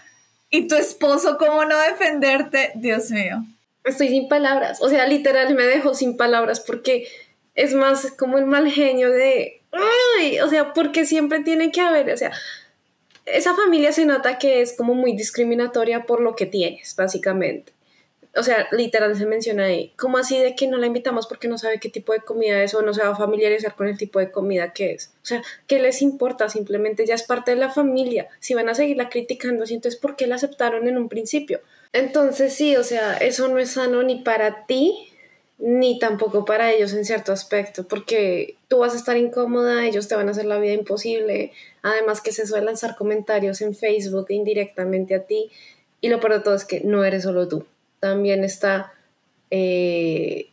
y 0.50 0.66
tu 0.66 0.76
esposo, 0.76 1.38
¿cómo 1.38 1.64
no 1.64 1.78
defenderte? 1.80 2.72
Dios 2.76 3.10
mío. 3.10 3.44
Estoy 3.84 4.08
sin 4.08 4.28
palabras, 4.28 4.82
o 4.82 4.88
sea, 4.88 5.06
literal 5.06 5.54
me 5.54 5.62
dejo 5.62 5.94
sin 5.94 6.16
palabras 6.16 6.60
porque 6.60 7.08
es 7.54 7.74
más 7.74 8.12
como 8.18 8.36
el 8.36 8.44
mal 8.44 8.70
genio 8.70 9.10
de, 9.10 9.62
ay, 9.72 10.40
o 10.40 10.48
sea, 10.48 10.74
porque 10.74 11.06
siempre 11.06 11.40
tiene 11.40 11.72
que 11.72 11.80
haber, 11.80 12.12
o 12.12 12.16
sea, 12.16 12.32
esa 13.32 13.54
familia 13.54 13.92
se 13.92 14.06
nota 14.06 14.38
que 14.38 14.60
es 14.60 14.76
como 14.76 14.94
muy 14.94 15.12
discriminatoria 15.14 16.06
por 16.06 16.20
lo 16.20 16.34
que 16.34 16.46
tienes, 16.46 16.94
básicamente 16.96 17.72
o 18.38 18.42
sea, 18.42 18.68
literal 18.72 19.16
se 19.16 19.26
menciona 19.26 19.64
ahí, 19.64 19.92
¿cómo 19.96 20.18
así 20.18 20.38
de 20.38 20.54
que 20.54 20.68
no 20.68 20.76
la 20.78 20.86
invitamos 20.86 21.26
porque 21.26 21.48
no 21.48 21.58
sabe 21.58 21.80
qué 21.80 21.88
tipo 21.88 22.12
de 22.12 22.20
comida 22.20 22.62
es 22.62 22.74
o 22.74 22.82
no 22.82 22.94
se 22.94 23.02
va 23.02 23.10
a 23.10 23.16
familiarizar 23.16 23.74
con 23.74 23.88
el 23.88 23.98
tipo 23.98 24.18
de 24.18 24.30
comida 24.30 24.72
que 24.72 24.92
es? 24.92 25.12
O 25.22 25.26
sea, 25.26 25.42
¿qué 25.66 25.80
les 25.80 26.02
importa? 26.02 26.48
Simplemente 26.48 27.06
ya 27.06 27.14
es 27.14 27.22
parte 27.22 27.52
de 27.52 27.56
la 27.56 27.70
familia. 27.70 28.28
Si 28.38 28.54
van 28.54 28.68
a 28.68 28.74
seguirla 28.74 29.08
criticando 29.08 29.64
así, 29.64 29.74
entonces 29.74 30.00
¿por 30.00 30.16
qué 30.16 30.26
la 30.26 30.36
aceptaron 30.36 30.88
en 30.88 30.98
un 30.98 31.08
principio? 31.08 31.60
Entonces 31.92 32.54
sí, 32.54 32.76
o 32.76 32.84
sea, 32.84 33.16
eso 33.16 33.48
no 33.48 33.58
es 33.58 33.70
sano 33.72 34.02
ni 34.02 34.22
para 34.22 34.66
ti 34.66 35.08
ni 35.58 35.98
tampoco 35.98 36.44
para 36.44 36.70
ellos 36.70 36.92
en 36.92 37.04
cierto 37.04 37.32
aspecto, 37.32 37.86
porque 37.88 38.56
tú 38.68 38.78
vas 38.78 38.94
a 38.94 38.96
estar 38.96 39.16
incómoda, 39.16 39.84
ellos 39.84 40.06
te 40.06 40.14
van 40.14 40.28
a 40.28 40.30
hacer 40.30 40.44
la 40.44 40.58
vida 40.58 40.72
imposible, 40.72 41.52
además 41.82 42.20
que 42.20 42.32
se 42.32 42.46
suele 42.46 42.66
lanzar 42.66 42.96
comentarios 42.96 43.60
en 43.60 43.74
Facebook 43.74 44.26
indirectamente 44.30 45.14
a 45.14 45.24
ti, 45.24 45.50
y 46.00 46.08
lo 46.08 46.20
peor 46.20 46.34
de 46.34 46.40
todo 46.40 46.54
es 46.54 46.64
que 46.64 46.80
no 46.80 47.04
eres 47.04 47.24
solo 47.24 47.48
tú, 47.48 47.66
también 48.00 48.44
está 48.44 48.92
eh, 49.50 50.50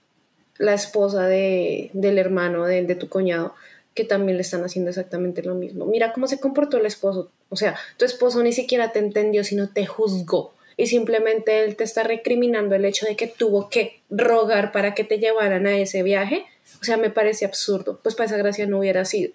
la 0.58 0.74
esposa 0.74 1.28
de, 1.28 1.90
del 1.94 2.18
hermano 2.18 2.66
de, 2.66 2.84
de 2.84 2.96
tu 2.96 3.10
cuñado, 3.10 3.54
que 3.94 4.04
también 4.04 4.38
le 4.38 4.42
están 4.42 4.64
haciendo 4.64 4.90
exactamente 4.90 5.42
lo 5.42 5.56
mismo. 5.56 5.86
Mira 5.86 6.12
cómo 6.12 6.28
se 6.28 6.40
comportó 6.40 6.78
el 6.78 6.86
esposo. 6.86 7.32
O 7.50 7.56
sea, 7.56 7.78
tu 7.98 8.04
esposo 8.04 8.44
ni 8.44 8.52
siquiera 8.52 8.92
te 8.92 9.00
entendió, 9.00 9.44
sino 9.44 9.70
te 9.70 9.86
juzgó. 9.86 10.54
Y 10.78 10.88
simplemente 10.88 11.64
él 11.64 11.78
te 11.78 11.86
está 11.86 12.04
recriminando 12.04 12.76
el 12.76 12.84
hecho 12.84 13.06
de 13.06 13.16
que 13.16 13.28
tuvo 13.28 13.70
que 13.70 14.02
rogar 14.10 14.74
para 14.74 14.94
que 14.94 15.06
te 15.06 15.20
llevaran 15.20 15.66
a 15.66 15.78
ese 15.78 16.04
viaje. 16.04 16.46
O 16.82 16.84
sea, 16.84 16.98
me 16.98 17.10
parece 17.10 17.46
absurdo. 17.46 18.00
Pues 18.04 18.16
para 18.16 18.28
esa 18.28 18.38
gracia 18.38 18.68
no 18.68 18.80
hubiera 18.80 19.06
sido. 19.06 19.32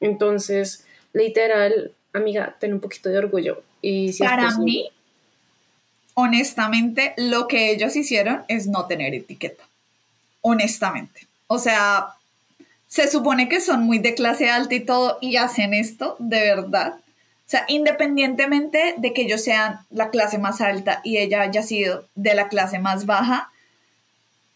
Entonces, 0.00 0.84
literal, 1.12 1.92
amiga, 2.12 2.56
ten 2.58 2.72
un 2.72 2.80
poquito 2.80 3.08
de 3.08 3.18
orgullo. 3.18 3.62
Y 3.82 4.12
si 4.12 4.22
para 4.22 4.56
mí, 4.58 4.90
honestamente, 6.14 7.14
lo 7.16 7.48
que 7.48 7.70
ellos 7.70 7.96
hicieron 7.96 8.44
es 8.48 8.66
no 8.66 8.86
tener 8.86 9.14
etiqueta. 9.14 9.64
Honestamente. 10.42 11.26
O 11.46 11.58
sea, 11.58 12.14
se 12.86 13.08
supone 13.08 13.48
que 13.48 13.60
son 13.60 13.84
muy 13.84 13.98
de 13.98 14.14
clase 14.14 14.50
alta 14.50 14.74
y 14.74 14.80
todo 14.80 15.18
y 15.20 15.36
hacen 15.36 15.74
esto, 15.74 16.16
de 16.18 16.40
verdad. 16.40 16.94
O 16.96 17.50
sea, 17.50 17.64
independientemente 17.68 18.94
de 18.96 19.12
que 19.12 19.22
ellos 19.22 19.42
sean 19.42 19.80
la 19.90 20.10
clase 20.10 20.38
más 20.38 20.60
alta 20.60 21.00
y 21.02 21.18
ella 21.18 21.42
haya 21.42 21.62
sido 21.62 22.04
de 22.14 22.34
la 22.34 22.48
clase 22.48 22.78
más 22.78 23.06
baja, 23.06 23.49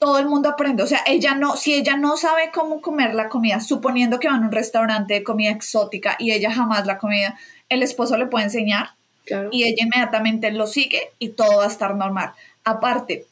todo 0.05 0.19
el 0.19 0.27
mundo 0.27 0.51
aprende. 0.51 0.83
O 0.83 0.87
sea, 0.87 1.01
ella 1.07 1.35
no, 1.35 1.57
si 1.57 1.73
ella 1.73 1.97
no 1.97 2.19
sabe 2.19 2.51
cómo 2.53 2.83
comer 2.83 3.15
la 3.15 3.31
comida, 3.31 3.61
suponiendo 3.61 4.21
que 4.21 4.29
van 4.29 4.43
a 4.43 4.47
un 4.47 4.53
restaurante 4.53 5.15
de 5.15 5.23
comida 5.23 5.51
exótica 5.51 6.17
y 6.19 6.33
ella 6.33 6.53
jamás 6.53 6.85
la 6.85 6.99
comida, 6.99 7.39
el 7.71 7.83
esposo 7.83 8.19
le 8.19 8.27
puede 8.27 8.45
enseñar 8.45 8.91
y 9.51 9.65
ella 9.65 9.85
inmediatamente 9.85 10.53
lo 10.53 10.67
sigue 10.67 11.01
y 11.19 11.31
todo 11.31 11.57
va 11.57 11.65
a 11.65 11.69
estar 11.69 11.95
normal. 11.95 12.33
Aparte, 12.65 13.25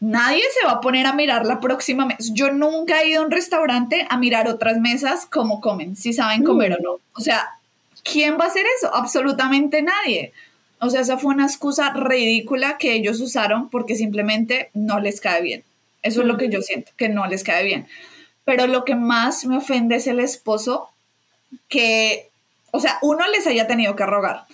nadie 0.00 0.42
se 0.58 0.66
va 0.66 0.72
a 0.72 0.80
poner 0.80 1.06
a 1.06 1.12
mirar 1.12 1.46
la 1.46 1.60
próxima 1.60 2.04
mesa. 2.06 2.32
Yo 2.32 2.50
nunca 2.50 3.02
he 3.02 3.10
ido 3.10 3.22
a 3.22 3.26
un 3.26 3.30
restaurante 3.30 4.04
a 4.10 4.18
mirar 4.18 4.48
otras 4.48 4.80
mesas 4.80 5.26
cómo 5.26 5.60
comen, 5.60 5.94
si 5.94 6.12
saben 6.12 6.42
comer 6.42 6.72
o 6.72 6.82
no. 6.82 6.98
O 7.14 7.20
sea, 7.20 7.50
¿quién 8.02 8.36
va 8.36 8.46
a 8.46 8.48
hacer 8.48 8.66
eso? 8.76 8.92
Absolutamente 8.92 9.80
nadie. 9.80 10.32
O 10.80 10.90
sea, 10.90 11.02
esa 11.02 11.18
fue 11.18 11.32
una 11.32 11.44
excusa 11.44 11.92
ridícula 11.92 12.78
que 12.78 12.94
ellos 12.94 13.20
usaron 13.20 13.70
porque 13.70 13.94
simplemente 13.94 14.70
no 14.74 14.98
les 14.98 15.20
cae 15.20 15.40
bien. 15.40 15.62
Eso 16.02 16.20
es 16.22 16.26
lo 16.26 16.36
que 16.36 16.48
yo 16.48 16.62
siento, 16.62 16.92
que 16.96 17.08
no 17.08 17.26
les 17.26 17.44
cae 17.44 17.64
bien. 17.64 17.86
Pero 18.44 18.66
lo 18.66 18.84
que 18.84 18.94
más 18.94 19.44
me 19.44 19.58
ofende 19.58 19.96
es 19.96 20.06
el 20.06 20.20
esposo 20.20 20.90
que, 21.68 22.28
o 22.70 22.80
sea, 22.80 22.98
uno 23.02 23.26
les 23.28 23.46
haya 23.46 23.66
tenido 23.66 23.96
que 23.96 24.06
rogar 24.06 24.46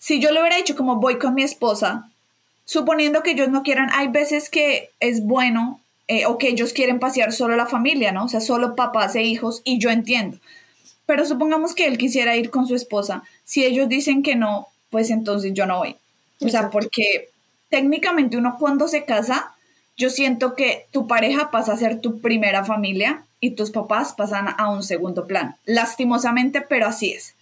si 0.00 0.18
yo 0.18 0.32
le 0.32 0.40
hubiera 0.40 0.56
dicho 0.56 0.74
como 0.74 0.96
voy 0.96 1.18
con 1.18 1.34
mi 1.34 1.42
esposa, 1.42 2.10
suponiendo 2.64 3.22
que 3.22 3.32
ellos 3.32 3.50
no 3.50 3.62
quieran, 3.62 3.90
hay 3.92 4.08
veces 4.08 4.48
que 4.48 4.88
es 4.98 5.22
bueno 5.22 5.78
eh, 6.08 6.24
o 6.24 6.38
que 6.38 6.48
ellos 6.48 6.72
quieren 6.72 6.98
pasear 6.98 7.32
solo 7.32 7.54
la 7.54 7.66
familia, 7.66 8.10
¿no? 8.10 8.24
O 8.24 8.28
sea, 8.28 8.40
solo 8.40 8.74
papás 8.74 9.14
e 9.14 9.22
hijos 9.22 9.60
y 9.62 9.78
yo 9.78 9.90
entiendo. 9.90 10.38
Pero 11.04 11.26
supongamos 11.26 11.74
que 11.74 11.86
él 11.86 11.98
quisiera 11.98 12.34
ir 12.34 12.50
con 12.50 12.66
su 12.66 12.74
esposa. 12.74 13.24
Si 13.44 13.62
ellos 13.62 13.88
dicen 13.88 14.22
que 14.22 14.36
no, 14.36 14.68
pues 14.88 15.10
entonces 15.10 15.52
yo 15.52 15.66
no 15.66 15.78
voy. 15.78 15.96
O 16.40 16.48
sea, 16.48 16.70
porque 16.70 17.28
técnicamente 17.68 18.38
uno 18.38 18.56
cuando 18.58 18.88
se 18.88 19.04
casa, 19.04 19.52
yo 19.96 20.10
siento 20.10 20.54
que 20.54 20.86
tu 20.92 21.06
pareja 21.06 21.50
pasa 21.50 21.72
a 21.72 21.76
ser 21.76 22.00
tu 22.00 22.20
primera 22.20 22.64
familia 22.64 23.24
y 23.40 23.52
tus 23.52 23.70
papás 23.70 24.12
pasan 24.12 24.54
a 24.56 24.70
un 24.70 24.82
segundo 24.82 25.26
plan. 25.26 25.56
Lastimosamente, 25.64 26.60
pero 26.60 26.86
así 26.86 27.12
es. 27.12 27.34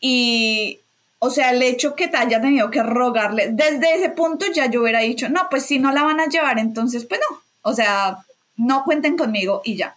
Y 0.00 0.80
o 1.24 1.30
sea, 1.30 1.52
el 1.52 1.62
hecho 1.62 1.94
que 1.94 2.08
te 2.08 2.16
haya 2.16 2.40
tenido 2.40 2.68
que 2.72 2.82
rogarle, 2.82 3.50
desde 3.52 3.94
ese 3.94 4.08
punto 4.10 4.44
ya 4.52 4.66
yo 4.66 4.82
hubiera 4.82 4.98
dicho, 4.98 5.28
no, 5.28 5.46
pues 5.48 5.64
si 5.64 5.78
no 5.78 5.92
la 5.92 6.02
van 6.02 6.18
a 6.18 6.26
llevar, 6.26 6.58
entonces 6.58 7.04
pues 7.04 7.20
no. 7.30 7.40
O 7.62 7.72
sea, 7.74 8.18
no 8.56 8.82
cuenten 8.82 9.16
conmigo 9.16 9.62
y 9.64 9.76
ya. 9.76 9.94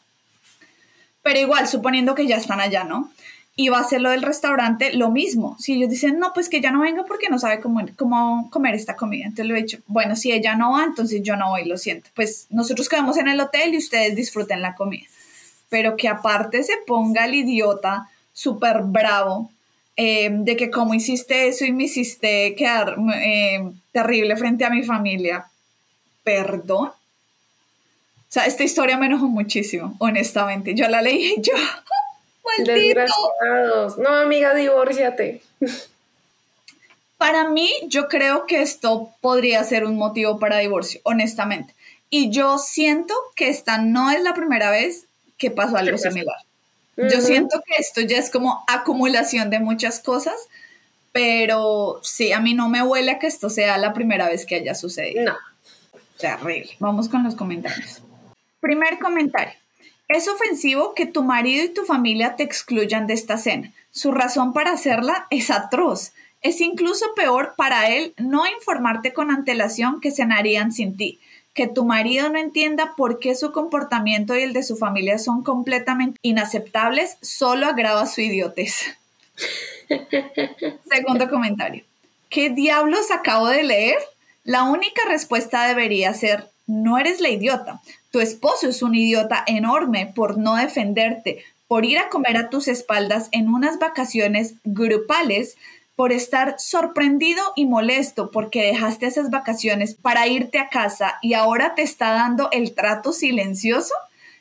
Pero 1.23 1.39
igual, 1.39 1.67
suponiendo 1.67 2.13
que 2.13 2.27
ya 2.27 2.35
están 2.35 2.59
allá, 2.59 2.83
¿no? 2.83 3.11
Y 3.57 3.69
va 3.69 3.79
a 3.79 3.87
ser 3.87 4.01
lo 4.01 4.09
del 4.09 4.21
restaurante, 4.21 4.93
lo 4.93 5.11
mismo. 5.11 5.55
Si 5.59 5.73
ellos 5.73 5.89
dicen, 5.89 6.19
no, 6.19 6.33
pues 6.33 6.49
que 6.49 6.59
ya 6.59 6.71
no 6.71 6.81
venga 6.81 7.05
porque 7.05 7.29
no 7.29 7.39
sabe 7.39 7.61
cómo, 7.61 7.81
cómo 7.95 8.49
comer 8.51 8.75
esta 8.75 8.97
comida. 8.97 9.25
Entonces 9.25 9.45
le 9.45 9.57
he 9.57 9.61
dicho, 9.61 9.77
bueno, 9.87 10.17
si 10.17 10.33
ella 10.33 10.55
no 10.55 10.73
va, 10.73 10.83
entonces 10.83 11.21
yo 11.23 11.37
no 11.37 11.51
voy, 11.51 11.63
lo 11.63 11.77
siento. 11.77 12.09
Pues 12.15 12.47
nosotros 12.49 12.89
quedamos 12.89 13.17
en 13.17 13.29
el 13.29 13.39
hotel 13.39 13.73
y 13.73 13.77
ustedes 13.77 14.15
disfruten 14.15 14.61
la 14.61 14.75
comida. 14.75 15.05
Pero 15.69 15.95
que 15.95 16.09
aparte 16.09 16.63
se 16.63 16.73
ponga 16.85 17.25
el 17.25 17.35
idiota 17.35 18.09
súper 18.33 18.81
bravo 18.83 19.49
eh, 19.97 20.29
de 20.29 20.57
que 20.57 20.69
cómo 20.69 20.93
hiciste 20.93 21.47
eso 21.47 21.63
y 21.63 21.71
me 21.71 21.85
hiciste 21.85 22.53
quedar 22.55 22.97
eh, 23.15 23.71
terrible 23.93 24.35
frente 24.35 24.65
a 24.65 24.69
mi 24.69 24.83
familia. 24.83 25.45
perdón. 26.23 26.89
O 26.89 28.31
sea, 28.35 28.45
esta 28.45 28.65
historia 28.65 28.97
me 28.97 29.05
enojó 29.05 29.27
muchísimo, 29.29 29.95
honestamente. 29.99 30.75
Yo 30.75 30.89
la 30.89 31.01
leí 31.01 31.35
yo, 31.41 31.53
¡maldito! 32.57 33.95
No, 33.97 34.09
amiga, 34.09 34.53
divórciate. 34.53 35.41
Para 37.17 37.49
mí, 37.49 37.71
yo 37.87 38.07
creo 38.07 38.45
que 38.45 38.61
esto 38.61 39.11
podría 39.21 39.63
ser 39.63 39.85
un 39.85 39.97
motivo 39.97 40.37
para 40.37 40.57
divorcio, 40.57 41.01
honestamente. 41.03 41.73
Y 42.09 42.29
yo 42.29 42.57
siento 42.57 43.13
que 43.35 43.49
esta 43.49 43.77
no 43.77 44.11
es 44.11 44.21
la 44.21 44.33
primera 44.33 44.69
vez 44.69 45.07
que 45.37 45.51
pasó 45.51 45.77
algo 45.77 45.97
similar. 45.97 46.37
Yo 46.97 47.21
siento 47.21 47.61
que 47.65 47.75
esto 47.77 48.01
ya 48.01 48.17
es 48.17 48.29
como 48.29 48.63
acumulación 48.67 49.49
de 49.49 49.59
muchas 49.59 49.99
cosas, 49.99 50.35
pero 51.11 51.99
sí, 52.03 52.31
a 52.31 52.39
mí 52.39 52.53
no 52.53 52.69
me 52.69 52.83
huele 52.83 53.11
a 53.11 53.19
que 53.19 53.27
esto 53.27 53.49
sea 53.49 53.77
la 53.77 53.93
primera 53.93 54.29
vez 54.29 54.45
que 54.45 54.55
haya 54.55 54.75
sucedido. 54.75 55.23
No. 55.25 55.35
Terrible. 56.17 56.75
Vamos 56.79 57.09
con 57.09 57.23
los 57.23 57.35
comentarios. 57.35 58.01
Primer 58.61 58.99
comentario. 58.99 59.53
Es 60.07 60.27
ofensivo 60.27 60.93
que 60.93 61.05
tu 61.05 61.23
marido 61.23 61.63
y 61.63 61.69
tu 61.69 61.83
familia 61.83 62.35
te 62.35 62.43
excluyan 62.43 63.07
de 63.07 63.13
esta 63.13 63.37
cena. 63.37 63.71
Su 63.91 64.11
razón 64.11 64.53
para 64.53 64.71
hacerla 64.71 65.27
es 65.29 65.49
atroz. 65.49 66.13
Es 66.41 66.61
incluso 66.61 67.05
peor 67.15 67.55
para 67.57 67.89
él 67.89 68.13
no 68.17 68.45
informarte 68.47 69.13
con 69.13 69.31
antelación 69.31 69.99
que 70.01 70.11
cenarían 70.11 70.71
sin 70.71 70.95
ti 70.95 71.19
que 71.55 71.67
tu 71.67 71.85
marido 71.85 72.29
no 72.29 72.37
entienda 72.37 72.95
por 72.97 73.17
qué 73.17 73.33
su 73.33 73.53
comportamiento 73.53 74.35
y 74.37 74.43
el 74.43 74.51
de 74.51 74.61
su 74.61 74.75
familia 74.75 75.17
son 75.17 75.41
completamente 75.41 76.19
inaceptables 76.21 77.17
solo 77.21 77.65
agrava 77.65 78.05
su 78.07 78.19
idiotez. 78.21 78.97
Segundo 80.91 81.29
comentario. 81.29 81.85
¿Qué 82.29 82.49
diablos 82.49 83.09
acabo 83.09 83.47
de 83.47 83.63
leer? 83.63 83.97
La 84.43 84.63
única 84.63 85.01
respuesta 85.07 85.65
debería 85.65 86.13
ser, 86.13 86.49
no 86.67 86.97
eres 86.97 87.21
la 87.21 87.29
idiota. 87.29 87.81
Tu 88.15 88.21
esposo 88.21 88.69
es 88.69 88.81
un 88.81 88.95
idiota 88.95 89.43
enorme 89.45 90.09
por 90.15 90.37
no 90.37 90.55
defenderte, 90.55 91.43
por 91.67 91.83
ir 91.83 91.97
a 91.97 92.07
comer 92.07 92.37
a 92.37 92.49
tus 92.49 92.69
espaldas 92.69 93.27
en 93.33 93.49
unas 93.49 93.77
vacaciones 93.77 94.53
grupales 94.63 95.57
por 95.97 96.13
estar 96.13 96.55
sorprendido 96.57 97.43
y 97.57 97.65
molesto 97.65 98.31
porque 98.31 98.67
dejaste 98.67 99.07
esas 99.07 99.31
vacaciones 99.31 99.95
para 99.95 100.27
irte 100.27 100.59
a 100.59 100.69
casa 100.69 101.19
y 101.21 101.33
ahora 101.33 101.75
te 101.75 101.81
está 101.81 102.11
dando 102.11 102.47
el 102.53 102.73
trato 102.73 103.11
silencioso? 103.11 103.93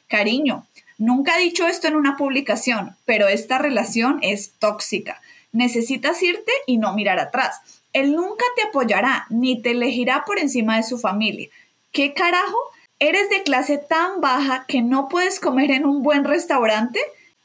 Cariño, 0.07 0.69
nunca 0.97 1.37
he 1.37 1.43
dicho 1.43 1.67
esto 1.67 1.89
en 1.89 1.97
una 1.97 2.17
publicación, 2.17 2.95
pero 3.05 3.27
esta 3.27 3.59
relación 3.59 4.21
es 4.23 4.53
tóxica. 4.61 5.21
Necesitas 5.51 6.23
irte 6.23 6.53
y 6.69 6.77
no 6.77 6.95
mirar 6.95 7.19
atrás. 7.19 7.59
Él 7.93 8.15
nunca 8.15 8.45
te 8.55 8.69
apoyará 8.69 9.27
ni 9.31 9.61
te 9.61 9.73
elegirá 9.73 10.23
por 10.25 10.39
encima 10.39 10.77
de 10.77 10.85
su 10.85 10.97
familia. 10.97 11.49
¿Qué 11.91 12.15
carajo? 12.15 12.57
¿Eres 12.99 13.29
de 13.31 13.43
clase 13.43 13.79
tan 13.79 14.21
baja 14.21 14.65
que 14.67 14.83
no 14.83 15.09
puedes 15.09 15.41
comer 15.41 15.71
en 15.71 15.85
un 15.85 16.03
buen 16.03 16.25
restaurante? 16.25 17.01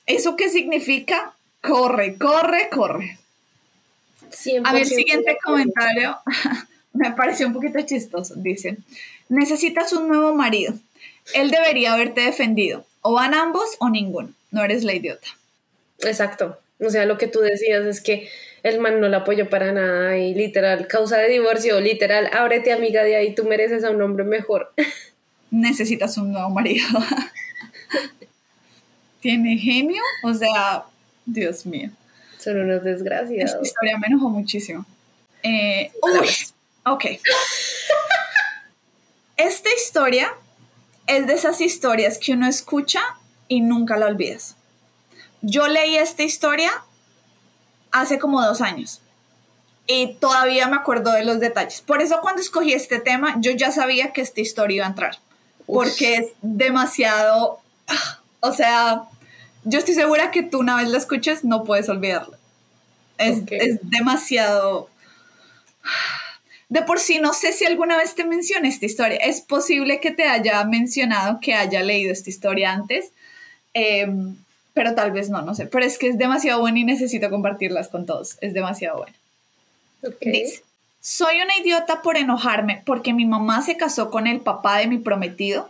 ¿Eso 0.05 0.35
qué 0.35 0.49
significa? 0.49 1.33
Corre, 1.61 2.17
corre, 2.17 2.69
corre. 2.69 3.17
A 4.63 4.73
ver, 4.73 4.85
siguiente 4.85 5.37
comentario 5.43 6.17
me 6.93 7.11
pareció 7.11 7.47
un 7.47 7.53
poquito 7.53 7.79
chistoso. 7.81 8.35
Dice, 8.37 8.77
necesitas 9.27 9.91
un 9.93 10.07
nuevo 10.07 10.33
marido. 10.35 10.73
Él 11.33 11.51
debería 11.51 11.93
haberte 11.93 12.21
defendido. 12.21 12.85
O 13.01 13.13
van 13.13 13.33
ambos 13.33 13.75
o 13.79 13.89
ninguno. 13.89 14.33
No 14.51 14.63
eres 14.63 14.83
la 14.83 14.93
idiota. 14.93 15.27
Exacto. 15.99 16.57
O 16.79 16.89
sea, 16.89 17.05
lo 17.05 17.17
que 17.17 17.27
tú 17.27 17.39
decías 17.39 17.85
es 17.85 18.01
que 18.01 18.29
el 18.63 18.79
man 18.79 18.99
no 18.99 19.09
la 19.09 19.17
apoyó 19.17 19.49
para 19.49 19.71
nada 19.71 20.17
y 20.17 20.33
literal, 20.33 20.87
causa 20.87 21.17
de 21.17 21.29
divorcio, 21.29 21.79
literal, 21.79 22.29
ábrete 22.33 22.71
amiga 22.71 23.03
de 23.03 23.15
ahí, 23.15 23.35
tú 23.35 23.45
mereces 23.45 23.83
a 23.83 23.91
un 23.91 24.01
hombre 24.01 24.23
mejor. 24.23 24.71
Necesitas 25.51 26.17
un 26.17 26.31
nuevo 26.31 26.49
marido. 26.49 26.87
Tiene 29.21 29.57
genio, 29.57 30.01
o 30.23 30.33
sea, 30.33 30.85
Dios 31.25 31.65
mío. 31.65 31.91
Son 32.37 32.59
unos 32.59 32.83
desgraciados. 32.83 33.51
Esta 33.51 33.61
historia 33.61 33.97
me 33.97 34.07
enojó 34.07 34.29
muchísimo. 34.29 34.85
Eh, 35.43 35.91
uy, 36.01 36.29
ok. 36.85 37.05
Esta 39.35 39.69
historia 39.73 40.33
es 41.07 41.27
de 41.27 41.33
esas 41.33 41.59
historias 41.61 42.17
que 42.17 42.33
uno 42.33 42.47
escucha 42.47 43.01
y 43.47 43.61
nunca 43.61 43.97
la 43.97 44.05
olvidas. 44.05 44.55
Yo 45.41 45.67
leí 45.67 45.95
esta 45.95 46.23
historia 46.23 46.71
hace 47.91 48.19
como 48.19 48.41
dos 48.41 48.61
años 48.61 49.01
y 49.87 50.15
todavía 50.19 50.67
me 50.67 50.75
acuerdo 50.75 51.11
de 51.11 51.23
los 51.23 51.39
detalles. 51.39 51.81
Por 51.81 52.01
eso 52.01 52.19
cuando 52.21 52.41
escogí 52.41 52.73
este 52.73 52.99
tema, 52.99 53.35
yo 53.39 53.51
ya 53.51 53.71
sabía 53.71 54.13
que 54.13 54.21
esta 54.21 54.41
historia 54.41 54.75
iba 54.75 54.85
a 54.85 54.89
entrar, 54.89 55.17
porque 55.71 56.15
es 56.15 56.27
demasiado, 56.41 57.59
o 58.39 58.51
sea, 58.51 59.03
yo 59.63 59.79
estoy 59.79 59.93
segura 59.93 60.31
que 60.31 60.43
tú 60.43 60.59
una 60.59 60.77
vez 60.77 60.89
la 60.89 60.97
escuches 60.97 61.43
no 61.43 61.63
puedes 61.63 61.89
olvidarla. 61.89 62.37
Es, 63.17 63.43
es 63.49 63.79
demasiado... 63.83 64.89
De 66.69 66.83
por 66.83 66.99
sí, 66.99 67.19
no 67.19 67.33
sé 67.33 67.51
si 67.51 67.65
alguna 67.65 67.97
vez 67.97 68.13
te 68.13 68.25
mencioné 68.25 68.67
esta 68.69 68.85
historia. 68.85 69.17
Es 69.17 69.41
posible 69.41 69.99
que 69.99 70.11
te 70.11 70.25
haya 70.25 70.63
mencionado 70.65 71.39
que 71.39 71.55
haya 71.55 71.81
leído 71.81 72.11
esta 72.13 72.29
historia 72.29 72.71
antes, 72.71 73.11
em, 73.73 74.35
pero 74.75 74.93
tal 74.93 75.11
vez 75.11 75.31
no, 75.31 75.41
no 75.41 75.55
sé. 75.55 75.65
Pero 75.65 75.83
es 75.83 75.97
que 75.97 76.07
es 76.07 76.19
demasiado 76.19 76.59
buena 76.59 76.77
y 76.79 76.83
necesito 76.83 77.29
compartirlas 77.31 77.87
con 77.87 78.05
todos. 78.05 78.37
Es 78.41 78.53
demasiado 78.53 78.97
buena. 78.99 79.15
Dice, 80.21 80.61
soy 81.01 81.41
una 81.41 81.57
idiota 81.57 82.01
por 82.01 82.17
enojarme 82.17 82.83
porque 82.85 83.13
mi 83.13 83.25
mamá 83.25 83.61
se 83.61 83.77
casó 83.77 84.09
con 84.11 84.27
el 84.27 84.41
papá 84.41 84.77
de 84.77 84.87
mi 84.87 84.97
prometido. 84.97 85.69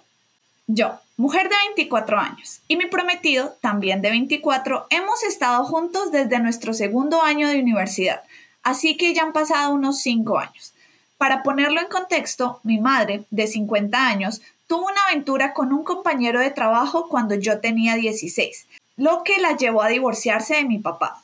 Yo, 0.67 0.99
mujer 1.17 1.49
de 1.49 1.55
24 1.75 2.19
años, 2.19 2.61
y 2.67 2.77
mi 2.77 2.85
prometido, 2.85 3.55
también 3.61 4.01
de 4.01 4.09
24, 4.09 4.87
hemos 4.89 5.23
estado 5.23 5.63
juntos 5.65 6.11
desde 6.11 6.39
nuestro 6.39 6.73
segundo 6.73 7.21
año 7.21 7.47
de 7.47 7.59
universidad, 7.59 8.23
así 8.63 8.97
que 8.97 9.13
ya 9.13 9.23
han 9.23 9.33
pasado 9.33 9.73
unos 9.73 10.01
5 10.01 10.37
años. 10.39 10.73
Para 11.17 11.43
ponerlo 11.43 11.81
en 11.81 11.87
contexto, 11.87 12.59
mi 12.63 12.79
madre, 12.79 13.25
de 13.29 13.47
50 13.47 14.07
años, 14.07 14.41
tuvo 14.67 14.85
una 14.85 15.01
aventura 15.09 15.53
con 15.53 15.73
un 15.73 15.83
compañero 15.83 16.39
de 16.39 16.51
trabajo 16.51 17.09
cuando 17.09 17.35
yo 17.35 17.59
tenía 17.59 17.95
16, 17.95 18.67
lo 18.97 19.23
que 19.23 19.39
la 19.39 19.57
llevó 19.57 19.81
a 19.81 19.89
divorciarse 19.89 20.55
de 20.55 20.65
mi 20.65 20.77
papá. 20.77 21.23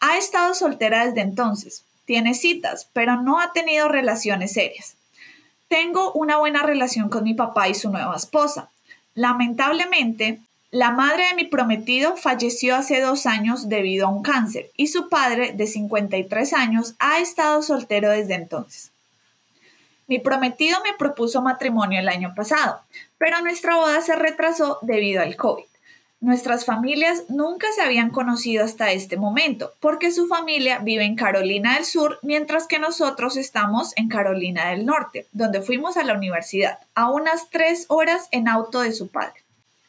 Ha 0.00 0.16
estado 0.16 0.54
soltera 0.54 1.04
desde 1.06 1.22
entonces, 1.22 1.84
tiene 2.06 2.32
citas, 2.32 2.88
pero 2.94 3.20
no 3.20 3.40
ha 3.40 3.52
tenido 3.52 3.88
relaciones 3.88 4.54
serias. 4.54 4.96
Tengo 5.68 6.12
una 6.12 6.38
buena 6.38 6.62
relación 6.62 7.10
con 7.10 7.24
mi 7.24 7.34
papá 7.34 7.68
y 7.68 7.74
su 7.74 7.90
nueva 7.90 8.16
esposa, 8.16 8.70
Lamentablemente, 9.16 10.40
la 10.70 10.90
madre 10.90 11.28
de 11.28 11.34
mi 11.34 11.44
prometido 11.44 12.16
falleció 12.18 12.76
hace 12.76 13.00
dos 13.00 13.24
años 13.24 13.70
debido 13.70 14.06
a 14.06 14.10
un 14.10 14.22
cáncer 14.22 14.70
y 14.76 14.88
su 14.88 15.08
padre, 15.08 15.52
de 15.54 15.66
53 15.66 16.52
años, 16.52 16.94
ha 16.98 17.18
estado 17.18 17.62
soltero 17.62 18.10
desde 18.10 18.34
entonces. 18.34 18.92
Mi 20.06 20.18
prometido 20.18 20.78
me 20.84 20.92
propuso 20.98 21.40
matrimonio 21.40 21.98
el 21.98 22.10
año 22.10 22.34
pasado, 22.36 22.82
pero 23.16 23.40
nuestra 23.40 23.76
boda 23.76 24.02
se 24.02 24.14
retrasó 24.16 24.78
debido 24.82 25.22
al 25.22 25.34
COVID. 25.34 25.64
Nuestras 26.26 26.64
familias 26.64 27.22
nunca 27.28 27.68
se 27.72 27.82
habían 27.82 28.10
conocido 28.10 28.64
hasta 28.64 28.90
este 28.90 29.16
momento, 29.16 29.74
porque 29.78 30.10
su 30.10 30.26
familia 30.26 30.80
vive 30.80 31.04
en 31.04 31.14
Carolina 31.14 31.74
del 31.74 31.84
Sur, 31.84 32.18
mientras 32.20 32.66
que 32.66 32.80
nosotros 32.80 33.36
estamos 33.36 33.92
en 33.94 34.08
Carolina 34.08 34.70
del 34.70 34.84
Norte, 34.84 35.28
donde 35.30 35.62
fuimos 35.62 35.96
a 35.96 36.02
la 36.02 36.14
universidad, 36.14 36.80
a 36.96 37.12
unas 37.12 37.48
tres 37.50 37.86
horas 37.90 38.26
en 38.32 38.48
auto 38.48 38.80
de 38.80 38.90
su 38.90 39.06
padre. 39.06 39.34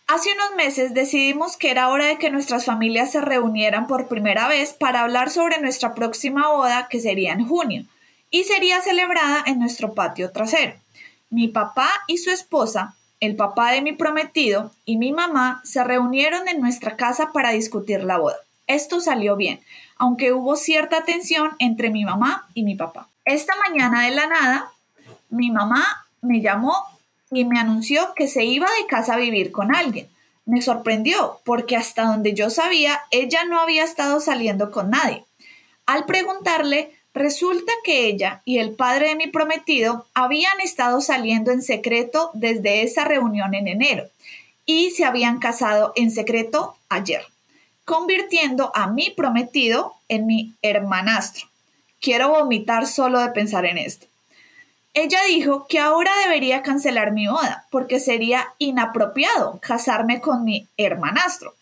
Hace 0.05 0.29
unos 0.33 0.55
meses 0.55 0.93
decidimos 0.93 1.57
que 1.57 1.71
era 1.71 1.89
hora 1.89 2.05
de 2.05 2.19
que 2.19 2.29
nuestras 2.29 2.65
familias 2.65 3.11
se 3.11 3.21
reunieran 3.21 3.88
por 3.88 4.07
primera 4.07 4.47
vez 4.47 4.73
para 4.73 5.01
hablar 5.01 5.31
sobre 5.31 5.59
nuestra 5.59 5.95
próxima 5.95 6.49
boda, 6.49 6.88
que 6.88 6.99
sería 6.99 7.33
en 7.33 7.47
junio, 7.47 7.85
y 8.29 8.43
sería 8.43 8.79
celebrada 8.81 9.41
en 9.47 9.57
nuestro 9.57 9.95
patio 9.95 10.31
trasero. 10.31 10.75
Mi 11.31 11.47
papá 11.47 11.89
y 12.05 12.19
su 12.19 12.29
esposa 12.29 12.95
el 13.20 13.36
papá 13.36 13.72
de 13.72 13.82
mi 13.82 13.93
prometido 13.93 14.72
y 14.86 14.97
mi 14.97 15.11
mamá 15.11 15.61
se 15.63 15.84
reunieron 15.84 16.47
en 16.47 16.61
nuestra 16.61 16.95
casa 16.95 17.32
para 17.34 17.51
discutir 17.51 18.03
la 18.03 18.18
boda. 18.18 18.38
Esto 18.68 18.99
salió 18.99 19.36
bien, 19.36 19.61
aunque 19.97 20.34
hubo 20.34 20.55
cierta 20.55 21.03
tensión 21.03 21.51
entre 21.59 21.89
mi 21.89 22.05
mamá 22.05 22.47
y 22.53 22.63
mi 22.63 22.76
papá. 22.76 23.09
Esta 23.26 23.53
mañana 23.68 24.03
de 24.05 24.11
la 24.11 24.28
nada, 24.28 24.72
mi 25.30 25.51
mamá 25.51 25.86
me 26.22 26.41
llamó 26.41 26.74
y 27.32 27.45
me 27.45 27.59
anunció 27.59 28.13
que 28.15 28.28
se 28.28 28.43
iba 28.43 28.68
de 28.80 28.88
casa 28.88 29.15
a 29.15 29.18
vivir 29.18 29.51
con 29.51 29.76
alguien. 29.76 30.07
Me 30.45 30.61
sorprendió 30.61 31.39
porque 31.43 31.76
hasta 31.76 32.03
donde 32.03 32.34
yo 32.34 32.49
sabía, 32.49 33.01
ella 33.11 33.43
no 33.45 33.59
había 33.59 33.84
estado 33.84 34.20
saliendo 34.20 34.72
con 34.72 34.91
nadie. 34.91 35.26
Al 35.86 36.05
preguntarle, 36.05 36.96
Resulta 37.18 37.74
que 37.84 38.05
ella 38.05 38.43
y 38.45 38.59
el 38.59 38.76
padre 38.76 39.09
de 39.09 39.15
mi 39.15 39.26
prometido 39.26 40.05
habían 40.13 40.61
estado 40.61 41.01
saliendo 41.01 41.49
en 41.49 41.63
secreto 41.63 42.30
desde 42.36 42.84
esa 42.84 43.05
reunión 43.05 43.55
en 43.55 43.68
enero 43.68 44.05
y 44.68 44.91
se 44.91 45.03
habían 45.03 45.39
casado 45.39 45.93
en 45.95 46.11
secreto 46.11 46.78
ayer, 46.89 47.26
convirtiendo 47.86 48.72
a 48.76 48.86
mi 48.86 49.09
prometido 49.09 49.95
en 50.07 50.28
mi 50.28 50.53
hermanastro. 50.61 51.47
Quiero 51.99 52.30
vomitar 52.30 52.86
solo 52.86 53.20
de 53.20 53.30
pensar 53.30 53.65
en 53.65 53.80
esto. 53.80 54.05
ella 54.93 55.20
dijo 55.28 55.65
que 55.68 55.80
ahora 55.80 56.11
debería 56.24 56.61
cancelar 56.61 57.13
mi 57.13 57.26
boda 57.26 57.65
porque 57.72 57.99
sería 57.99 58.53
inapropiado 58.59 59.59
casarme 59.59 60.22
con 60.22 60.43
mi 60.43 60.68
hermanastro. 60.78 61.57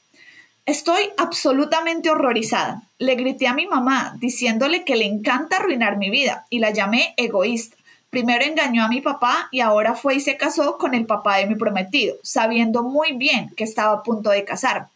Estoy 0.66 1.12
absolutamente 1.18 2.10
horrorizada. 2.10 2.82
Le 2.98 3.14
grité 3.14 3.46
a 3.46 3.54
mi 3.54 3.68
mamá 3.68 4.16
diciéndole 4.20 4.84
que 4.84 4.96
le 4.96 5.06
encanta 5.06 5.58
arruinar 5.58 5.98
mi 5.98 6.10
vida 6.10 6.48
y 6.50 6.58
la 6.58 6.72
llamé 6.72 7.14
egoísta. 7.18 7.78
Primero 8.10 8.44
engañó 8.44 8.84
a 8.84 8.88
mi 8.88 9.00
papá 9.00 9.48
y 9.52 9.60
ahora 9.60 9.94
fue 9.94 10.16
y 10.16 10.22
se 10.22 10.38
casó 10.38 10.80
con 10.80 10.96
el 10.96 11.06
papá 11.06 11.38
de 11.38 11.46
mi 11.46 11.54
prometido, 11.54 12.16
sabiendo 12.24 12.82
muy 12.82 13.12
bien 13.12 13.52
que 13.56 13.64
estaba 13.64 13.94
a 13.94 14.02
punto 14.02 14.32
de 14.32 14.44
casarme. 14.44 14.88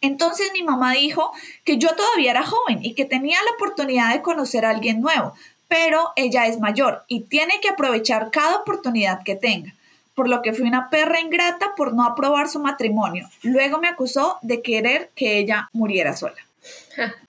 Entonces 0.00 0.50
mi 0.54 0.62
mamá 0.62 0.92
dijo 0.92 1.30
que 1.64 1.76
yo 1.76 1.94
todavía 1.94 2.30
era 2.30 2.46
joven 2.46 2.82
y 2.82 2.94
que 2.94 3.04
tenía 3.04 3.36
la 3.44 3.50
oportunidad 3.56 4.14
de 4.14 4.22
conocer 4.22 4.64
a 4.64 4.70
alguien 4.70 5.02
nuevo, 5.02 5.34
pero 5.68 6.12
ella 6.16 6.46
es 6.46 6.58
mayor 6.58 7.04
y 7.06 7.20
tiene 7.24 7.60
que 7.60 7.68
aprovechar 7.68 8.30
cada 8.30 8.56
oportunidad 8.56 9.22
que 9.22 9.36
tenga 9.36 9.75
por 10.16 10.28
lo 10.28 10.42
que 10.42 10.54
fui 10.54 10.66
una 10.66 10.90
perra 10.90 11.20
ingrata 11.20 11.74
por 11.76 11.94
no 11.94 12.04
aprobar 12.04 12.48
su 12.48 12.58
matrimonio. 12.58 13.28
Luego 13.42 13.78
me 13.78 13.86
acusó 13.86 14.38
de 14.42 14.62
querer 14.62 15.10
que 15.14 15.38
ella 15.38 15.68
muriera 15.72 16.16
sola. 16.16 16.34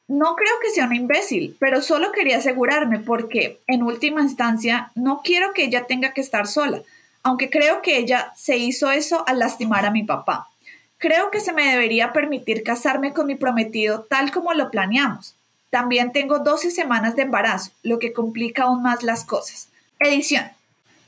No 0.08 0.36
creo 0.36 0.54
que 0.62 0.70
sea 0.70 0.86
una 0.86 0.96
imbécil, 0.96 1.58
pero 1.60 1.82
solo 1.82 2.14
quería 2.14 2.38
asegurarme 2.38 3.00
porque, 3.00 3.60
en 3.68 3.84
última 3.84 4.22
instancia, 4.22 4.90
no 4.96 5.22
quiero 5.22 5.54
que 5.54 5.66
ella 5.66 5.86
tenga 5.86 6.14
que 6.14 6.22
estar 6.22 6.48
sola, 6.48 6.82
aunque 7.24 7.50
creo 7.50 7.82
que 7.82 7.98
ella 7.98 8.32
se 8.36 8.58
hizo 8.58 8.90
eso 8.90 9.26
al 9.28 9.40
lastimar 9.40 9.86
a 9.86 9.92
mi 9.92 10.04
papá. 10.04 10.48
Creo 10.98 11.30
que 11.30 11.42
se 11.42 11.52
me 11.52 11.70
debería 11.70 12.14
permitir 12.14 12.64
casarme 12.64 13.14
con 13.14 13.28
mi 13.28 13.36
prometido 13.36 14.08
tal 14.10 14.32
como 14.32 14.54
lo 14.54 14.72
planeamos. 14.72 15.36
También 15.70 16.14
tengo 16.14 16.40
12 16.40 16.72
semanas 16.72 17.18
de 17.18 17.24
embarazo, 17.24 17.72
lo 17.84 18.00
que 18.00 18.14
complica 18.14 18.64
aún 18.64 18.82
más 18.82 19.04
las 19.04 19.26
cosas. 19.26 19.68
Edición. 20.00 20.46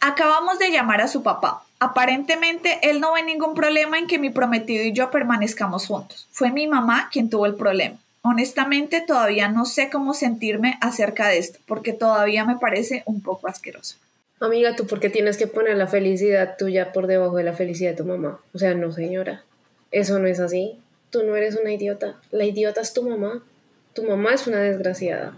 Acabamos 0.01 0.59
de 0.59 0.71
llamar 0.71 1.01
a 1.01 1.07
su 1.07 1.23
papá. 1.23 1.63
Aparentemente, 1.79 2.79
él 2.83 2.99
no 2.99 3.13
ve 3.13 3.23
ningún 3.23 3.55
problema 3.55 3.97
en 3.97 4.07
que 4.07 4.19
mi 4.19 4.29
prometido 4.29 4.83
y 4.83 4.91
yo 4.91 5.11
permanezcamos 5.11 5.87
juntos. 5.87 6.27
Fue 6.31 6.51
mi 6.51 6.67
mamá 6.67 7.09
quien 7.11 7.29
tuvo 7.29 7.45
el 7.45 7.55
problema. 7.55 7.97
Honestamente, 8.21 8.99
todavía 8.99 9.47
no 9.47 9.65
sé 9.65 9.89
cómo 9.89 10.13
sentirme 10.13 10.77
acerca 10.81 11.29
de 11.29 11.37
esto, 11.37 11.59
porque 11.65 11.93
todavía 11.93 12.43
me 12.43 12.57
parece 12.57 13.03
un 13.05 13.21
poco 13.21 13.47
asqueroso. 13.47 13.95
Amiga, 14.41 14.75
¿tú 14.75 14.87
por 14.87 14.99
qué 14.99 15.09
tienes 15.09 15.37
que 15.37 15.47
poner 15.47 15.77
la 15.77 15.87
felicidad 15.87 16.55
tuya 16.57 16.91
por 16.91 17.07
debajo 17.07 17.37
de 17.37 17.43
la 17.43 17.53
felicidad 17.53 17.91
de 17.91 17.97
tu 17.97 18.05
mamá? 18.05 18.39
O 18.53 18.57
sea, 18.57 18.73
no, 18.73 18.91
señora. 18.91 19.43
Eso 19.91 20.19
no 20.19 20.27
es 20.27 20.41
así. 20.41 20.77
Tú 21.09 21.23
no 21.23 21.35
eres 21.35 21.57
una 21.59 21.71
idiota. 21.71 22.15
La 22.31 22.43
idiota 22.43 22.81
es 22.81 22.93
tu 22.93 23.03
mamá. 23.03 23.41
Tu 23.93 24.03
mamá 24.03 24.33
es 24.33 24.47
una 24.47 24.59
desgraciada. 24.59 25.33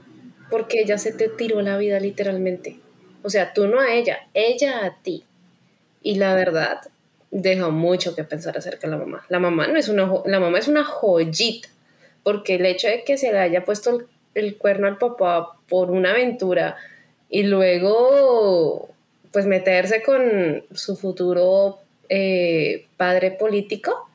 Porque 0.50 0.82
ella 0.82 0.98
se 0.98 1.14
te 1.14 1.30
tiró 1.30 1.62
la 1.62 1.78
vida 1.78 2.00
literalmente. 2.00 2.80
O 3.24 3.30
sea, 3.30 3.54
tú 3.54 3.68
no 3.68 3.80
a 3.80 3.94
ella, 3.94 4.20
ella 4.34 4.86
a 4.86 4.96
ti. 5.02 5.24
Y 6.02 6.16
la 6.16 6.36
verdad, 6.36 6.82
deja 7.32 7.70
mucho 7.70 8.16
que 8.16 8.24
pensar 8.24 8.58
acerca 8.58 8.88
de 8.88 8.92
la 8.92 8.98
mamá. 8.98 9.26
La 9.30 9.40
mamá 9.40 9.68
no 9.68 9.78
es 9.78 9.88
una, 9.88 10.12
la 10.26 10.40
mamá 10.40 10.60
es 10.60 10.68
una 10.68 10.84
joyita, 10.84 11.70
porque 12.24 12.56
el 12.56 12.66
hecho 12.66 12.88
de 12.88 13.04
que 13.04 13.18
se 13.18 13.32
le 13.32 13.40
haya 13.40 13.64
puesto 13.64 14.04
el, 14.36 14.58
cuerno 14.58 14.88
al 14.88 14.98
papá 14.98 15.58
por 15.68 15.92
una 15.92 16.12
aventura 16.12 16.76
y 17.30 17.44
luego 17.44 18.90
pues 19.32 19.46
meterse 19.46 20.04
con 20.04 20.66
su 20.74 20.98
futuro 20.98 21.80
eh, 22.10 22.88
padre 22.98 23.32
político, 23.32 24.10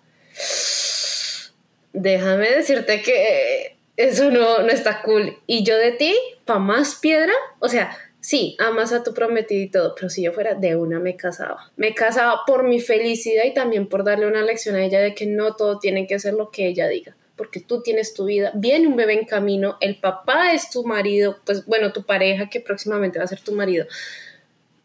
déjame 1.94 2.50
decirte 2.50 3.00
que 3.00 3.76
eso 3.96 4.30
no, 4.30 4.58
no 4.58 4.68
está 4.68 5.00
cool. 5.00 5.38
Y 5.46 5.64
yo 5.64 5.78
de 5.78 5.92
ti, 5.92 6.14
pa' 6.44 6.58
más 6.58 6.96
piedra, 6.96 7.32
o 7.60 7.68
sea, 7.70 7.96
sí, 8.26 8.56
amas 8.58 8.92
a 8.92 9.04
tu 9.04 9.14
prometido 9.14 9.62
y 9.62 9.70
todo, 9.70 9.94
pero 9.94 10.10
si 10.10 10.24
yo 10.24 10.32
fuera 10.32 10.54
de 10.54 10.74
una 10.74 10.98
me 10.98 11.14
casaba. 11.14 11.70
Me 11.76 11.94
casaba 11.94 12.40
por 12.44 12.64
mi 12.64 12.80
felicidad 12.80 13.44
y 13.44 13.54
también 13.54 13.86
por 13.86 14.02
darle 14.02 14.26
una 14.26 14.42
lección 14.42 14.74
a 14.74 14.84
ella 14.84 14.98
de 14.98 15.14
que 15.14 15.26
no 15.26 15.54
todo 15.54 15.78
tiene 15.78 16.08
que 16.08 16.18
ser 16.18 16.34
lo 16.34 16.50
que 16.50 16.66
ella 16.66 16.88
diga, 16.88 17.16
porque 17.36 17.60
tú 17.60 17.82
tienes 17.82 18.14
tu 18.14 18.24
vida, 18.24 18.50
viene 18.56 18.88
un 18.88 18.96
bebé 18.96 19.12
en 19.12 19.26
camino, 19.26 19.76
el 19.80 20.00
papá 20.00 20.52
es 20.52 20.70
tu 20.70 20.84
marido, 20.84 21.36
pues 21.46 21.64
bueno, 21.66 21.92
tu 21.92 22.02
pareja 22.02 22.50
que 22.50 22.58
próximamente 22.60 23.20
va 23.20 23.26
a 23.26 23.28
ser 23.28 23.38
tu 23.38 23.52
marido. 23.52 23.86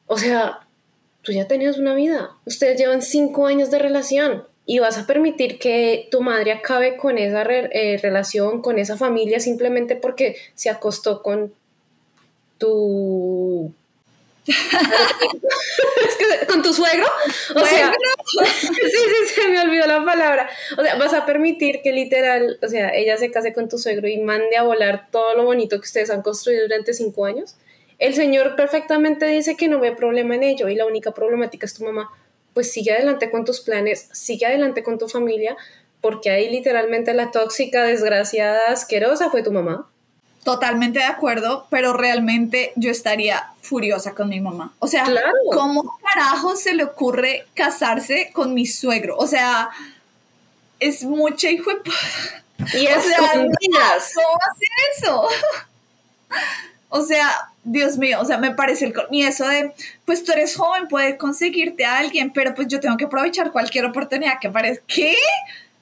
O 0.05 0.19
sea, 0.19 0.67
tú 1.23 1.31
ya 1.31 1.47
tenías 1.47 1.79
una 1.79 1.95
vida, 1.95 2.37
ustedes 2.45 2.79
llevan 2.79 3.01
cinco 3.01 3.47
años 3.47 3.71
de 3.71 3.79
relación, 3.79 4.43
y 4.67 4.77
vas 4.77 4.99
a 4.99 5.07
permitir 5.07 5.57
que 5.57 6.07
tu 6.11 6.21
madre 6.21 6.51
acabe 6.51 6.95
con 6.95 7.17
esa 7.17 7.41
eh, 7.41 7.99
relación, 8.01 8.61
con 8.61 8.77
esa 8.77 8.95
familia, 8.95 9.39
simplemente 9.39 9.95
porque 9.95 10.35
se 10.53 10.69
acostó 10.69 11.23
con 11.23 11.55
tu 12.61 13.73
con 16.47 16.61
tu 16.61 16.73
suegro, 16.73 17.05
o 17.55 17.65
sea, 17.65 17.93
sí, 18.59 18.67
sí, 18.67 19.33
se 19.35 19.47
me 19.49 19.61
olvidó 19.61 19.85
la 19.87 20.03
palabra. 20.03 20.49
O 20.77 20.81
sea, 20.81 20.95
vas 20.95 21.13
a 21.13 21.25
permitir 21.25 21.81
que 21.83 21.91
literal, 21.91 22.57
o 22.61 22.67
sea, 22.67 22.89
ella 22.89 23.17
se 23.17 23.31
case 23.31 23.53
con 23.53 23.69
tu 23.69 23.77
suegro 23.77 24.07
y 24.07 24.17
mande 24.19 24.57
a 24.57 24.63
volar 24.63 25.07
todo 25.11 25.35
lo 25.35 25.43
bonito 25.43 25.77
que 25.77 25.85
ustedes 25.85 26.09
han 26.09 26.21
construido 26.21 26.63
durante 26.63 26.93
cinco 26.93 27.25
años. 27.25 27.55
El 27.99 28.15
señor 28.15 28.55
perfectamente 28.55 29.27
dice 29.27 29.55
que 29.55 29.67
no 29.67 29.79
ve 29.79 29.91
problema 29.91 30.35
en 30.35 30.43
ello 30.43 30.69
y 30.69 30.75
la 30.75 30.85
única 30.85 31.11
problemática 31.11 31.65
es 31.65 31.73
tu 31.73 31.83
mamá. 31.83 32.09
Pues 32.53 32.71
sigue 32.71 32.91
adelante 32.91 33.29
con 33.29 33.45
tus 33.45 33.61
planes, 33.61 34.09
sigue 34.11 34.45
adelante 34.45 34.83
con 34.83 34.97
tu 34.97 35.07
familia, 35.07 35.55
porque 36.01 36.31
ahí 36.31 36.49
literalmente 36.49 37.13
la 37.13 37.31
tóxica, 37.31 37.83
desgraciada, 37.83 38.69
asquerosa 38.69 39.29
fue 39.29 39.43
tu 39.43 39.51
mamá. 39.51 39.87
Totalmente 40.43 40.99
de 40.99 41.05
acuerdo, 41.05 41.67
pero 41.69 41.93
realmente 41.93 42.73
yo 42.75 42.89
estaría 42.89 43.51
furiosa 43.61 44.15
con 44.15 44.29
mi 44.29 44.41
mamá. 44.41 44.73
O 44.79 44.87
sea, 44.87 45.07
¿cómo 45.53 45.99
carajo 46.01 46.55
se 46.55 46.73
le 46.73 46.83
ocurre 46.83 47.45
casarse 47.53 48.31
con 48.33 48.55
mi 48.55 48.65
suegro? 48.65 49.17
O 49.17 49.27
sea, 49.27 49.69
es 50.79 51.03
mucha 51.03 51.49
hijo 51.49 51.69
de... 51.71 51.91
Y 52.79 52.87
es 52.87 52.97
o 52.97 53.01
sea, 53.01 53.17
¿cómo 53.33 53.51
hacer 54.51 54.69
eso? 54.97 55.27
o 56.89 57.01
sea, 57.01 57.51
Dios 57.63 57.97
mío, 57.97 58.19
o 58.19 58.25
sea, 58.25 58.39
me 58.39 58.51
parece 58.51 58.85
el... 58.85 58.93
Y 59.11 59.23
eso 59.23 59.47
de, 59.47 59.73
pues 60.05 60.23
tú 60.23 60.31
eres 60.31 60.55
joven, 60.55 60.87
puedes 60.87 61.17
conseguirte 61.17 61.85
a 61.85 61.99
alguien, 61.99 62.33
pero 62.33 62.55
pues 62.55 62.67
yo 62.67 62.79
tengo 62.79 62.97
que 62.97 63.05
aprovechar 63.05 63.51
cualquier 63.51 63.85
oportunidad 63.85 64.39
que 64.41 64.49
parezca. 64.49 64.83
¿Qué? 64.87 65.15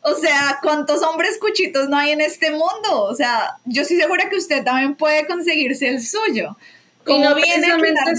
O 0.01 0.15
sea, 0.15 0.59
¿cuántos 0.61 1.01
hombres 1.03 1.37
cuchitos 1.39 1.89
no 1.89 1.97
hay 1.97 2.11
en 2.11 2.21
este 2.21 2.51
mundo? 2.51 3.03
O 3.03 3.15
sea, 3.15 3.57
yo 3.65 3.81
estoy 3.81 3.97
segura 3.97 4.29
que 4.29 4.37
usted 4.37 4.63
también 4.63 4.95
puede 4.95 5.27
conseguirse 5.27 5.89
el 5.89 6.01
suyo. 6.01 6.55
Como 7.03 7.19
y 7.19 7.23
no 7.23 7.35
viene 7.35 7.67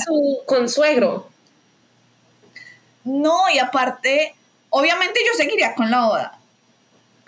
su 0.04 0.40
consuegro. 0.46 1.28
No, 3.04 3.48
y 3.52 3.58
aparte, 3.58 4.34
obviamente 4.68 5.20
yo 5.26 5.32
seguiría 5.36 5.74
con 5.74 5.90
la 5.90 6.04
boda. 6.04 6.38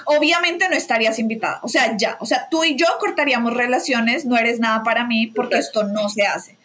Obviamente 0.05 0.69
no 0.69 0.77
estarías 0.77 1.19
invitada. 1.19 1.61
O 1.63 1.69
sea, 1.69 1.97
ya. 1.97 2.19
O 2.21 2.27
sea, 2.27 2.49
tú 2.51 2.65
y 2.65 2.77
yo 2.77 2.87
cortaríamos 3.01 3.55
relaciones, 3.55 4.27
no 4.27 4.37
eres 4.37 4.61
nada 4.61 4.83
para 4.83 5.07
mí 5.07 5.29
porque 5.29 5.59
esto 5.59 5.85
no 5.85 6.09
se 6.09 6.27
hace. 6.27 6.59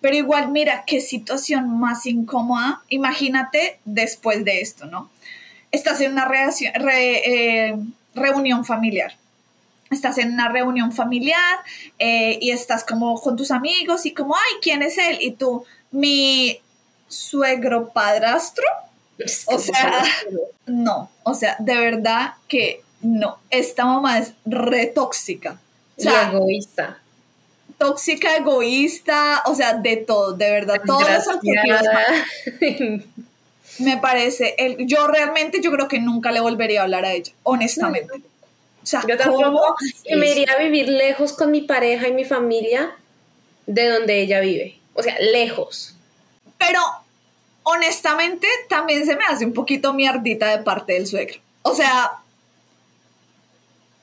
Pero 0.00 0.16
igual, 0.16 0.50
mira, 0.50 0.84
qué 0.86 1.00
situación 1.00 1.78
más 1.78 2.06
incómoda. 2.06 2.82
Imagínate 2.88 3.80
después 3.84 4.44
de 4.44 4.60
esto, 4.60 4.86
¿no? 4.86 5.10
Estás 5.76 6.00
en 6.00 6.12
una 6.12 6.28
eh, 6.32 7.76
reunión 8.14 8.64
familiar. 8.64 9.14
Estás 9.90 10.18
en 10.18 10.32
una 10.32 10.48
reunión 10.48 10.90
familiar 10.92 11.58
eh, 11.98 12.38
y 12.40 12.50
estás 12.50 12.84
como 12.84 13.20
con 13.20 13.36
tus 13.36 13.52
amigos 13.52 14.04
y 14.04 14.12
como, 14.12 14.34
ay, 14.34 14.56
¿quién 14.60 14.82
es 14.82 14.98
él? 14.98 15.18
Y 15.20 15.32
tú, 15.32 15.64
mi 15.92 16.60
suegro 17.06 17.90
padrastro. 17.90 18.64
O 19.46 19.58
sea, 19.58 20.04
no, 20.66 21.10
o 21.22 21.34
sea, 21.34 21.56
de 21.60 21.76
verdad 21.76 22.34
que 22.48 22.82
no. 23.00 23.38
Esta 23.50 23.84
mamá 23.84 24.18
es 24.18 24.32
re 24.44 24.86
tóxica. 24.86 25.58
y 25.96 26.08
egoísta. 26.08 26.98
Tóxica, 27.78 28.36
egoísta, 28.36 29.42
o 29.46 29.54
sea, 29.54 29.74
de 29.74 29.98
todo, 29.98 30.32
de 30.32 30.50
verdad. 30.50 30.80
Todas 30.84 31.26
las 31.26 31.28
me 33.78 33.98
parece, 33.98 34.54
el, 34.58 34.86
yo 34.86 35.06
realmente 35.06 35.60
yo 35.60 35.70
creo 35.70 35.88
que 35.88 36.00
nunca 36.00 36.32
le 36.32 36.40
volvería 36.40 36.80
a 36.80 36.84
hablar 36.84 37.04
a 37.04 37.12
ella, 37.12 37.32
honestamente. 37.42 38.12
O 38.82 38.86
sea, 38.86 39.02
yo 39.08 39.16
tampoco 39.16 39.76
me 40.16 40.30
iría 40.30 40.52
a 40.52 40.58
vivir 40.58 40.88
lejos 40.88 41.32
con 41.32 41.50
mi 41.50 41.62
pareja 41.62 42.08
y 42.08 42.12
mi 42.12 42.24
familia 42.24 42.96
de 43.66 43.88
donde 43.88 44.20
ella 44.20 44.40
vive. 44.40 44.78
O 44.94 45.02
sea, 45.02 45.18
lejos. 45.18 45.96
Pero 46.56 46.80
honestamente 47.64 48.46
también 48.68 49.04
se 49.04 49.16
me 49.16 49.24
hace 49.24 49.44
un 49.44 49.52
poquito 49.52 49.92
mierdita 49.92 50.56
de 50.56 50.62
parte 50.62 50.92
del 50.92 51.06
suegro. 51.06 51.40
O 51.62 51.74
sea, 51.74 52.12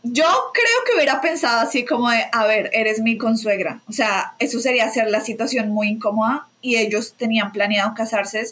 yo 0.03 0.25
creo 0.53 0.83
que 0.85 0.95
hubiera 0.95 1.21
pensado 1.21 1.61
así 1.61 1.85
como 1.85 2.09
de, 2.09 2.25
a 2.33 2.45
ver, 2.45 2.69
eres 2.73 2.99
mi 2.99 3.17
consuegra. 3.17 3.81
O 3.87 3.93
sea, 3.93 4.35
eso 4.39 4.59
sería 4.59 4.85
hacer 4.85 5.09
la 5.09 5.21
situación 5.21 5.69
muy 5.69 5.87
incómoda 5.87 6.47
y 6.61 6.75
ellos 6.75 7.13
tenían 7.17 7.53
planeado 7.53 7.93
casarse 7.93 8.43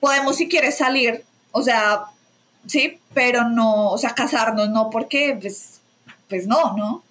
podemos 0.00 0.36
si 0.36 0.48
quieres 0.48 0.78
salir, 0.78 1.24
o 1.52 1.62
sea, 1.62 2.06
sí, 2.66 2.98
pero 3.14 3.48
no, 3.48 3.90
o 3.90 3.98
sea, 3.98 4.14
casarnos, 4.14 4.68
no, 4.70 4.90
porque, 4.90 5.36
pues, 5.40 5.80
pues 6.28 6.46
no, 6.46 6.76
¿no? 6.76 7.02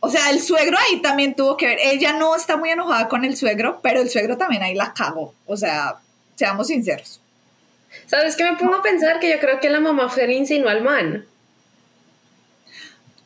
O 0.00 0.10
sea, 0.10 0.30
el 0.30 0.40
suegro 0.40 0.76
ahí 0.78 1.00
también 1.00 1.34
tuvo 1.34 1.56
que 1.56 1.66
ver. 1.66 1.78
Ella 1.82 2.12
no 2.12 2.36
está 2.36 2.56
muy 2.56 2.70
enojada 2.70 3.08
con 3.08 3.24
el 3.24 3.36
suegro, 3.36 3.80
pero 3.82 4.00
el 4.00 4.10
suegro 4.10 4.36
también 4.36 4.62
ahí 4.62 4.74
la 4.74 4.92
cagó. 4.92 5.34
O 5.46 5.56
sea, 5.56 5.96
seamos 6.36 6.68
sinceros. 6.68 7.20
¿Sabes 8.06 8.36
qué 8.36 8.44
me 8.44 8.56
pongo 8.56 8.76
a 8.76 8.82
pensar? 8.82 9.18
Que 9.18 9.30
yo 9.30 9.40
creo 9.40 9.58
que 9.58 9.70
la 9.70 9.80
mamá 9.80 10.08
fue 10.08 10.24
el 10.24 10.32
insinuó 10.32 10.68
al 10.68 10.82
man. 10.82 11.26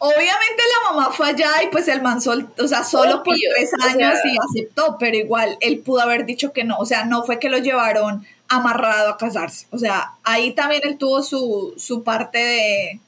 Obviamente 0.03 0.63
la 0.83 0.91
mamá 0.91 1.13
fue 1.13 1.29
allá 1.29 1.63
y 1.63 1.67
pues 1.67 1.87
el 1.87 2.01
man 2.01 2.23
sol, 2.23 2.49
o 2.59 2.67
sea, 2.67 2.85
solo 2.85 3.23
por 3.23 3.37
tres 3.55 3.71
años 3.83 4.15
y 4.25 4.35
aceptó, 4.49 4.97
pero 4.99 5.15
igual 5.15 5.59
él 5.61 5.81
pudo 5.81 6.01
haber 6.01 6.25
dicho 6.25 6.55
que 6.55 6.65
no, 6.65 6.79
o 6.79 6.87
sea, 6.87 7.05
no 7.05 7.23
fue 7.23 7.39
que 7.39 7.51
lo 7.51 7.59
llevaron 7.59 8.27
amarrado 8.49 9.11
a 9.11 9.19
casarse, 9.19 9.67
o 9.71 9.77
sea, 9.77 10.15
ahí 10.25 10.55
también 10.55 10.81
él 10.85 10.97
tuvo 10.97 11.23
su, 11.23 11.75
su 11.77 12.03
parte 12.03 12.39
de, 12.39 13.01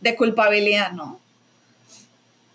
de 0.00 0.14
culpabilidad, 0.14 0.92
¿no? 0.92 1.18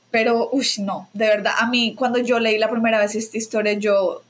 Pero, 0.10 0.48
uy, 0.54 0.66
no, 0.80 1.10
de 1.12 1.28
verdad, 1.28 1.56
a 1.60 1.68
mí 1.68 1.96
cuando 1.98 2.20
yo 2.20 2.40
leí 2.40 2.58
la 2.58 2.70
primera 2.70 3.00
vez 3.00 3.14
esta 3.16 3.38
historia, 3.38 3.74
yo, 3.74 4.22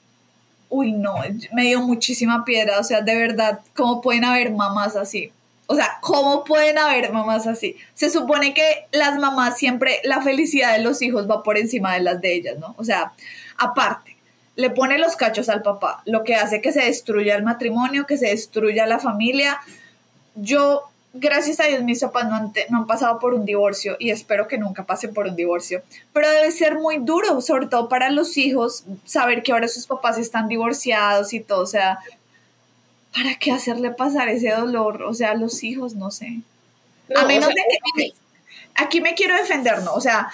uy, 0.70 0.91
no, 0.91 1.18
me 1.54 1.66
dio 1.66 1.82
muchísima 1.82 2.43
piedra, 2.46 2.80
o 2.80 2.84
sea, 2.84 3.02
de 3.02 3.16
verdad, 3.16 3.60
¿cómo 3.76 4.02
pueden 4.02 4.26
haber 4.26 4.52
mamás 4.52 4.96
así? 4.96 5.32
O 5.68 5.76
sea, 5.76 5.97
¿cómo 6.01 6.43
pueden 6.43 6.78
haber 6.78 7.11
mamás 7.11 7.47
así? 7.47 7.76
Se 7.93 8.09
supone 8.09 8.53
que 8.53 8.88
las 8.91 9.18
mamás 9.18 9.57
siempre, 9.57 9.99
la 10.03 10.22
felicidad 10.22 10.78
de 10.78 10.84
los 10.84 11.01
hijos 11.01 11.30
va 11.30 11.43
por 11.43 11.57
encima 11.57 11.93
de 11.93 12.01
las 12.01 12.22
de 12.22 12.36
ellas, 12.36 12.57
¿no? 12.59 12.76
O 12.78 12.84
sea, 12.84 13.13
aparte, 13.57 14.16
le 14.55 14.70
pone 14.70 14.97
los 14.97 15.16
cachos 15.16 15.49
al 15.49 15.61
papá, 15.61 16.01
lo 16.05 16.24
que 16.24 16.36
hace 16.36 16.61
que 16.61 16.72
se 16.72 16.82
destruya 16.82 17.36
el 17.36 17.43
matrimonio, 17.43 18.05
que 18.05 18.18
se 18.18 18.28
destruya 18.28 18.86
la 18.86 18.99
familia. 18.99 19.59
Yo, 20.36 20.84
gracias 21.13 21.59
a 21.59 21.66
Dios, 21.66 21.84
mis 21.84 21.99
papás 22.01 22.30
no 22.30 22.78
han, 22.78 22.88
pasado 22.88 23.20
por 23.20 23.34
un 23.34 23.45
divorcio 23.45 23.97
y 23.99 24.11
espero 24.11 24.47
que 24.47 24.57
nunca 24.57 24.84
pasen 24.84 25.13
por 25.13 25.28
un 25.28 25.36
divorcio, 25.36 25.82
pero 26.13 26.30
debe 26.30 26.51
ser 26.51 26.76
muy 26.76 26.99
duro, 26.99 27.41
sobre 27.41 27.68
todo 27.68 27.89
para 27.89 28.09
los 28.09 28.38
hijos, 28.38 28.86
saber 29.03 29.43
que 29.43 29.51
ahora 29.51 29.68
sus 29.68 29.88
papás 29.88 30.18
están 30.18 30.47
divorciados 30.47 31.34
y 31.34 31.39
todo, 31.39 31.61
o 31.61 31.68
sea, 31.68 31.99
¿para 33.16 33.36
qué 33.36 33.51
hacerle 33.51 33.91
pasar 33.91 34.28
ese 34.28 34.51
dolor? 34.51 35.03
O 35.03 35.13
sea, 35.13 35.34
los 35.36 35.63
hijos, 35.63 35.95
no 35.95 36.11
sé. 36.11 36.41
a 37.16 37.26
menos 37.26 37.49
de 37.49 37.61
que... 37.95 38.13
Aquí 38.76 38.99
me 38.99 39.13
quiero 39.13 39.36
defender, 39.36 39.82
¿no? 39.84 39.93
O 39.93 40.01
sea, 40.01 40.30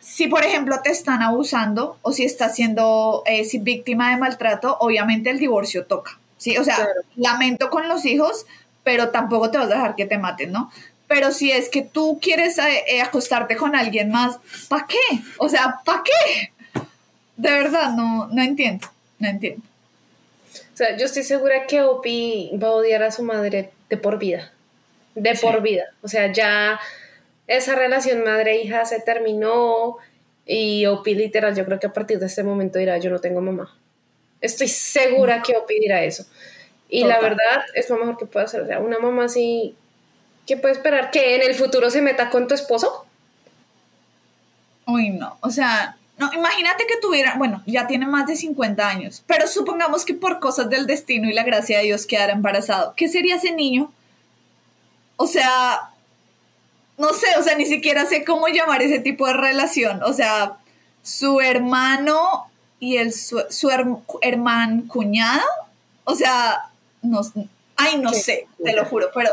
si 0.00 0.28
por 0.28 0.44
ejemplo 0.44 0.80
te 0.82 0.90
están 0.90 1.20
abusando 1.20 1.98
o 2.00 2.12
si 2.12 2.24
estás 2.24 2.54
siendo 2.56 3.22
eh, 3.26 3.46
víctima 3.60 4.10
de 4.10 4.16
maltrato, 4.16 4.78
obviamente 4.80 5.28
el 5.28 5.38
divorcio 5.38 5.84
toca, 5.84 6.18
¿sí? 6.38 6.56
O 6.56 6.64
sea, 6.64 6.88
lamento 7.16 7.68
con 7.68 7.86
los 7.86 8.06
hijos, 8.06 8.46
pero 8.82 9.10
tampoco 9.10 9.50
te 9.50 9.58
vas 9.58 9.66
a 9.66 9.74
dejar 9.74 9.94
que 9.94 10.06
te 10.06 10.16
maten, 10.16 10.52
¿no? 10.52 10.72
Pero 11.06 11.32
si 11.32 11.50
es 11.52 11.68
que 11.68 11.82
tú 11.82 12.18
quieres 12.22 12.56
eh, 12.56 12.84
eh, 12.88 13.02
acostarte 13.02 13.56
con 13.56 13.76
alguien 13.76 14.10
más, 14.10 14.38
¿para 14.68 14.86
qué? 14.86 15.20
O 15.36 15.50
sea, 15.50 15.80
¿para 15.84 16.02
qué? 16.02 16.52
De 17.36 17.50
verdad, 17.50 17.92
no, 17.92 18.28
no 18.28 18.42
entiendo, 18.42 18.88
no 19.18 19.28
entiendo. 19.28 19.62
Sea, 20.80 20.96
yo 20.96 21.04
estoy 21.04 21.24
segura 21.24 21.66
que 21.66 21.82
Opi 21.82 22.52
va 22.54 22.68
a 22.68 22.72
odiar 22.72 23.02
a 23.02 23.10
su 23.10 23.22
madre 23.22 23.70
de 23.90 23.98
por 23.98 24.18
vida. 24.18 24.50
De 25.14 25.34
por 25.34 25.60
vida. 25.60 25.84
O 26.00 26.08
sea, 26.08 26.32
ya 26.32 26.80
esa 27.46 27.74
relación 27.74 28.24
madre-hija 28.24 28.86
se 28.86 28.98
terminó 28.98 29.98
y 30.46 30.86
Opi 30.86 31.14
literal, 31.14 31.54
yo 31.54 31.66
creo 31.66 31.78
que 31.78 31.88
a 31.88 31.92
partir 31.92 32.18
de 32.18 32.24
este 32.24 32.42
momento 32.44 32.78
dirá, 32.78 32.96
yo 32.96 33.10
no 33.10 33.18
tengo 33.18 33.42
mamá. 33.42 33.76
Estoy 34.40 34.68
segura 34.68 35.42
que 35.42 35.54
Opi 35.54 35.78
dirá 35.80 36.02
eso. 36.02 36.24
Y 36.88 37.04
la 37.04 37.20
verdad 37.20 37.62
es 37.74 37.90
lo 37.90 37.98
mejor 37.98 38.16
que 38.16 38.24
puede 38.24 38.46
hacer. 38.46 38.62
O 38.62 38.66
sea, 38.66 38.80
una 38.80 38.98
mamá 38.98 39.26
así, 39.26 39.76
¿qué 40.46 40.56
puede 40.56 40.72
esperar? 40.72 41.10
¿Que 41.10 41.34
en 41.34 41.42
el 41.42 41.54
futuro 41.54 41.90
se 41.90 42.00
meta 42.00 42.30
con 42.30 42.48
tu 42.48 42.54
esposo? 42.54 43.04
Uy, 44.86 45.10
no. 45.10 45.36
O 45.42 45.50
sea, 45.50 45.98
no, 46.20 46.30
imagínate 46.34 46.86
que 46.86 46.98
tuviera, 46.98 47.36
bueno, 47.38 47.62
ya 47.64 47.86
tiene 47.86 48.06
más 48.06 48.26
de 48.26 48.36
50 48.36 48.86
años, 48.86 49.24
pero 49.26 49.48
supongamos 49.48 50.04
que 50.04 50.12
por 50.12 50.38
cosas 50.38 50.68
del 50.68 50.86
destino 50.86 51.30
y 51.30 51.32
la 51.32 51.44
gracia 51.44 51.78
de 51.78 51.84
Dios 51.84 52.04
quedara 52.04 52.34
embarazado. 52.34 52.92
¿Qué 52.94 53.08
sería 53.08 53.36
ese 53.36 53.52
niño? 53.52 53.90
O 55.16 55.26
sea, 55.26 55.90
no 56.98 57.14
sé, 57.14 57.26
o 57.38 57.42
sea, 57.42 57.56
ni 57.56 57.64
siquiera 57.64 58.04
sé 58.04 58.22
cómo 58.22 58.48
llamar 58.48 58.82
ese 58.82 58.98
tipo 58.98 59.26
de 59.26 59.32
relación. 59.32 60.02
O 60.02 60.12
sea, 60.12 60.58
su 61.02 61.40
hermano 61.40 62.50
y 62.78 62.98
el 62.98 63.14
su, 63.14 63.42
hermano 64.20 64.82
cuñado. 64.88 65.48
O 66.04 66.14
sea, 66.14 66.68
no, 67.00 67.22
ay, 67.76 67.96
no 67.96 68.12
sé, 68.12 68.46
te 68.62 68.74
lo 68.74 68.84
juro, 68.84 69.08
pero 69.14 69.30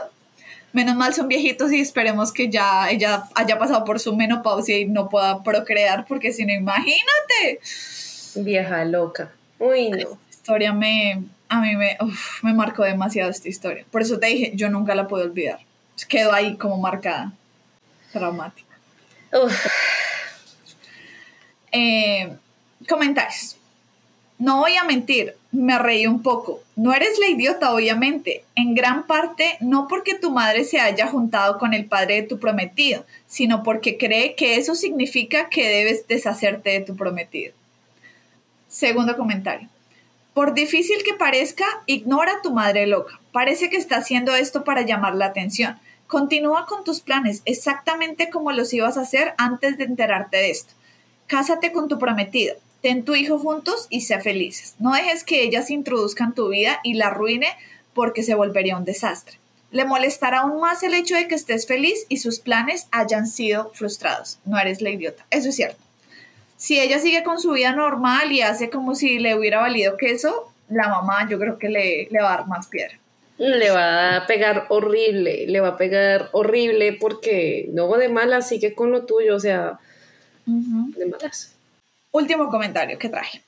menos 0.78 0.96
mal 0.96 1.12
son 1.12 1.28
viejitos 1.28 1.72
y 1.72 1.80
esperemos 1.80 2.32
que 2.32 2.50
ya 2.50 2.92
ella 2.92 3.24
haya 3.34 3.58
pasado 3.58 3.84
por 3.84 4.00
su 4.00 4.16
menopausia 4.16 4.78
y 4.78 4.86
no 4.86 5.10
pueda 5.10 5.42
procrear, 5.42 6.06
porque 6.06 6.32
si 6.32 6.46
no, 6.46 6.54
imagínate. 6.54 7.60
Vieja 8.36 8.86
loca. 8.86 9.32
Uy, 9.58 9.90
no. 9.90 9.98
Esta 9.98 10.16
historia 10.30 10.74
me, 10.74 11.24
a 11.50 11.62
mí 11.62 11.76
me, 11.76 11.98
me 12.44 12.54
marcó 12.54 12.84
demasiado 12.84 13.32
esta 13.32 13.50
historia. 13.50 13.86
Por 13.90 14.04
eso 14.04 14.20
te 14.20 14.28
dije, 14.28 14.52
yo 14.54 14.70
nunca 14.70 14.94
la 14.94 15.08
puedo 15.08 15.24
olvidar. 15.24 15.60
Quedó 16.08 16.32
ahí 16.32 16.58
como 16.58 16.78
marcada. 16.78 17.34
Traumática. 18.14 18.78
Eh, 21.72 22.38
comentarios. 22.88 23.58
No 24.38 24.60
voy 24.60 24.76
a 24.76 24.84
mentir, 24.84 25.36
me 25.52 25.78
reí 25.80 26.06
un 26.06 26.22
poco. 26.22 26.62
No 26.78 26.94
eres 26.94 27.18
la 27.18 27.28
idiota, 27.28 27.74
obviamente. 27.74 28.44
En 28.54 28.76
gran 28.76 29.08
parte, 29.08 29.58
no 29.62 29.88
porque 29.88 30.14
tu 30.14 30.30
madre 30.30 30.64
se 30.64 30.80
haya 30.80 31.08
juntado 31.08 31.58
con 31.58 31.74
el 31.74 31.86
padre 31.86 32.22
de 32.22 32.28
tu 32.28 32.40
prometido, 32.40 33.04
sino 33.26 33.64
porque 33.64 33.98
cree 33.98 34.36
que 34.36 34.58
eso 34.58 34.76
significa 34.76 35.50
que 35.50 35.68
debes 35.68 36.08
deshacerte 36.08 36.70
de 36.70 36.82
tu 36.82 36.96
prometido. 36.96 37.52
Segundo 38.68 39.18
comentario. 39.18 39.68
Por 40.36 40.54
difícil 40.54 40.98
que 41.04 41.16
parezca, 41.16 41.66
ignora 41.88 42.34
a 42.34 42.42
tu 42.44 42.54
madre 42.54 42.86
loca. 42.86 43.20
Parece 43.32 43.72
que 43.72 43.78
está 43.78 43.98
haciendo 43.98 44.36
esto 44.36 44.64
para 44.64 44.84
llamar 44.84 45.16
la 45.16 45.26
atención. 45.26 45.80
Continúa 46.06 46.68
con 46.68 46.84
tus 46.84 47.02
planes 47.02 47.42
exactamente 47.46 48.30
como 48.30 48.52
los 48.52 48.72
ibas 48.72 48.98
a 48.98 49.02
hacer 49.02 49.34
antes 49.40 49.80
de 49.80 49.86
enterarte 49.86 50.38
de 50.38 50.52
esto. 50.52 50.76
Cásate 51.26 51.72
con 51.72 51.88
tu 51.88 51.98
prometido 51.98 52.56
ten 52.82 53.06
tu 53.06 53.16
hijo 53.16 53.40
juntos 53.40 53.88
y 53.90 54.02
sé 54.02 54.20
felices. 54.20 54.76
No 54.80 54.94
dejes 54.94 55.24
que 55.24 55.44
ella 55.44 55.62
se 55.62 55.74
introduzca 55.74 56.24
en 56.24 56.34
tu 56.34 56.50
vida 56.50 56.80
y 56.84 56.94
la 56.94 57.08
arruine 57.08 57.48
porque 57.94 58.24
se 58.24 58.36
volvería 58.36 58.78
un 58.78 58.86
desastre. 58.86 59.40
Le 59.72 59.86
molestará 59.86 60.40
aún 60.40 60.62
más 60.62 60.84
el 60.84 60.94
hecho 60.94 61.16
de 61.16 61.28
que 61.28 61.36
estés 61.36 61.68
feliz 61.68 62.06
y 62.10 62.18
sus 62.18 62.40
planes 62.40 62.88
hayan 62.92 63.28
sido 63.28 63.72
frustrados. 63.74 64.40
No 64.46 64.58
eres 64.58 64.82
la 64.82 64.92
idiota. 64.92 65.26
Eso 65.30 65.50
es 65.50 65.56
cierto. 65.56 65.78
Si 66.56 66.80
ella 66.80 67.00
sigue 67.00 67.24
con 67.24 67.40
su 67.40 67.52
vida 67.52 67.74
normal 67.74 68.32
y 68.32 68.42
hace 68.42 68.70
como 68.70 68.96
si 68.96 69.20
le 69.20 69.36
hubiera 69.36 69.60
valido 69.60 69.98
queso, 69.98 70.52
la 70.70 70.88
mamá 70.88 71.28
yo 71.30 71.38
creo 71.38 71.58
que 71.58 71.70
le, 71.70 72.08
le 72.10 72.22
va 72.22 72.34
a 72.34 72.38
dar 72.38 72.48
más 72.48 72.68
piedra. 72.68 72.98
Le 73.38 73.70
va 73.70 74.18
a 74.18 74.26
pegar 74.26 74.66
horrible, 74.70 75.46
le 75.48 75.60
va 75.60 75.70
a 75.70 75.78
pegar 75.78 76.30
horrible 76.32 76.94
porque 76.94 77.70
no 77.72 77.88
de 77.98 78.10
malas, 78.10 78.48
sigue 78.48 78.74
con 78.74 78.92
lo 78.92 79.06
tuyo, 79.06 79.36
o 79.36 79.40
sea, 79.40 79.80
de 80.46 81.06
malas. 81.06 81.57
Último 82.18 82.50
comentario 82.50 82.98
que 82.98 83.10
traje. 83.10 83.44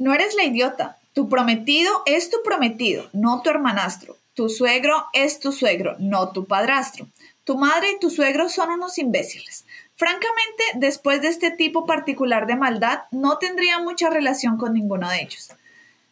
No 0.00 0.12
eres 0.12 0.34
la 0.34 0.42
idiota. 0.42 0.96
Tu 1.12 1.28
prometido 1.28 2.02
es 2.06 2.28
tu 2.28 2.38
prometido, 2.42 3.08
no 3.12 3.40
tu 3.40 3.50
hermanastro. 3.50 4.16
Tu 4.34 4.48
suegro 4.48 5.06
es 5.12 5.38
tu 5.38 5.52
suegro, 5.52 5.94
no 6.00 6.32
tu 6.32 6.44
padrastro. 6.44 7.06
Tu 7.44 7.56
madre 7.56 7.92
y 7.92 8.00
tu 8.00 8.10
suegro 8.10 8.48
son 8.48 8.70
unos 8.70 8.98
imbéciles. 8.98 9.64
Francamente, 9.94 10.64
después 10.74 11.22
de 11.22 11.28
este 11.28 11.52
tipo 11.52 11.86
particular 11.86 12.48
de 12.48 12.56
maldad, 12.56 13.02
no 13.12 13.38
tendría 13.38 13.78
mucha 13.78 14.10
relación 14.10 14.56
con 14.56 14.74
ninguno 14.74 15.08
de 15.08 15.22
ellos. 15.22 15.52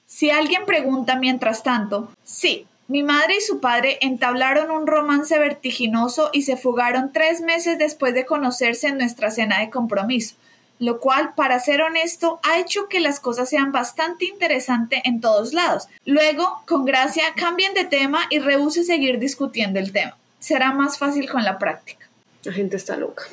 Si 0.07 0.31
alguien 0.31 0.67
pregunta 0.67 1.17
mientras 1.17 1.65
tanto, 1.65 2.13
sí, 2.23 2.69
mi 2.87 3.03
madre 3.03 3.39
y 3.39 3.41
su 3.41 3.59
padre 3.59 3.99
entablaron 4.03 4.71
un 4.71 4.87
romance 4.87 5.37
vertiginoso 5.37 6.31
y 6.33 6.43
se 6.43 6.57
fugaron 6.57 7.13
tres 7.13 7.41
meses 7.41 7.77
después 7.77 8.15
de 8.15 8.25
conocerse 8.25 8.87
en 8.87 8.99
nuestra 8.99 9.33
cena 9.33 9.59
de 9.59 9.71
compromiso 9.71 10.37
lo 10.79 11.01
cual, 11.01 11.35
para 11.35 11.59
ser 11.61 11.83
honesto, 11.83 12.41
ha 12.43 12.59
hecho 12.59 12.89
que 12.89 13.01
las 13.01 13.21
cosas 13.21 13.49
sean 13.49 13.73
bastante 13.73 14.27
interesantes 14.27 15.01
en 15.05 15.21
todos 15.21 15.53
lados. 15.53 15.89
Luego, 16.05 16.63
con 16.67 16.85
gracia, 16.85 17.25
cambien 17.37 17.75
de 17.75 17.85
tema 17.85 18.27
y 18.31 18.39
rehúse 18.39 18.85
seguir 18.85 19.19
discutiendo 19.19 19.79
el 19.79 19.93
tema. 19.93 20.17
Será 20.39 20.73
más 20.73 20.99
fácil 20.99 21.29
con 21.29 21.45
la 21.45 21.59
práctica. 21.59 22.09
La 22.45 22.53
gente 22.53 22.77
está 22.77 22.97
loca. 22.97 23.25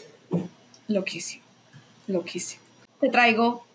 Loquísimo, 0.88 1.44
loquísimo. 2.08 2.62
Te 3.00 3.10
traigo 3.10 3.66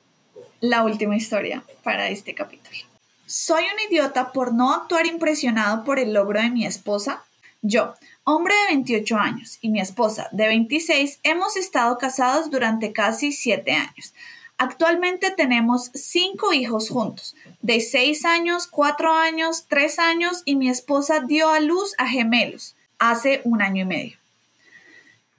la 0.60 0.82
última 0.82 1.16
historia 1.16 1.62
para 1.82 2.08
este 2.08 2.34
capítulo. 2.34 2.78
Soy 3.26 3.62
un 3.62 3.92
idiota 3.92 4.32
por 4.32 4.52
no 4.52 4.74
actuar 4.74 5.06
impresionado 5.06 5.84
por 5.84 5.98
el 5.98 6.12
logro 6.12 6.40
de 6.40 6.50
mi 6.50 6.66
esposa. 6.66 7.24
Yo, 7.62 7.94
hombre 8.24 8.54
de 8.54 8.74
28 8.74 9.16
años, 9.16 9.58
y 9.60 9.70
mi 9.70 9.80
esposa 9.80 10.28
de 10.32 10.46
26 10.46 11.20
hemos 11.22 11.56
estado 11.56 11.98
casados 11.98 12.50
durante 12.50 12.92
casi 12.92 13.32
7 13.32 13.72
años. 13.72 14.14
Actualmente 14.58 15.30
tenemos 15.30 15.90
5 15.94 16.52
hijos 16.52 16.90
juntos, 16.90 17.34
de 17.62 17.80
6 17.80 18.24
años, 18.26 18.66
4 18.66 19.14
años, 19.14 19.64
3 19.68 19.98
años 19.98 20.42
y 20.44 20.56
mi 20.56 20.68
esposa 20.68 21.20
dio 21.20 21.48
a 21.48 21.60
luz 21.60 21.94
a 21.96 22.06
gemelos 22.06 22.76
hace 22.98 23.40
un 23.44 23.62
año 23.62 23.82
y 23.82 23.86
medio. 23.86 24.19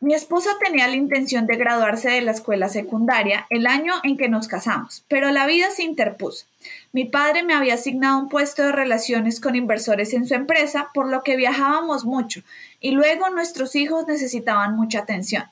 Mi 0.04 0.16
esposa 0.16 0.50
tenía 0.60 0.88
la 0.88 0.96
intención 0.96 1.46
de 1.46 1.58
graduarse 1.58 2.10
de 2.10 2.22
la 2.22 2.32
escuela 2.32 2.70
secundaria 2.70 3.46
el 3.52 3.68
año 3.68 3.94
en 4.02 4.18
que 4.18 4.30
nos 4.30 4.48
casamos, 4.48 5.06
pero 5.08 5.30
la 5.30 5.46
vida 5.46 5.70
se 5.70 5.84
interpuso. 5.84 6.48
Mi 6.92 7.06
padre 7.06 7.44
me 7.44 7.54
había 7.54 7.76
asignado 7.76 8.18
un 8.18 8.28
puesto 8.28 8.64
de 8.64 8.72
relaciones 8.72 9.40
con 9.40 9.56
inversores 9.56 10.16
en 10.16 10.26
su 10.26 10.34
empresa, 10.34 10.90
por 10.96 11.08
lo 11.08 11.22
que 11.22 11.36
viajábamos 11.36 12.04
mucho, 12.04 12.42
y 12.80 12.94
luego 12.94 13.30
nuestros 13.30 13.76
hijos 13.76 14.08
necesitaban 14.08 14.76
mucha 14.76 15.02
atención. 15.02 15.44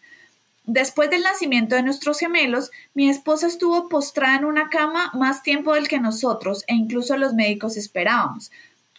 Después 0.64 1.12
del 1.12 1.22
nacimiento 1.22 1.76
de 1.76 1.84
nuestros 1.84 2.18
gemelos, 2.18 2.72
mi 2.96 3.08
esposa 3.08 3.46
estuvo 3.46 3.88
postrada 3.88 4.36
en 4.36 4.46
una 4.46 4.70
cama 4.70 5.12
más 5.14 5.44
tiempo 5.44 5.76
del 5.76 5.88
que 5.88 6.00
nosotros 6.00 6.64
e 6.66 6.74
incluso 6.74 7.18
los 7.18 7.36
médicos 7.36 7.78
esperábamos 7.78 8.50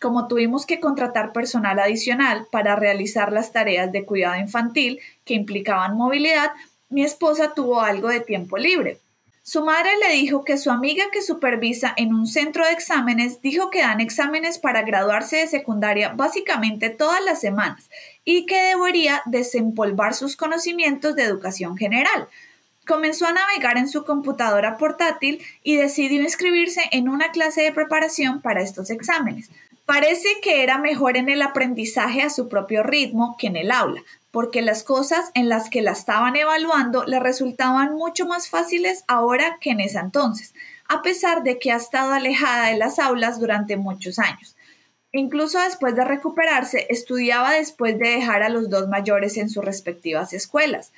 como 0.00 0.28
tuvimos 0.28 0.66
que 0.66 0.80
contratar 0.80 1.32
personal 1.32 1.78
adicional 1.78 2.46
para 2.50 2.74
realizar 2.74 3.32
las 3.32 3.52
tareas 3.52 3.92
de 3.92 4.04
cuidado 4.04 4.40
infantil 4.40 4.98
que 5.24 5.34
implicaban 5.34 5.96
movilidad, 5.96 6.52
mi 6.88 7.04
esposa 7.04 7.52
tuvo 7.54 7.82
algo 7.82 8.08
de 8.08 8.20
tiempo 8.20 8.56
libre. 8.56 8.98
Su 9.42 9.64
madre 9.64 9.90
le 9.98 10.14
dijo 10.14 10.44
que 10.44 10.58
su 10.58 10.70
amiga 10.70 11.04
que 11.12 11.22
supervisa 11.22 11.92
en 11.96 12.14
un 12.14 12.26
centro 12.26 12.64
de 12.64 12.72
exámenes 12.72 13.42
dijo 13.42 13.70
que 13.70 13.80
dan 13.80 14.00
exámenes 14.00 14.58
para 14.58 14.82
graduarse 14.82 15.36
de 15.36 15.46
secundaria 15.46 16.10
básicamente 16.10 16.88
todas 16.88 17.22
las 17.24 17.40
semanas 17.40 17.90
y 18.24 18.46
que 18.46 18.60
debería 18.60 19.22
desempolvar 19.26 20.14
sus 20.14 20.36
conocimientos 20.36 21.16
de 21.16 21.24
educación 21.24 21.76
general. 21.76 22.28
Comenzó 22.86 23.26
a 23.26 23.32
navegar 23.32 23.76
en 23.76 23.88
su 23.88 24.04
computadora 24.04 24.78
portátil 24.78 25.42
y 25.62 25.76
decidió 25.76 26.22
inscribirse 26.22 26.82
en 26.92 27.08
una 27.08 27.30
clase 27.30 27.62
de 27.62 27.72
preparación 27.72 28.40
para 28.40 28.62
estos 28.62 28.90
exámenes. 28.90 29.50
Parece 29.90 30.28
que 30.40 30.62
era 30.62 30.78
mejor 30.78 31.16
en 31.16 31.28
el 31.28 31.42
aprendizaje 31.42 32.22
a 32.22 32.30
su 32.30 32.48
propio 32.48 32.84
ritmo 32.84 33.34
que 33.36 33.48
en 33.48 33.56
el 33.56 33.72
aula, 33.72 34.04
porque 34.30 34.62
las 34.62 34.84
cosas 34.84 35.32
en 35.34 35.48
las 35.48 35.68
que 35.68 35.82
la 35.82 35.90
estaban 35.90 36.36
evaluando 36.36 37.04
le 37.06 37.18
resultaban 37.18 37.96
mucho 37.96 38.24
más 38.24 38.48
fáciles 38.48 39.02
ahora 39.08 39.58
que 39.60 39.70
en 39.70 39.80
ese 39.80 39.98
entonces, 39.98 40.54
a 40.88 41.02
pesar 41.02 41.42
de 41.42 41.58
que 41.58 41.72
ha 41.72 41.76
estado 41.76 42.12
alejada 42.12 42.68
de 42.68 42.76
las 42.76 43.00
aulas 43.00 43.40
durante 43.40 43.76
muchos 43.76 44.20
años. 44.20 44.54
Incluso 45.10 45.58
después 45.58 45.96
de 45.96 46.04
recuperarse, 46.04 46.86
estudiaba 46.88 47.54
después 47.54 47.98
de 47.98 48.10
dejar 48.10 48.44
a 48.44 48.48
los 48.48 48.70
dos 48.70 48.86
mayores 48.86 49.38
en 49.38 49.50
sus 49.50 49.64
respectivas 49.64 50.32
escuelas. 50.32 50.92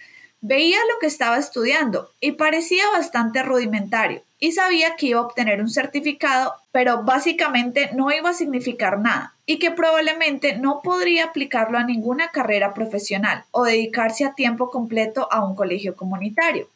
Veía 0.45 0.78
lo 0.93 0.99
que 1.01 1.07
estaba 1.07 1.38
estudiando 1.38 2.11
y 2.20 2.32
parecía 2.32 2.82
bastante 2.90 3.45
rudimentario 3.45 4.22
y 4.40 4.51
sabía 4.51 4.97
que 4.97 5.07
iba 5.07 5.20
a 5.20 5.22
obtener 5.22 5.61
un 5.61 5.70
certificado, 5.70 6.53
pero 6.72 7.05
básicamente 7.05 7.90
no 7.95 8.11
iba 8.11 8.30
a 8.30 8.34
significar 8.34 8.99
nada 8.99 9.36
y 9.47 9.61
que 9.61 9.70
probablemente 9.70 10.59
no 10.59 10.80
podría 10.82 11.26
aplicarlo 11.26 11.78
a 11.78 11.84
ninguna 11.84 12.32
carrera 12.32 12.74
profesional 12.74 13.45
o 13.53 13.62
dedicarse 13.62 14.24
a 14.24 14.34
tiempo 14.34 14.68
completo 14.68 15.28
a 15.30 15.45
un 15.45 15.55
colegio 15.55 15.95
comunitario. 15.95 16.68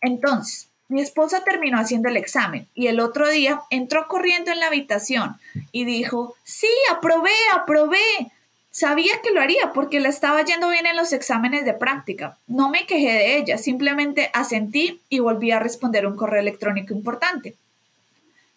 Entonces, 0.00 0.68
mi 0.86 1.00
esposa 1.00 1.42
terminó 1.42 1.80
haciendo 1.80 2.08
el 2.08 2.16
examen 2.16 2.68
y 2.74 2.86
el 2.86 3.00
otro 3.00 3.28
día 3.28 3.62
entró 3.70 4.06
corriendo 4.06 4.52
en 4.52 4.60
la 4.60 4.68
habitación 4.68 5.36
y 5.72 5.84
dijo, 5.84 6.36
sí, 6.44 6.70
aprobé, 6.92 7.32
aprobé. 7.52 8.30
Sabía 8.74 9.22
que 9.22 9.30
lo 9.30 9.40
haría 9.40 9.72
porque 9.72 10.00
le 10.00 10.08
estaba 10.08 10.44
yendo 10.44 10.68
bien 10.68 10.84
en 10.84 10.96
los 10.96 11.12
exámenes 11.12 11.64
de 11.64 11.74
práctica. 11.74 12.38
No 12.48 12.70
me 12.70 12.86
quejé 12.86 13.12
de 13.12 13.36
ella, 13.36 13.56
simplemente 13.56 14.30
asentí 14.32 15.00
y 15.08 15.20
volví 15.20 15.52
a 15.52 15.60
responder 15.60 16.08
un 16.08 16.16
correo 16.16 16.40
electrónico 16.40 16.92
importante. 16.92 17.54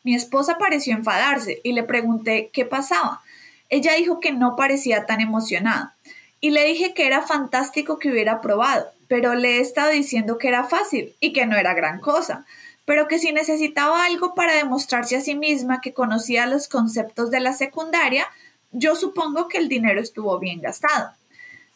Mi 0.01 0.15
esposa 0.15 0.57
pareció 0.57 0.95
enfadarse 0.95 1.61
y 1.63 1.73
le 1.73 1.83
pregunté 1.83 2.49
qué 2.51 2.65
pasaba. 2.65 3.21
Ella 3.69 3.93
dijo 3.93 4.19
que 4.19 4.31
no 4.31 4.55
parecía 4.55 5.05
tan 5.05 5.21
emocionada 5.21 5.95
y 6.41 6.49
le 6.49 6.63
dije 6.63 6.95
que 6.95 7.05
era 7.05 7.21
fantástico 7.21 7.99
que 7.99 8.09
hubiera 8.09 8.41
probado, 8.41 8.87
pero 9.07 9.35
le 9.35 9.57
he 9.57 9.59
estado 9.59 9.91
diciendo 9.91 10.39
que 10.39 10.47
era 10.47 10.63
fácil 10.63 11.15
y 11.19 11.31
que 11.31 11.45
no 11.45 11.55
era 11.57 11.75
gran 11.75 11.99
cosa, 11.99 12.43
pero 12.85 13.07
que 13.07 13.19
si 13.19 13.33
necesitaba 13.33 14.03
algo 14.05 14.33
para 14.33 14.55
demostrarse 14.55 15.15
a 15.15 15.21
sí 15.21 15.35
misma 15.35 15.79
que 15.79 15.93
conocía 15.93 16.47
los 16.47 16.67
conceptos 16.67 17.29
de 17.29 17.39
la 17.39 17.53
secundaria, 17.53 18.25
yo 18.71 18.95
supongo 18.95 19.47
que 19.47 19.57
el 19.57 19.69
dinero 19.69 20.01
estuvo 20.01 20.37
bien 20.39 20.61
gastado. 20.61 21.11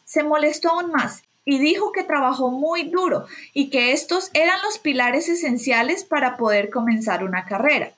Se 0.04 0.22
molestó 0.22 0.70
aún 0.70 0.90
más 0.90 1.22
y 1.44 1.58
dijo 1.58 1.92
que 1.92 2.04
trabajó 2.04 2.50
muy 2.50 2.84
duro 2.84 3.26
y 3.52 3.70
que 3.70 3.92
estos 3.92 4.30
eran 4.34 4.60
los 4.62 4.78
pilares 4.78 5.28
esenciales 5.28 6.04
para 6.04 6.36
poder 6.36 6.70
comenzar 6.70 7.24
una 7.24 7.44
carrera. 7.44 7.92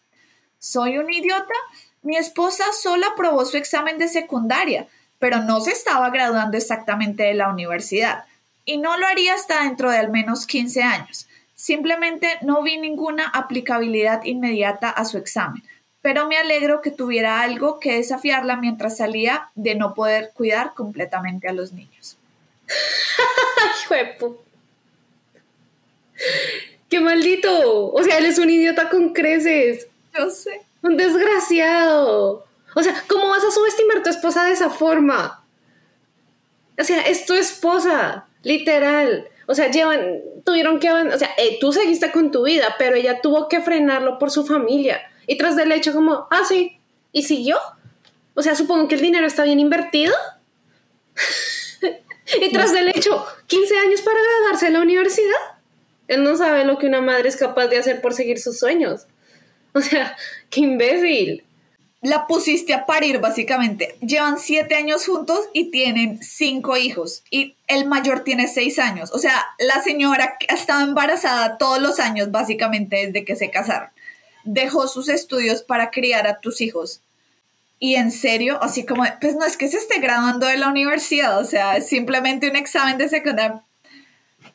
¿Soy 0.58 0.98
un 0.98 1.12
idiota? 1.12 1.54
Mi 2.02 2.16
esposa 2.16 2.64
solo 2.72 3.06
aprobó 3.06 3.44
su 3.44 3.56
examen 3.56 3.98
de 3.98 4.08
secundaria, 4.08 4.86
pero 5.18 5.40
no 5.40 5.60
se 5.60 5.72
estaba 5.72 6.10
graduando 6.10 6.56
exactamente 6.56 7.24
de 7.24 7.34
la 7.34 7.48
universidad 7.48 8.24
y 8.64 8.78
no 8.78 8.96
lo 8.96 9.06
haría 9.06 9.34
hasta 9.34 9.62
dentro 9.62 9.90
de 9.90 9.98
al 9.98 10.10
menos 10.10 10.46
15 10.46 10.82
años. 10.82 11.26
Simplemente 11.54 12.28
no 12.42 12.62
vi 12.62 12.78
ninguna 12.78 13.28
aplicabilidad 13.28 14.24
inmediata 14.24 14.90
a 14.90 15.04
su 15.04 15.18
examen 15.18 15.62
pero 16.04 16.28
me 16.28 16.36
alegro 16.36 16.82
que 16.82 16.90
tuviera 16.90 17.40
algo 17.40 17.80
que 17.80 17.96
desafiarla 17.96 18.58
mientras 18.58 18.98
salía 18.98 19.48
de 19.54 19.74
no 19.74 19.94
poder 19.94 20.32
cuidar 20.34 20.74
completamente 20.74 21.48
a 21.48 21.54
los 21.54 21.72
niños. 21.72 22.18
¡Qué 26.90 27.00
maldito! 27.00 27.90
O 27.90 28.02
sea, 28.02 28.18
él 28.18 28.26
es 28.26 28.38
un 28.38 28.50
idiota 28.50 28.90
con 28.90 29.14
creces. 29.14 29.86
Yo 30.14 30.28
sé. 30.28 30.60
Un 30.82 30.98
desgraciado. 30.98 32.44
O 32.74 32.82
sea, 32.82 33.02
¿cómo 33.08 33.30
vas 33.30 33.42
a 33.42 33.50
subestimar 33.50 33.96
a 33.96 34.02
tu 34.02 34.10
esposa 34.10 34.44
de 34.44 34.52
esa 34.52 34.68
forma? 34.68 35.42
O 36.78 36.84
sea, 36.84 37.00
es 37.00 37.24
tu 37.24 37.32
esposa, 37.32 38.26
literal. 38.42 39.26
O 39.46 39.54
sea, 39.54 39.70
llevan, 39.70 40.20
tuvieron 40.44 40.80
que, 40.80 40.92
o 40.92 41.18
sea, 41.18 41.30
eh, 41.38 41.56
tú 41.62 41.72
seguiste 41.72 42.12
con 42.12 42.30
tu 42.30 42.44
vida, 42.44 42.74
pero 42.78 42.94
ella 42.94 43.22
tuvo 43.22 43.48
que 43.48 43.62
frenarlo 43.62 44.18
por 44.18 44.30
su 44.30 44.44
familia. 44.44 45.00
Y 45.26 45.38
tras 45.38 45.56
del 45.56 45.72
hecho 45.72 45.92
como, 45.92 46.26
ah, 46.30 46.42
sí, 46.46 46.78
¿y 47.12 47.22
siguió? 47.22 47.58
O 48.34 48.42
sea, 48.42 48.54
supongo 48.54 48.88
que 48.88 48.96
el 48.96 49.00
dinero 49.00 49.26
está 49.26 49.44
bien 49.44 49.60
invertido. 49.60 50.14
y 52.40 52.52
tras 52.52 52.72
del 52.72 52.88
hecho, 52.88 53.24
15 53.46 53.78
años 53.78 54.00
para 54.02 54.18
graduarse 54.20 54.66
de 54.66 54.72
la 54.72 54.80
universidad. 54.80 55.32
Él 56.08 56.22
no 56.22 56.36
sabe 56.36 56.64
lo 56.64 56.78
que 56.78 56.86
una 56.86 57.00
madre 57.00 57.28
es 57.28 57.36
capaz 57.36 57.68
de 57.68 57.78
hacer 57.78 58.00
por 58.00 58.12
seguir 58.12 58.38
sus 58.38 58.58
sueños. 58.58 59.06
O 59.72 59.80
sea, 59.80 60.16
qué 60.50 60.60
imbécil. 60.60 61.44
La 62.02 62.26
pusiste 62.26 62.74
a 62.74 62.84
parir, 62.84 63.18
básicamente. 63.18 63.96
Llevan 64.00 64.38
siete 64.38 64.74
años 64.74 65.06
juntos 65.06 65.48
y 65.54 65.70
tienen 65.70 66.22
cinco 66.22 66.76
hijos. 66.76 67.22
Y 67.30 67.56
el 67.66 67.86
mayor 67.86 68.24
tiene 68.24 68.46
seis 68.46 68.78
años. 68.78 69.10
O 69.14 69.18
sea, 69.18 69.42
la 69.58 69.82
señora 69.82 70.36
ha 70.48 70.54
estado 70.54 70.82
embarazada 70.82 71.56
todos 71.56 71.80
los 71.80 71.98
años, 72.00 72.30
básicamente, 72.30 73.06
desde 73.06 73.24
que 73.24 73.36
se 73.36 73.50
casaron 73.50 73.93
dejó 74.44 74.86
sus 74.88 75.08
estudios 75.08 75.62
para 75.62 75.90
criar 75.90 76.26
a 76.26 76.40
tus 76.40 76.60
hijos. 76.60 77.00
Y 77.78 77.96
en 77.96 78.10
serio, 78.10 78.58
así 78.62 78.86
como, 78.86 79.04
pues 79.20 79.36
no 79.36 79.44
es 79.44 79.56
que 79.56 79.68
se 79.68 79.76
esté 79.76 79.98
graduando 79.98 80.46
de 80.46 80.56
la 80.56 80.68
universidad, 80.68 81.38
o 81.38 81.44
sea, 81.44 81.76
es 81.76 81.88
simplemente 81.88 82.48
un 82.48 82.56
examen 82.56 82.96
de 82.96 83.08
secundaria. 83.08 83.62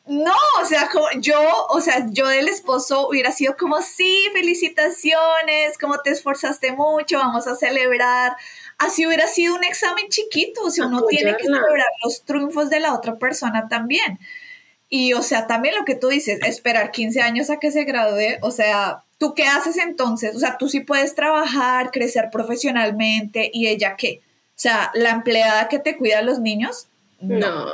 No, 0.06 0.34
o 0.60 0.64
sea, 0.64 0.88
yo, 1.20 1.40
o 1.68 1.80
sea, 1.80 2.06
yo 2.10 2.26
del 2.26 2.48
esposo 2.48 3.08
hubiera 3.08 3.30
sido 3.30 3.56
como, 3.56 3.80
sí, 3.82 4.26
felicitaciones, 4.32 5.78
como 5.78 6.00
te 6.00 6.10
esforzaste 6.10 6.72
mucho, 6.72 7.18
vamos 7.18 7.46
a 7.46 7.54
celebrar. 7.54 8.36
Así 8.78 9.06
hubiera 9.06 9.28
sido 9.28 9.54
un 9.54 9.62
examen 9.62 10.08
chiquito, 10.08 10.62
o 10.64 10.70
sea, 10.70 10.86
uno 10.86 11.02
tiene 11.04 11.36
que 11.36 11.44
celebrar 11.44 11.86
los 12.02 12.24
triunfos 12.24 12.70
de 12.70 12.80
la 12.80 12.94
otra 12.94 13.18
persona 13.18 13.68
también. 13.68 14.18
Y, 14.88 15.12
o 15.12 15.22
sea, 15.22 15.46
también 15.46 15.76
lo 15.76 15.84
que 15.84 15.94
tú 15.94 16.08
dices, 16.08 16.40
esperar 16.42 16.90
15 16.90 17.20
años 17.20 17.50
a 17.50 17.60
que 17.60 17.70
se 17.70 17.84
gradúe, 17.84 18.38
o 18.42 18.50
sea, 18.50 19.04
¿Tú 19.20 19.34
qué 19.34 19.44
haces 19.44 19.76
entonces? 19.76 20.34
O 20.34 20.38
sea, 20.38 20.56
tú 20.56 20.70
sí 20.70 20.80
puedes 20.80 21.14
trabajar, 21.14 21.90
crecer 21.90 22.30
profesionalmente 22.32 23.50
y 23.52 23.66
ella 23.66 23.94
qué? 23.94 24.22
O 24.24 24.62
sea, 24.62 24.90
la 24.94 25.10
empleada 25.10 25.68
que 25.68 25.78
te 25.78 25.98
cuida 25.98 26.20
a 26.20 26.22
los 26.22 26.38
niños. 26.38 26.86
No. 27.20 27.66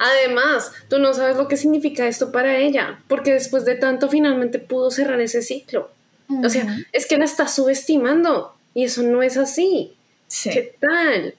Además, 0.00 0.72
tú 0.88 0.98
no 0.98 1.14
sabes 1.14 1.36
lo 1.36 1.46
que 1.46 1.56
significa 1.56 2.08
esto 2.08 2.32
para 2.32 2.56
ella, 2.56 2.98
porque 3.06 3.32
después 3.32 3.64
de 3.64 3.76
tanto 3.76 4.08
finalmente 4.08 4.58
pudo 4.58 4.90
cerrar 4.90 5.20
ese 5.20 5.42
ciclo. 5.42 5.88
O 6.42 6.48
sea, 6.48 6.66
es 6.90 7.06
que 7.06 7.16
la 7.16 7.26
está 7.26 7.46
subestimando 7.46 8.52
y 8.74 8.82
eso 8.82 9.04
no 9.04 9.22
es 9.22 9.36
así. 9.36 9.94
Sí. 10.26 10.50
¿Qué 10.50 10.74
tal? 10.80 11.36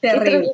Terrible. 0.00 0.52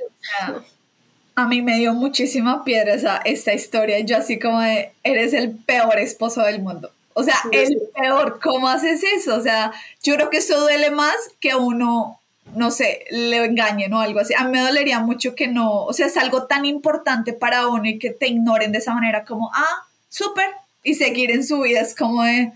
A 1.35 1.49
mí 1.49 1.62
me 1.62 1.78
dio 1.78 1.95
muchísima 1.95 2.62
piedra 2.62 2.95
esa, 2.95 3.16
esta 3.24 3.55
historia. 3.55 3.99
Yo 4.01 4.18
así 4.18 4.39
como 4.39 4.61
de, 4.61 4.93
eres 5.03 5.33
el 5.33 5.51
peor 5.51 5.99
esposo 5.99 6.43
del 6.43 6.61
mundo. 6.61 6.93
O 7.15 7.23
sea, 7.23 7.37
el 7.53 7.77
peor, 7.95 8.39
¿cómo 8.41 8.69
haces 8.69 9.03
eso? 9.03 9.37
O 9.37 9.41
sea, 9.41 9.73
yo 10.03 10.15
creo 10.15 10.31
que 10.31 10.39
eso 10.39 10.61
duele 10.61 10.91
más 10.91 11.17
que 11.41 11.55
uno, 11.55 12.21
no 12.55 12.71
sé, 12.71 13.05
le 13.11 13.45
engañen 13.45 13.93
o 13.93 14.01
algo 14.01 14.21
así. 14.21 14.33
A 14.35 14.45
mí 14.45 14.53
me 14.53 14.61
dolería 14.61 15.01
mucho 15.01 15.35
que 15.35 15.49
no, 15.49 15.85
o 15.85 15.93
sea, 15.93 16.07
es 16.07 16.17
algo 16.17 16.45
tan 16.47 16.65
importante 16.65 17.33
para 17.33 17.67
uno 17.69 17.87
y 17.87 17.99
que 17.99 18.11
te 18.11 18.29
ignoren 18.29 18.73
de 18.73 18.79
esa 18.79 18.95
manera 18.95 19.25
como, 19.25 19.51
ah, 19.55 19.87
súper, 20.09 20.51
y 20.83 20.95
seguir 20.95 21.31
en 21.31 21.45
su 21.45 21.61
vida 21.61 21.81
es 21.81 21.95
como 21.95 22.23
de, 22.23 22.53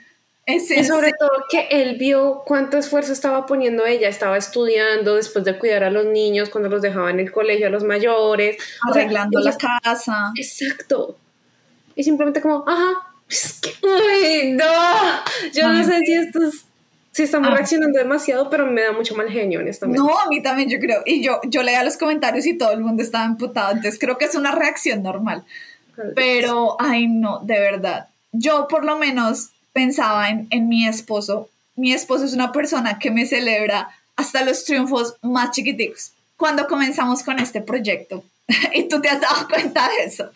y 0.46 0.84
sobre 0.84 1.12
todo 1.18 1.30
que 1.48 1.68
él 1.70 1.96
vio 1.96 2.42
cuánto 2.44 2.76
esfuerzo 2.76 3.12
estaba 3.12 3.46
poniendo 3.46 3.86
ella, 3.86 4.08
estaba 4.08 4.36
estudiando 4.36 5.14
después 5.16 5.44
de 5.44 5.58
cuidar 5.58 5.84
a 5.84 5.90
los 5.90 6.04
niños 6.04 6.50
cuando 6.50 6.68
los 6.68 6.82
dejaba 6.82 7.10
en 7.10 7.18
el 7.18 7.32
colegio 7.32 7.68
a 7.68 7.70
los 7.70 7.82
mayores, 7.82 8.58
arreglando 8.90 9.40
la 9.40 9.56
casa. 9.56 10.32
Exacto. 10.36 11.16
Y 11.96 12.04
simplemente 12.04 12.42
como, 12.42 12.64
ajá, 12.66 13.13
es 13.34 13.52
que, 13.60 13.74
uy, 13.82 14.52
no, 14.52 14.64
yo 15.52 15.68
no 15.68 15.84
sé 15.84 15.98
si 16.00 16.12
estos 16.12 16.64
si 17.14 17.22
estamos 17.22 17.48
ah. 17.48 17.54
reaccionando 17.54 17.96
demasiado, 17.96 18.50
pero 18.50 18.66
me 18.66 18.82
da 18.82 18.90
mucho 18.90 19.14
mal 19.14 19.30
genio, 19.30 19.60
honestamente. 19.60 20.00
No, 20.00 20.18
a 20.18 20.26
mí 20.26 20.42
también, 20.42 20.68
yo 20.68 20.80
creo. 20.80 21.00
Y 21.06 21.22
yo, 21.22 21.40
yo 21.44 21.62
leía 21.62 21.84
los 21.84 21.96
comentarios 21.96 22.44
y 22.44 22.58
todo 22.58 22.72
el 22.72 22.80
mundo 22.80 23.04
estaba 23.04 23.24
emputado, 23.24 23.70
entonces 23.70 24.00
creo 24.00 24.18
que 24.18 24.24
es 24.24 24.34
una 24.34 24.50
reacción 24.50 25.04
normal. 25.04 25.44
Pero, 26.16 26.76
ay, 26.80 27.06
no, 27.06 27.38
de 27.38 27.60
verdad. 27.60 28.08
Yo 28.32 28.66
por 28.66 28.84
lo 28.84 28.98
menos 28.98 29.50
pensaba 29.72 30.28
en, 30.28 30.48
en 30.50 30.68
mi 30.68 30.88
esposo. 30.88 31.48
Mi 31.76 31.92
esposo 31.92 32.24
es 32.24 32.32
una 32.32 32.50
persona 32.50 32.98
que 32.98 33.12
me 33.12 33.26
celebra 33.26 33.90
hasta 34.16 34.44
los 34.44 34.64
triunfos 34.64 35.14
más 35.22 35.52
chiquiticos. 35.52 36.14
Cuando 36.36 36.66
comenzamos 36.66 37.22
con 37.22 37.38
este 37.38 37.60
proyecto, 37.60 38.24
y 38.74 38.88
tú 38.88 39.00
te 39.00 39.08
has 39.08 39.20
dado 39.20 39.48
cuenta 39.48 39.88
de 39.88 40.04
eso, 40.04 40.30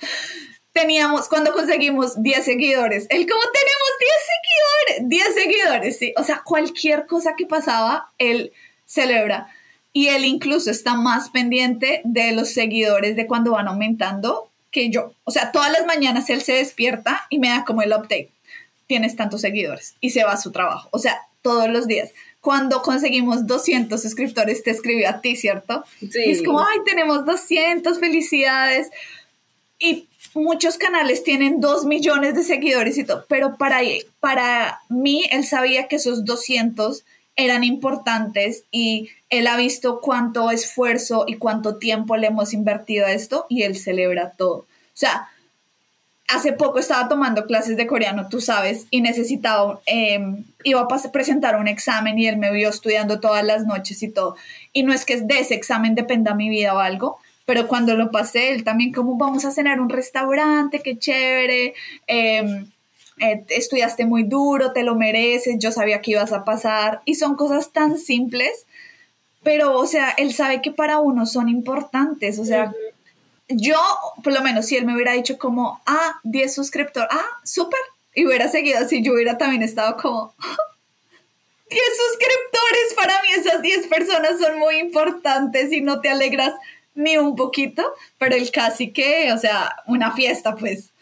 teníamos, 0.78 1.28
cuando 1.28 1.52
conseguimos 1.52 2.22
10 2.22 2.44
seguidores, 2.44 3.06
él 3.10 3.26
como 3.26 3.42
tenemos 3.52 3.90
10 4.00 5.00
seguidores, 5.00 5.08
10 5.08 5.34
seguidores, 5.34 5.98
sí, 5.98 6.14
o 6.16 6.24
sea, 6.24 6.42
cualquier 6.44 7.06
cosa 7.06 7.34
que 7.36 7.46
pasaba, 7.46 8.10
él 8.18 8.52
celebra. 8.86 9.48
Y 9.92 10.08
él 10.08 10.24
incluso 10.24 10.70
está 10.70 10.94
más 10.94 11.30
pendiente 11.30 12.02
de 12.04 12.32
los 12.32 12.50
seguidores 12.50 13.16
de 13.16 13.26
cuando 13.26 13.52
van 13.52 13.66
aumentando 13.66 14.50
que 14.70 14.90
yo. 14.90 15.12
O 15.24 15.30
sea, 15.30 15.50
todas 15.50 15.72
las 15.72 15.86
mañanas 15.86 16.30
él 16.30 16.42
se 16.42 16.52
despierta 16.52 17.26
y 17.30 17.38
me 17.38 17.48
da 17.48 17.64
como 17.64 17.82
el 17.82 17.92
update. 17.92 18.30
Tienes 18.86 19.16
tantos 19.16 19.40
seguidores 19.40 19.96
y 20.00 20.10
se 20.10 20.24
va 20.24 20.32
a 20.32 20.36
su 20.36 20.52
trabajo. 20.52 20.88
O 20.92 20.98
sea, 20.98 21.18
todos 21.42 21.68
los 21.68 21.86
días. 21.86 22.10
Cuando 22.40 22.82
conseguimos 22.82 23.46
200 23.46 24.00
suscriptores, 24.00 24.62
te 24.62 24.70
escribió 24.70 25.08
a 25.08 25.20
ti, 25.20 25.34
¿cierto? 25.36 25.84
Sí. 26.00 26.20
Y 26.26 26.30
es 26.30 26.42
como, 26.44 26.60
ay, 26.60 26.78
tenemos 26.84 27.24
200, 27.24 27.98
felicidades. 27.98 28.90
Y 29.78 30.07
muchos 30.38 30.78
canales 30.78 31.22
tienen 31.22 31.60
2 31.60 31.84
millones 31.84 32.34
de 32.34 32.44
seguidores 32.44 32.96
y 32.98 33.04
todo, 33.04 33.24
pero 33.28 33.56
para, 33.56 33.80
para 34.20 34.80
mí 34.88 35.24
él 35.30 35.44
sabía 35.44 35.88
que 35.88 35.96
esos 35.96 36.24
200 36.24 37.04
eran 37.36 37.62
importantes 37.62 38.64
y 38.72 39.10
él 39.30 39.46
ha 39.46 39.56
visto 39.56 40.00
cuánto 40.00 40.50
esfuerzo 40.50 41.24
y 41.26 41.36
cuánto 41.36 41.76
tiempo 41.76 42.16
le 42.16 42.26
hemos 42.26 42.52
invertido 42.52 43.06
a 43.06 43.12
esto 43.12 43.46
y 43.48 43.62
él 43.62 43.76
celebra 43.76 44.32
todo. 44.32 44.56
O 44.58 44.66
sea, 44.94 45.28
hace 46.28 46.52
poco 46.52 46.78
estaba 46.78 47.08
tomando 47.08 47.46
clases 47.46 47.76
de 47.76 47.86
coreano, 47.86 48.28
tú 48.28 48.40
sabes, 48.40 48.86
y 48.90 49.00
necesitaba, 49.00 49.80
em, 49.86 50.44
iba 50.64 50.80
a 50.80 51.12
presentar 51.12 51.56
un 51.56 51.68
examen 51.68 52.18
y 52.18 52.26
él 52.26 52.36
me 52.36 52.52
vio 52.52 52.68
estudiando 52.68 53.20
todas 53.20 53.44
las 53.44 53.64
noches 53.64 54.02
y 54.02 54.08
todo. 54.08 54.36
Y 54.72 54.82
no 54.82 54.92
es 54.92 55.04
que 55.04 55.20
de 55.20 55.38
ese 55.38 55.54
examen 55.54 55.94
dependa 55.94 56.34
mi 56.34 56.48
vida 56.48 56.74
o 56.74 56.78
algo, 56.78 57.18
pero 57.48 57.66
cuando 57.66 57.96
lo 57.96 58.10
pasé, 58.10 58.52
él 58.52 58.62
también 58.62 58.92
como 58.92 59.16
vamos 59.16 59.46
a 59.46 59.50
cenar 59.50 59.80
un 59.80 59.88
restaurante, 59.88 60.80
qué 60.80 60.98
chévere, 60.98 61.72
em, 62.06 62.70
eh, 63.20 63.42
estudiaste 63.48 64.04
muy 64.04 64.24
duro, 64.24 64.74
te 64.74 64.82
lo 64.82 64.94
mereces, 64.96 65.56
yo 65.58 65.72
sabía 65.72 66.02
que 66.02 66.10
ibas 66.10 66.30
a 66.32 66.44
pasar, 66.44 67.00
y 67.06 67.14
son 67.14 67.36
cosas 67.36 67.72
tan 67.72 67.96
simples, 67.96 68.66
pero, 69.42 69.78
o 69.78 69.86
sea, 69.86 70.10
él 70.18 70.34
sabe 70.34 70.60
que 70.60 70.72
para 70.72 70.98
uno 70.98 71.24
son 71.24 71.48
importantes, 71.48 72.38
o 72.38 72.44
sea, 72.44 72.74
yo, 73.48 73.80
por 74.22 74.34
lo 74.34 74.42
menos, 74.42 74.66
si 74.66 74.76
él 74.76 74.84
me 74.84 74.94
hubiera 74.94 75.12
dicho 75.12 75.38
como, 75.38 75.80
ah, 75.86 76.20
10 76.24 76.54
suscriptores, 76.54 77.08
ah, 77.10 77.40
súper, 77.44 77.80
y 78.14 78.26
hubiera 78.26 78.48
seguido 78.48 78.78
así, 78.78 79.02
yo 79.02 79.14
hubiera 79.14 79.38
también 79.38 79.62
estado 79.62 79.96
como, 79.96 80.34
10 81.70 81.82
suscriptores, 81.96 82.94
para 82.94 83.22
mí 83.22 83.28
esas 83.38 83.62
10 83.62 83.86
personas 83.86 84.38
son 84.38 84.58
muy 84.58 84.76
importantes 84.76 85.72
y 85.72 85.80
no 85.80 86.02
te 86.02 86.10
alegras 86.10 86.52
ni 86.98 87.16
un 87.16 87.36
poquito, 87.36 87.94
pero 88.18 88.34
el 88.34 88.50
casi 88.50 88.92
que, 88.92 89.32
o 89.32 89.38
sea, 89.38 89.76
una 89.86 90.12
fiesta, 90.12 90.56
pues. 90.56 90.92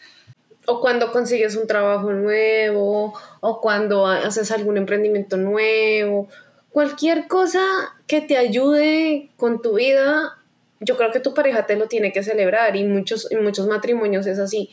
O 0.67 0.79
cuando 0.79 1.11
consigues 1.11 1.55
un 1.55 1.65
trabajo 1.65 2.11
nuevo, 2.11 3.13
o 3.41 3.61
cuando 3.61 4.05
haces 4.05 4.51
algún 4.51 4.77
emprendimiento 4.77 5.37
nuevo, 5.37 6.27
cualquier 6.69 7.27
cosa 7.27 7.61
que 8.05 8.21
te 8.21 8.37
ayude 8.37 9.31
con 9.37 9.61
tu 9.61 9.75
vida, 9.75 10.37
yo 10.79 10.97
creo 10.97 11.11
que 11.11 11.19
tu 11.19 11.33
pareja 11.33 11.65
te 11.65 11.75
lo 11.75 11.87
tiene 11.87 12.11
que 12.11 12.21
celebrar 12.21 12.75
y 12.75 12.83
muchos, 12.83 13.31
en 13.31 13.43
muchos 13.43 13.65
matrimonios 13.65 14.27
es 14.27 14.37
así. 14.37 14.69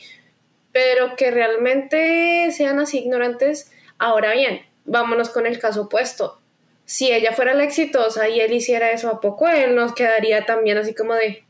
Pero 0.71 1.15
que 1.15 1.31
realmente 1.31 2.51
sean 2.51 2.77
así 2.79 2.99
ignorantes, 2.99 3.71
ahora 3.97 4.33
bien, 4.33 4.61
vámonos 4.85 5.29
con 5.29 5.47
el 5.47 5.57
caso 5.57 5.83
opuesto 5.83 6.39
si 6.85 7.11
ella 7.11 7.33
fuera 7.33 7.53
la 7.53 7.63
exitosa 7.63 8.29
y 8.29 8.39
él 8.39 8.53
hiciera 8.53 8.91
eso 8.91 9.09
a 9.09 9.19
poco, 9.19 9.47
él 9.47 9.75
nos 9.75 9.93
quedaría 9.93 10.45
también 10.45 10.77
así 10.77 10.93
como 10.93 11.13
de... 11.13 11.43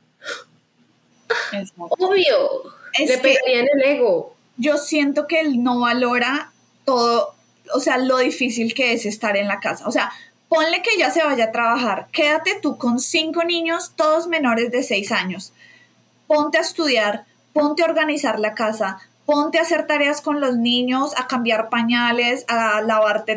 Obvio, 1.77 2.63
le 2.99 3.17
pegaría 3.17 3.59
en 3.59 3.67
el 3.73 3.83
ego. 3.83 4.35
Yo 4.57 4.77
siento 4.77 5.27
que 5.27 5.41
él 5.41 5.61
no 5.61 5.81
valora 5.81 6.51
todo, 6.85 7.35
o 7.73 7.79
sea, 7.79 7.97
lo 7.97 8.17
difícil 8.17 8.73
que 8.73 8.93
es 8.93 9.05
estar 9.05 9.35
en 9.35 9.47
la 9.47 9.59
casa. 9.59 9.87
O 9.87 9.91
sea, 9.91 10.11
ponle 10.47 10.81
que 10.81 10.97
ya 10.97 11.11
se 11.11 11.23
vaya 11.23 11.45
a 11.45 11.51
trabajar, 11.51 12.07
quédate 12.11 12.59
tú 12.61 12.77
con 12.77 12.99
cinco 12.99 13.43
niños, 13.43 13.93
todos 13.95 14.27
menores 14.27 14.71
de 14.71 14.83
seis 14.83 15.11
años. 15.11 15.51
Ponte 16.27 16.57
a 16.57 16.61
estudiar, 16.61 17.25
ponte 17.53 17.83
a 17.83 17.85
organizar 17.85 18.39
la 18.39 18.53
casa, 18.53 18.99
ponte 19.25 19.57
a 19.57 19.63
hacer 19.63 19.87
tareas 19.87 20.21
con 20.21 20.39
los 20.39 20.55
niños, 20.55 21.11
a 21.17 21.27
cambiar 21.27 21.69
pañales, 21.69 22.45
a 22.47 22.81
lavarte 22.81 23.35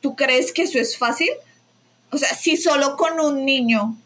¿Tú 0.00 0.16
crees 0.16 0.52
que 0.52 0.62
eso 0.62 0.78
es 0.78 0.96
fácil? 0.96 1.30
O 2.10 2.18
sea, 2.18 2.34
si 2.34 2.56
solo 2.56 2.96
con 2.96 3.20
un 3.20 3.44
niño, 3.44 3.96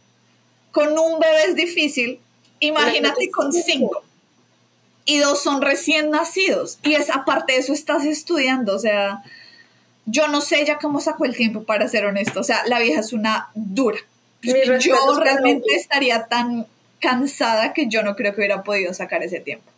con 0.71 0.99
un 0.99 1.21
bebé 1.21 1.45
es 1.49 1.55
difícil, 1.55 2.21
imagínate 2.61 3.31
con 3.31 3.53
cinco. 3.53 4.03
Y 5.05 5.19
dos 5.19 5.43
son 5.43 5.63
recién 5.63 6.11
nacidos. 6.11 6.79
Y 6.83 6.95
es 6.95 7.11
aparte 7.11 7.55
de 7.55 7.59
eso 7.59 7.73
estás 7.73 8.05
estudiando. 8.05 8.75
O 8.75 8.79
sea, 8.79 9.23
yo 10.07 10.29
no 10.29 10.41
sé 10.41 10.65
ya 10.65 10.79
cómo 10.79 11.01
sacó 11.01 11.25
el 11.25 11.37
tiempo 11.37 11.65
para 11.65 11.89
ser 11.89 12.07
honesto. 12.07 12.41
O 12.41 12.45
sea, 12.45 12.63
la 12.67 12.79
vieja 12.79 13.01
es 13.01 13.13
una 13.13 13.51
dura. 13.55 13.99
Yo 14.43 15.21
realmente 15.21 15.75
estaría 15.75 16.27
tan 16.27 16.67
cansada 17.01 17.73
que 17.73 17.89
yo 17.89 18.03
no 18.03 18.17
creo 18.17 18.33
que 18.33 18.41
hubiera 18.41 18.63
podido 18.63 18.95
sacar 18.95 19.23
ese 19.23 19.41
tiempo. 19.41 19.71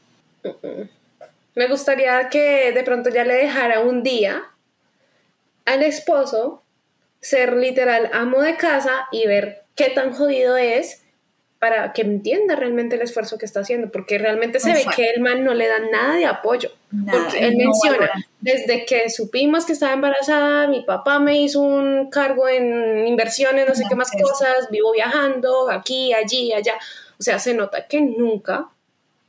Me 1.54 1.68
gustaría 1.68 2.28
que 2.28 2.72
de 2.72 2.82
pronto 2.82 3.10
ya 3.10 3.24
le 3.24 3.34
dejara 3.34 3.80
un 3.80 4.02
día 4.02 4.42
al 5.64 5.82
esposo 5.82 6.62
ser 7.20 7.54
literal 7.54 8.10
amo 8.12 8.42
de 8.42 8.56
casa 8.56 9.06
y 9.10 9.26
ver 9.26 9.64
qué 9.74 9.90
tan 9.90 10.12
jodido 10.12 10.56
es 10.56 11.04
para 11.64 11.94
que 11.94 12.02
entienda 12.02 12.56
realmente 12.56 12.96
el 12.96 13.00
esfuerzo 13.00 13.38
que 13.38 13.46
está 13.46 13.60
haciendo, 13.60 13.90
porque 13.90 14.18
realmente 14.18 14.60
se 14.60 14.74
ve 14.74 14.84
que 14.94 15.08
el 15.08 15.22
man 15.22 15.42
no 15.44 15.54
le 15.54 15.66
da 15.66 15.78
nada 15.78 16.16
de 16.16 16.26
apoyo. 16.26 16.70
porque 17.10 17.38
él 17.38 17.56
menciona, 17.56 18.10
desde 18.42 18.84
que 18.84 19.08
supimos 19.08 19.64
que 19.64 19.72
estaba 19.72 19.94
embarazada, 19.94 20.68
mi 20.68 20.82
papá 20.82 21.18
me 21.20 21.40
hizo 21.40 21.62
un 21.62 22.10
cargo 22.10 22.46
en 22.48 23.06
inversiones, 23.06 23.66
no 23.66 23.74
sé 23.74 23.84
qué 23.88 23.94
más 23.94 24.10
cosas, 24.10 24.68
vivo 24.70 24.92
viajando 24.92 25.70
aquí, 25.70 26.12
allí, 26.12 26.52
allá. 26.52 26.74
O 27.18 27.22
sea, 27.22 27.38
se 27.38 27.54
nota 27.54 27.86
que 27.86 28.02
nunca 28.02 28.68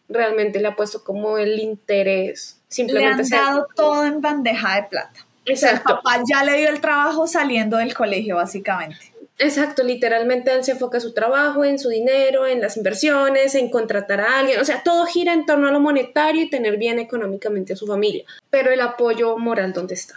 realmente 0.10 0.60
le 0.60 0.68
ha 0.68 0.76
puesto 0.76 1.06
como 1.06 1.38
el 1.38 1.58
interés. 1.58 2.60
Simplemente 2.68 3.24
le 3.30 3.38
han 3.38 3.46
dado 3.46 3.68
todo 3.74 4.04
en 4.04 4.20
bandeja 4.20 4.76
de 4.76 4.84
plata. 4.90 5.26
Exacto. 5.46 5.94
El 5.94 5.96
papá 5.96 6.24
ya 6.30 6.44
le 6.44 6.58
dio 6.58 6.70
el 6.70 6.82
trabajo 6.82 7.28
saliendo 7.28 7.78
del 7.78 7.94
colegio, 7.94 8.36
básicamente. 8.36 9.14
Exacto, 9.38 9.84
literalmente 9.84 10.54
él 10.54 10.64
se 10.64 10.72
enfoca 10.72 10.98
en 10.98 11.02
su 11.02 11.14
trabajo, 11.14 11.66
en 11.66 11.78
su 11.78 11.90
dinero, 11.90 12.48
en 12.48 12.62
las 12.62 12.78
inversiones, 12.78 13.54
en 13.56 13.70
contratar 13.70 14.22
a 14.22 14.40
alguien, 14.40 14.62
o 14.62 14.66
sea, 14.66 14.82
todo 14.82 15.06
gira 15.06 15.34
en 15.34 15.46
torno 15.46 15.68
a 15.68 15.72
lo 15.72 15.82
monetario 15.82 16.44
y 16.44 16.50
tener 16.50 16.78
bien 16.78 17.00
económicamente 17.00 17.74
a 17.74 17.76
su 17.76 17.86
familia. 17.86 18.24
Pero 18.50 18.72
el 18.72 18.80
apoyo 18.80 19.38
moral, 19.38 19.74
¿dónde 19.74 19.96
está? 19.96 20.16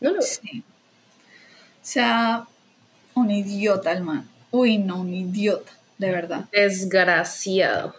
No 0.00 0.10
lo 0.10 0.18
veo. 0.18 0.62
O 0.62 1.86
sea, 1.86 2.46
un 3.14 3.30
idiota 3.30 3.92
el 3.92 4.02
man. 4.02 4.28
Uy, 4.50 4.76
no, 4.76 5.00
un 5.00 5.14
idiota, 5.14 5.72
de 5.96 6.10
verdad. 6.10 6.44
Desgraciado. 6.52 7.94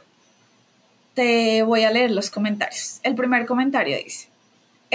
Te 1.16 1.64
voy 1.64 1.84
a 1.84 1.90
leer 1.92 2.12
los 2.12 2.30
comentarios. 2.30 3.00
El 3.02 3.16
primer 3.16 3.48
comentario 3.48 3.98
dice, 3.98 4.28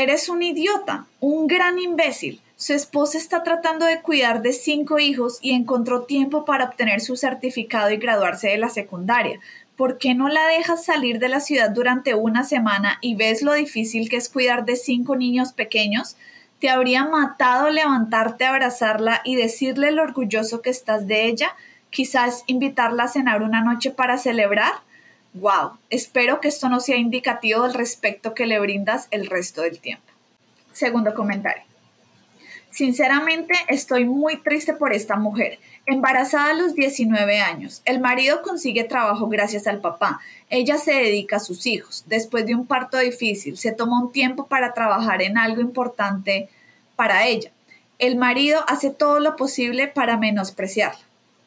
Eres 0.03 0.30
un 0.30 0.42
idiota, 0.42 1.05
un 1.20 1.46
gran 1.46 1.78
imbécil. 1.78 2.40
Su 2.57 2.72
esposa 2.72 3.18
está 3.18 3.42
tratando 3.42 3.84
de 3.84 4.01
cuidar 4.01 4.40
de 4.40 4.55
cinco 4.55 4.98
hijos 4.98 5.38
y 5.42 5.51
encontró 5.51 6.05
tiempo 6.05 6.46
para 6.46 6.64
obtener 6.64 7.03
su 7.03 7.16
certificado 7.16 7.90
y 7.90 7.98
graduarse 7.98 8.48
de 8.48 8.57
la 8.57 8.70
secundaria. 8.70 9.40
¿Por 9.76 9.98
qué 9.98 10.14
no 10.14 10.30
la 10.30 10.46
dejas 10.46 10.86
salir 10.86 11.18
de 11.18 11.28
la 11.28 11.40
ciudad 11.40 11.68
durante 11.68 12.14
una 12.14 12.44
semana 12.44 12.96
y 13.03 13.14
ves 13.14 13.42
lo 13.42 13.53
difícil 13.53 14.09
que 14.09 14.16
es 14.16 14.30
cuidar 14.30 14.64
de 14.64 14.76
cinco 14.76 15.16
niños 15.16 15.53
pequeños? 15.53 16.16
¿Te 16.61 16.70
habría 16.70 17.05
matado 17.05 17.68
levantarte, 17.68 18.46
abrazarla 18.46 19.20
y 19.22 19.36
decirle 19.36 19.90
lo 19.90 20.03
orgulloso 20.03 20.62
que 20.62 20.70
estás 20.70 21.07
de 21.09 21.26
ella? 21.26 21.55
Quizás 21.90 22.44
invitarla 22.46 23.05
a 23.05 23.09
cenar 23.09 23.42
una 23.42 23.61
noche 23.61 23.90
para 23.90 24.16
celebrar 24.16 24.72
wow, 25.35 25.78
espero 25.91 26.41
que 26.41 26.49
esto 26.49 26.68
no 26.68 26.81
sea 26.81 26.97
indicativo 26.97 27.62
del 27.62 27.74
respeto 27.74 28.35
que 28.35 28.47
le 28.47 28.59
brindas 28.59 29.09
el 29.11 29.26
resto 29.26 29.62
del 29.62 29.78
tiempo. 29.78 30.05
Segundo 30.72 31.14
comentario. 31.14 31.62
Sinceramente, 32.70 33.55
estoy 33.68 34.05
muy 34.05 34.37
triste 34.37 34.74
por 34.74 34.93
esta 34.93 35.16
mujer. 35.16 35.59
Embarazada 35.87 36.51
a 36.51 36.55
los 36.55 36.74
19 36.76 37.41
años, 37.41 37.83
el 37.85 37.99
marido 37.99 38.43
consigue 38.43 38.85
trabajo 38.85 39.28
gracias 39.28 39.66
al 39.66 39.81
papá. 39.81 40.20
Ella 40.51 40.78
se 40.78 40.93
dedica 40.93 41.37
a 41.37 41.41
sus 41.41 41.66
hijos. 41.66 42.05
Después 42.07 42.47
de 42.47 42.55
un 42.55 42.66
parto 42.66 42.99
difícil, 42.99 43.59
se 43.59 43.72
toma 43.72 44.01
un 44.01 44.12
tiempo 44.12 44.47
para 44.47 44.72
trabajar 44.72 45.20
en 45.20 45.37
algo 45.37 45.61
importante 45.61 46.49
para 46.95 47.26
ella. 47.26 47.51
El 47.99 48.16
marido 48.16 48.64
hace 48.68 48.91
todo 48.91 49.18
lo 49.18 49.35
posible 49.35 49.89
para 49.89 50.16
menospreciarla. 50.16 51.01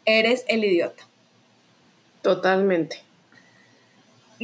Eres 0.05 0.43
el 0.49 0.65
idiota. 0.65 1.03
Totalmente. 2.21 3.12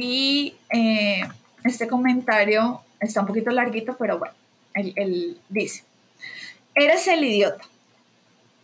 Y 0.00 0.54
eh, 0.70 1.22
este 1.64 1.86
comentario 1.86 2.80
está 2.98 3.20
un 3.20 3.26
poquito 3.26 3.50
larguito, 3.50 3.96
pero 3.98 4.18
bueno, 4.18 4.34
él 4.74 5.38
dice 5.48 5.84
eres 6.74 7.06
el 7.08 7.24
idiota. 7.24 7.64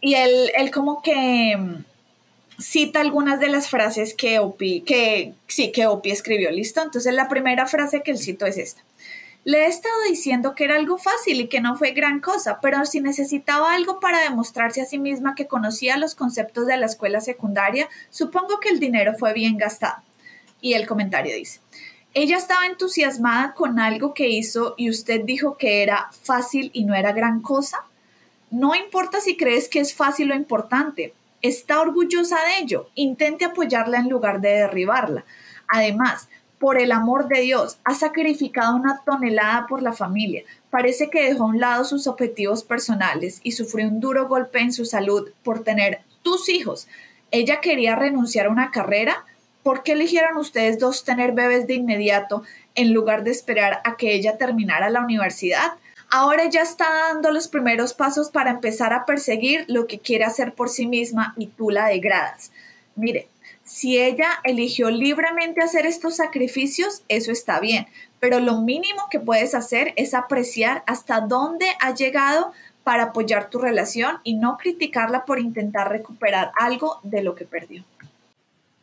Y 0.00 0.14
él, 0.14 0.50
él 0.56 0.70
como 0.70 1.02
que 1.02 1.56
mm, 1.56 1.84
cita 2.58 3.00
algunas 3.00 3.40
de 3.40 3.48
las 3.48 3.68
frases 3.68 4.14
que 4.14 4.38
Opi, 4.38 4.82
que 4.82 5.34
sí, 5.46 5.72
que 5.72 5.86
Opi 5.86 6.10
escribió, 6.10 6.50
¿listo? 6.50 6.82
Entonces 6.82 7.12
la 7.14 7.28
primera 7.28 7.66
frase 7.66 8.02
que 8.02 8.12
él 8.12 8.18
citó 8.18 8.46
es 8.46 8.58
esta. 8.58 8.82
Le 9.44 9.64
he 9.64 9.66
estado 9.66 9.94
diciendo 10.08 10.56
que 10.56 10.64
era 10.64 10.74
algo 10.74 10.98
fácil 10.98 11.40
y 11.40 11.46
que 11.46 11.60
no 11.60 11.76
fue 11.76 11.92
gran 11.92 12.20
cosa, 12.20 12.58
pero 12.60 12.84
si 12.84 13.00
necesitaba 13.00 13.74
algo 13.74 14.00
para 14.00 14.20
demostrarse 14.20 14.80
a 14.82 14.86
sí 14.86 14.98
misma 14.98 15.36
que 15.36 15.46
conocía 15.46 15.96
los 15.96 16.16
conceptos 16.16 16.66
de 16.66 16.76
la 16.76 16.86
escuela 16.86 17.20
secundaria, 17.20 17.88
supongo 18.10 18.58
que 18.58 18.70
el 18.70 18.80
dinero 18.80 19.14
fue 19.16 19.32
bien 19.34 19.56
gastado. 19.56 20.02
Y 20.60 20.74
el 20.74 20.86
comentario 20.86 21.34
dice, 21.34 21.60
ella 22.14 22.36
estaba 22.36 22.66
entusiasmada 22.66 23.54
con 23.54 23.78
algo 23.78 24.14
que 24.14 24.28
hizo 24.28 24.74
y 24.76 24.88
usted 24.88 25.22
dijo 25.24 25.56
que 25.58 25.82
era 25.82 26.08
fácil 26.22 26.70
y 26.72 26.84
no 26.84 26.94
era 26.94 27.12
gran 27.12 27.40
cosa. 27.40 27.84
No 28.50 28.74
importa 28.74 29.20
si 29.20 29.36
crees 29.36 29.68
que 29.68 29.80
es 29.80 29.94
fácil 29.94 30.32
o 30.32 30.34
importante, 30.34 31.12
está 31.42 31.80
orgullosa 31.80 32.36
de 32.36 32.62
ello, 32.62 32.88
intente 32.94 33.44
apoyarla 33.44 33.98
en 33.98 34.08
lugar 34.08 34.40
de 34.40 34.50
derribarla. 34.50 35.24
Además, 35.68 36.28
por 36.58 36.78
el 36.78 36.92
amor 36.92 37.28
de 37.28 37.42
Dios, 37.42 37.78
ha 37.84 37.94
sacrificado 37.94 38.74
una 38.74 39.02
tonelada 39.04 39.66
por 39.66 39.82
la 39.82 39.92
familia. 39.92 40.42
Parece 40.70 41.10
que 41.10 41.28
dejó 41.28 41.44
a 41.44 41.48
un 41.48 41.60
lado 41.60 41.84
sus 41.84 42.06
objetivos 42.06 42.64
personales 42.64 43.40
y 43.42 43.52
sufrió 43.52 43.86
un 43.88 44.00
duro 44.00 44.26
golpe 44.26 44.60
en 44.60 44.72
su 44.72 44.84
salud 44.84 45.30
por 45.42 45.62
tener 45.62 46.00
tus 46.22 46.48
hijos. 46.48 46.88
Ella 47.30 47.60
quería 47.60 47.94
renunciar 47.94 48.46
a 48.46 48.50
una 48.50 48.70
carrera. 48.70 49.26
¿Por 49.66 49.82
qué 49.82 49.94
eligieron 49.94 50.36
ustedes 50.36 50.78
dos 50.78 51.02
tener 51.02 51.32
bebés 51.32 51.66
de 51.66 51.74
inmediato 51.74 52.44
en 52.76 52.92
lugar 52.92 53.24
de 53.24 53.32
esperar 53.32 53.80
a 53.82 53.96
que 53.96 54.14
ella 54.14 54.38
terminara 54.38 54.90
la 54.90 55.00
universidad? 55.00 55.72
Ahora 56.08 56.48
ya 56.48 56.62
está 56.62 56.86
dando 57.08 57.32
los 57.32 57.48
primeros 57.48 57.92
pasos 57.92 58.30
para 58.30 58.52
empezar 58.52 58.92
a 58.92 59.04
perseguir 59.04 59.64
lo 59.66 59.88
que 59.88 59.98
quiere 59.98 60.22
hacer 60.22 60.54
por 60.54 60.68
sí 60.68 60.86
misma 60.86 61.34
y 61.36 61.48
tú 61.48 61.70
la 61.70 61.88
degradas. 61.88 62.52
Mire, 62.94 63.26
si 63.64 63.98
ella 63.98 64.28
eligió 64.44 64.88
libremente 64.88 65.64
hacer 65.64 65.84
estos 65.84 66.14
sacrificios, 66.14 67.02
eso 67.08 67.32
está 67.32 67.58
bien, 67.58 67.88
pero 68.20 68.38
lo 68.38 68.60
mínimo 68.60 69.08
que 69.10 69.18
puedes 69.18 69.52
hacer 69.52 69.94
es 69.96 70.14
apreciar 70.14 70.84
hasta 70.86 71.22
dónde 71.22 71.66
ha 71.80 71.92
llegado 71.92 72.52
para 72.84 73.02
apoyar 73.02 73.50
tu 73.50 73.58
relación 73.58 74.18
y 74.22 74.34
no 74.34 74.58
criticarla 74.58 75.24
por 75.24 75.40
intentar 75.40 75.90
recuperar 75.90 76.52
algo 76.56 77.00
de 77.02 77.24
lo 77.24 77.34
que 77.34 77.46
perdió. 77.46 77.82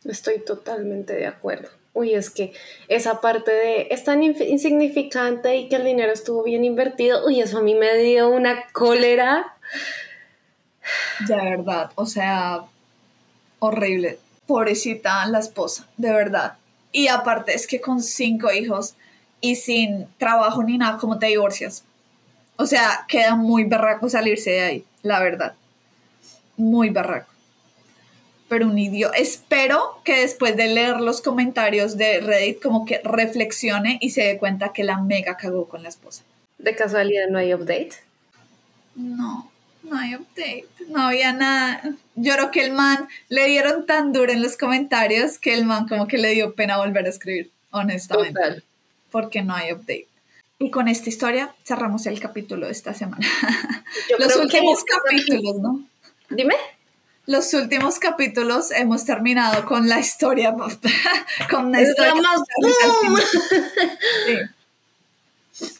Estoy 0.04 0.40
totalmente 0.40 1.14
de 1.14 1.26
acuerdo 1.26 1.68
uy, 1.94 2.14
es 2.14 2.28
que 2.28 2.52
esa 2.88 3.20
parte 3.20 3.50
de 3.52 3.88
es 3.90 4.04
tan 4.04 4.22
insignificante 4.22 5.56
y 5.56 5.68
que 5.68 5.76
el 5.76 5.84
dinero 5.84 6.12
estuvo 6.12 6.42
bien 6.42 6.64
invertido, 6.64 7.24
uy, 7.24 7.40
eso 7.40 7.58
a 7.58 7.62
mí 7.62 7.74
me 7.74 7.96
dio 7.96 8.28
una 8.28 8.66
cólera. 8.72 9.56
De 11.26 11.36
verdad, 11.36 11.90
o 11.94 12.04
sea, 12.04 12.64
horrible. 13.60 14.18
Pobrecita 14.46 15.24
la 15.26 15.38
esposa, 15.38 15.88
de 15.96 16.12
verdad. 16.12 16.58
Y 16.92 17.08
aparte 17.08 17.54
es 17.54 17.66
que 17.66 17.80
con 17.80 18.02
cinco 18.02 18.52
hijos 18.52 18.94
y 19.40 19.56
sin 19.56 20.06
trabajo 20.18 20.62
ni 20.62 20.76
nada, 20.76 20.98
¿cómo 20.98 21.18
te 21.18 21.26
divorcias? 21.26 21.84
O 22.56 22.66
sea, 22.66 23.04
queda 23.08 23.34
muy 23.36 23.64
berraco 23.64 24.08
salirse 24.08 24.50
de 24.50 24.62
ahí, 24.62 24.84
la 25.02 25.20
verdad. 25.20 25.54
Muy 26.56 26.90
berraco 26.90 27.33
pero 28.54 28.68
un 28.68 28.78
idiota. 28.78 29.16
Espero 29.16 30.00
que 30.04 30.20
después 30.20 30.56
de 30.56 30.68
leer 30.68 31.00
los 31.00 31.20
comentarios 31.20 31.96
de 31.96 32.20
Reddit 32.20 32.62
como 32.62 32.84
que 32.84 33.00
reflexione 33.02 33.98
y 34.00 34.10
se 34.10 34.22
dé 34.22 34.38
cuenta 34.38 34.72
que 34.72 34.84
la 34.84 35.00
mega 35.00 35.36
cagó 35.36 35.68
con 35.68 35.82
la 35.82 35.88
esposa. 35.88 36.22
¿De 36.58 36.76
casualidad 36.76 37.26
no 37.28 37.38
hay 37.38 37.52
update? 37.52 37.94
No, 38.94 39.50
no 39.82 39.98
hay 39.98 40.14
update. 40.14 40.68
No 40.86 41.02
había 41.02 41.32
nada. 41.32 41.82
Yo 42.14 42.34
creo 42.34 42.52
que 42.52 42.64
el 42.64 42.70
man 42.70 43.08
le 43.28 43.48
dieron 43.48 43.86
tan 43.86 44.12
duro 44.12 44.30
en 44.30 44.40
los 44.40 44.56
comentarios 44.56 45.40
que 45.40 45.52
el 45.52 45.64
man 45.64 45.88
como 45.88 46.06
que 46.06 46.18
le 46.18 46.30
dio 46.30 46.54
pena 46.54 46.76
volver 46.76 47.06
a 47.06 47.08
escribir, 47.08 47.50
honestamente. 47.72 48.34
Total. 48.34 48.64
Porque 49.10 49.42
no 49.42 49.56
hay 49.56 49.72
update. 49.72 50.06
Y 50.60 50.70
con 50.70 50.86
esta 50.86 51.08
historia 51.08 51.52
cerramos 51.64 52.06
el 52.06 52.20
capítulo 52.20 52.66
de 52.66 52.72
esta 52.72 52.94
semana. 52.94 53.26
los 54.20 54.36
últimos 54.36 54.84
capítulos, 54.84 55.56
¿no? 55.56 55.84
Dime 56.30 56.54
los 57.26 57.54
últimos 57.54 57.98
capítulos 57.98 58.70
hemos 58.70 59.04
terminado 59.04 59.64
con 59.64 59.88
la 59.88 59.98
historia, 59.98 60.54
con 61.50 61.72
la 61.72 61.82
historia 61.82 62.14
más 62.14 62.40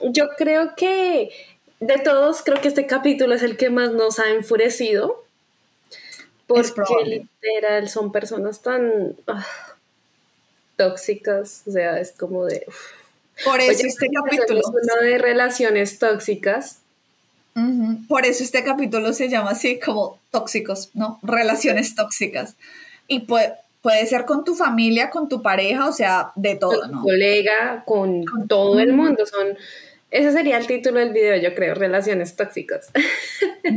Yo 0.01 0.29
creo 0.39 0.75
que 0.75 1.31
de 1.81 1.99
todos, 1.99 2.43
creo 2.43 2.61
que 2.61 2.69
este 2.69 2.87
capítulo 2.87 3.35
es 3.35 3.43
el 3.43 3.57
que 3.57 3.71
más 3.71 3.93
nos 3.93 4.19
ha 4.19 4.31
enfurecido. 4.31 5.23
Porque 6.47 6.95
literal 7.05 7.89
son 7.89 8.13
personas 8.13 8.61
tan 8.61 9.17
ah, 9.27 9.47
tóxicas, 10.77 11.63
o 11.67 11.73
sea, 11.73 11.99
es 11.99 12.13
como 12.13 12.45
de... 12.45 12.67
Por 13.45 13.61
eso 13.61 13.87
este 13.87 14.09
capítulo... 14.13 14.61
Uno 14.67 14.95
de 15.03 15.19
relaciones 15.19 15.99
tóxicas 15.99 16.81
por 18.09 18.27
eso 18.27 18.43
este 18.43 18.65
capítulo 18.65 19.13
se 19.13 19.29
llama 19.29 19.51
así 19.51 19.79
como 19.79 20.19
tóxicos, 20.31 20.91
¿no? 20.95 21.21
Relaciones 21.23 21.95
tóxicas. 21.95 22.57
Y 23.07 23.21
puede, 23.21 23.55
puede 23.81 24.07
ser 24.07 24.25
con 24.25 24.45
tu 24.45 24.55
familia, 24.55 25.11
con 25.11 25.29
tu 25.29 25.43
pareja, 25.43 25.89
o 25.89 25.93
sea, 25.93 26.33
de 26.37 26.57
todo, 26.57 26.81
con 26.81 26.91
¿no? 26.91 27.03
colega, 27.03 27.85
con, 27.87 28.25
todo 28.49 28.81
el 28.81 28.93
mundo. 28.93 29.25
Son, 29.27 29.57
ese 30.11 30.33
sería 30.33 30.59
el 30.59 30.67
título 30.67 31.01
del 31.01 31.13
video, 31.13 31.37
yo 31.37 31.55
creo, 31.55 31.75
relaciones 31.75 32.37
tóxicas. 32.37 32.91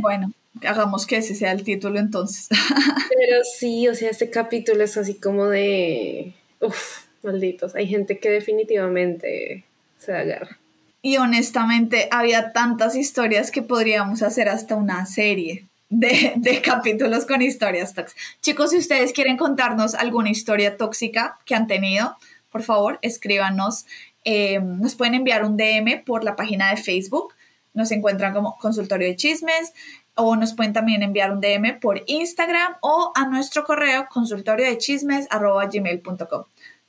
Bueno, 0.00 0.32
hagamos 0.66 1.06
que 1.06 1.16
ese 1.16 1.34
sea 1.34 1.50
el 1.50 1.64
título 1.64 1.98
entonces. 1.98 2.48
Pero 3.08 3.42
sí, 3.42 3.88
o 3.88 3.94
sea, 3.94 4.10
este 4.10 4.28
capítulo 4.28 4.84
es 4.84 4.98
así 4.98 5.14
como 5.14 5.46
de... 5.46 6.34
Uf, 6.60 7.06
malditos. 7.22 7.74
Hay 7.74 7.86
gente 7.86 8.18
que 8.18 8.28
definitivamente 8.30 9.64
se 9.98 10.12
agarra. 10.12 10.57
Y 11.00 11.16
honestamente 11.16 12.08
había 12.10 12.52
tantas 12.52 12.96
historias 12.96 13.50
que 13.50 13.62
podríamos 13.62 14.22
hacer 14.22 14.48
hasta 14.48 14.74
una 14.74 15.06
serie 15.06 15.66
de, 15.90 16.62
capítulos 16.64 17.24
con 17.24 17.42
historias 17.42 17.94
tóxicas. 17.94 18.22
Chicos, 18.42 18.70
si 18.70 18.78
ustedes 18.78 19.12
quieren 19.12 19.36
contarnos 19.36 19.94
alguna 19.94 20.30
historia 20.30 20.76
tóxica 20.76 21.38
que 21.44 21.54
han 21.54 21.66
tenido, 21.66 22.16
por 22.50 22.62
favor, 22.62 22.98
escríbanos. 23.02 23.86
Eh, 24.24 24.60
nos 24.60 24.94
pueden 24.94 25.14
enviar 25.14 25.44
un 25.44 25.56
DM 25.56 26.02
por 26.04 26.24
la 26.24 26.36
página 26.36 26.70
de 26.70 26.76
Facebook. 26.76 27.34
Nos 27.74 27.90
encuentran 27.92 28.34
como 28.34 28.56
consultorio 28.58 29.06
de 29.06 29.16
chismes 29.16 29.72
o 30.14 30.34
nos 30.34 30.54
pueden 30.54 30.72
también 30.72 31.02
enviar 31.02 31.30
un 31.30 31.40
DM 31.40 31.78
por 31.80 32.02
Instagram 32.06 32.74
o 32.80 33.12
a 33.14 33.26
nuestro 33.26 33.64
correo 33.64 34.08
consultorio 34.10 34.66
de 34.66 34.76
chismes. 34.76 35.28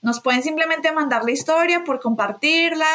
Nos 0.01 0.21
pueden 0.21 0.43
simplemente 0.43 0.91
mandar 0.91 1.23
la 1.23 1.31
historia 1.31 1.83
por 1.83 1.99
compartirla 1.99 2.87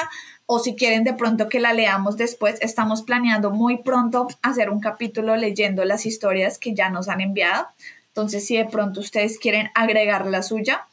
o 0.47 0.59
si 0.59 0.75
quieren 0.75 1.05
de 1.05 1.15
pronto 1.15 1.49
que 1.49 1.61
la 1.61 1.73
leamos 1.73 2.17
después, 2.17 2.57
estamos 2.61 3.03
planeando 3.03 3.51
muy 3.51 3.79
pronto 3.79 4.29
hacer 4.43 4.71
un 4.71 4.81
capítulo 4.81 5.37
leyendo 5.37 5.85
las 5.85 6.07
historias 6.07 6.59
que 6.59 6.75
ya 6.75 6.91
nos 6.91 7.09
han 7.09 7.21
enviado. 7.21 7.67
Entonces, 8.09 8.47
si 8.47 8.57
de 8.57 8.67
pronto 8.67 9.01
ustedes 9.01 9.39
quieren 9.39 9.71
agregar 9.75 10.27
la 10.27 10.43
suya, 10.43 10.87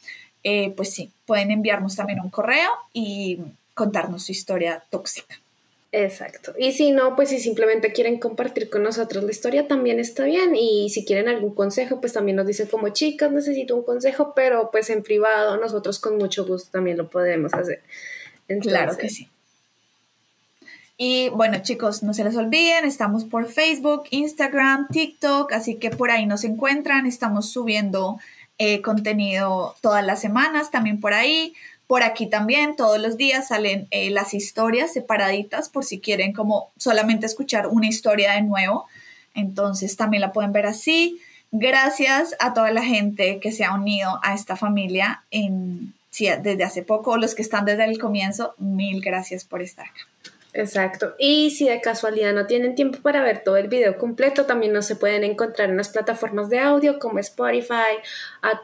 eh, 0.43 0.73
pues 0.75 0.93
sí, 0.93 1.11
pueden 1.25 1.51
enviarnos 1.51 1.95
también 1.95 2.19
un 2.19 2.29
correo 2.29 2.69
y 2.93 3.39
contarnos 3.73 4.23
su 4.25 4.31
historia 4.31 4.83
tóxica. 4.89 5.40
Exacto. 5.93 6.53
Y 6.57 6.71
si 6.71 6.91
no, 6.91 7.15
pues 7.17 7.29
si 7.29 7.39
simplemente 7.39 7.91
quieren 7.91 8.17
compartir 8.17 8.69
con 8.69 8.81
nosotros 8.81 9.23
la 9.25 9.31
historia, 9.31 9.67
también 9.67 9.99
está 9.99 10.23
bien. 10.23 10.55
Y 10.55 10.89
si 10.89 11.03
quieren 11.03 11.27
algún 11.27 11.53
consejo, 11.53 11.99
pues 11.99 12.13
también 12.13 12.37
nos 12.37 12.47
dicen 12.47 12.67
como 12.67 12.89
chicas, 12.89 13.31
necesito 13.31 13.75
un 13.75 13.83
consejo, 13.83 14.33
pero 14.33 14.71
pues 14.71 14.89
en 14.89 15.03
privado, 15.03 15.57
nosotros 15.57 15.99
con 15.99 16.17
mucho 16.17 16.45
gusto 16.45 16.71
también 16.71 16.97
lo 16.97 17.09
podemos 17.09 17.53
hacer. 17.53 17.81
claro 18.61 18.97
que 18.97 19.09
sí. 19.09 19.29
Y 21.03 21.29
bueno, 21.29 21.57
chicos, 21.63 22.03
no 22.03 22.13
se 22.13 22.23
les 22.23 22.37
olviden, 22.37 22.85
estamos 22.85 23.25
por 23.25 23.47
Facebook, 23.47 24.03
Instagram, 24.11 24.87
TikTok, 24.87 25.51
así 25.51 25.75
que 25.75 25.89
por 25.89 26.11
ahí 26.11 26.27
nos 26.27 26.43
encuentran. 26.43 27.07
Estamos 27.07 27.49
subiendo 27.49 28.19
eh, 28.59 28.81
contenido 28.83 29.75
todas 29.81 30.05
las 30.05 30.21
semanas, 30.21 30.69
también 30.69 30.99
por 30.99 31.13
ahí. 31.13 31.55
Por 31.91 32.03
aquí 32.03 32.27
también 32.27 32.77
todos 32.77 33.01
los 33.01 33.17
días 33.17 33.49
salen 33.49 33.89
eh, 33.91 34.11
las 34.11 34.33
historias 34.33 34.93
separaditas 34.93 35.67
por 35.67 35.83
si 35.83 35.99
quieren 35.99 36.31
como 36.31 36.71
solamente 36.77 37.25
escuchar 37.25 37.67
una 37.67 37.85
historia 37.85 38.31
de 38.31 38.43
nuevo. 38.43 38.85
Entonces 39.35 39.97
también 39.97 40.21
la 40.21 40.31
pueden 40.31 40.53
ver 40.53 40.67
así. 40.67 41.19
Gracias 41.51 42.33
a 42.39 42.53
toda 42.53 42.71
la 42.71 42.81
gente 42.81 43.41
que 43.41 43.51
se 43.51 43.65
ha 43.65 43.73
unido 43.73 44.21
a 44.23 44.33
esta 44.33 44.55
familia 44.55 45.25
en, 45.31 45.93
desde 46.17 46.63
hace 46.63 46.81
poco, 46.81 47.17
los 47.17 47.35
que 47.35 47.41
están 47.41 47.65
desde 47.65 47.83
el 47.83 47.99
comienzo, 47.99 48.55
mil 48.57 49.01
gracias 49.01 49.43
por 49.43 49.61
estar 49.61 49.87
acá. 49.87 50.30
Exacto. 50.53 51.15
Y 51.17 51.51
si 51.51 51.69
de 51.69 51.79
casualidad 51.79 52.33
no 52.33 52.45
tienen 52.45 52.75
tiempo 52.75 52.99
para 53.01 53.23
ver 53.23 53.41
todo 53.43 53.55
el 53.55 53.69
video 53.69 53.97
completo, 53.97 54.45
también 54.45 54.73
nos 54.73 54.85
se 54.85 54.97
pueden 54.97 55.23
encontrar 55.23 55.69
en 55.69 55.77
las 55.77 55.89
plataformas 55.89 56.49
de 56.49 56.59
audio 56.59 56.99
como 56.99 57.19
Spotify, 57.19 57.99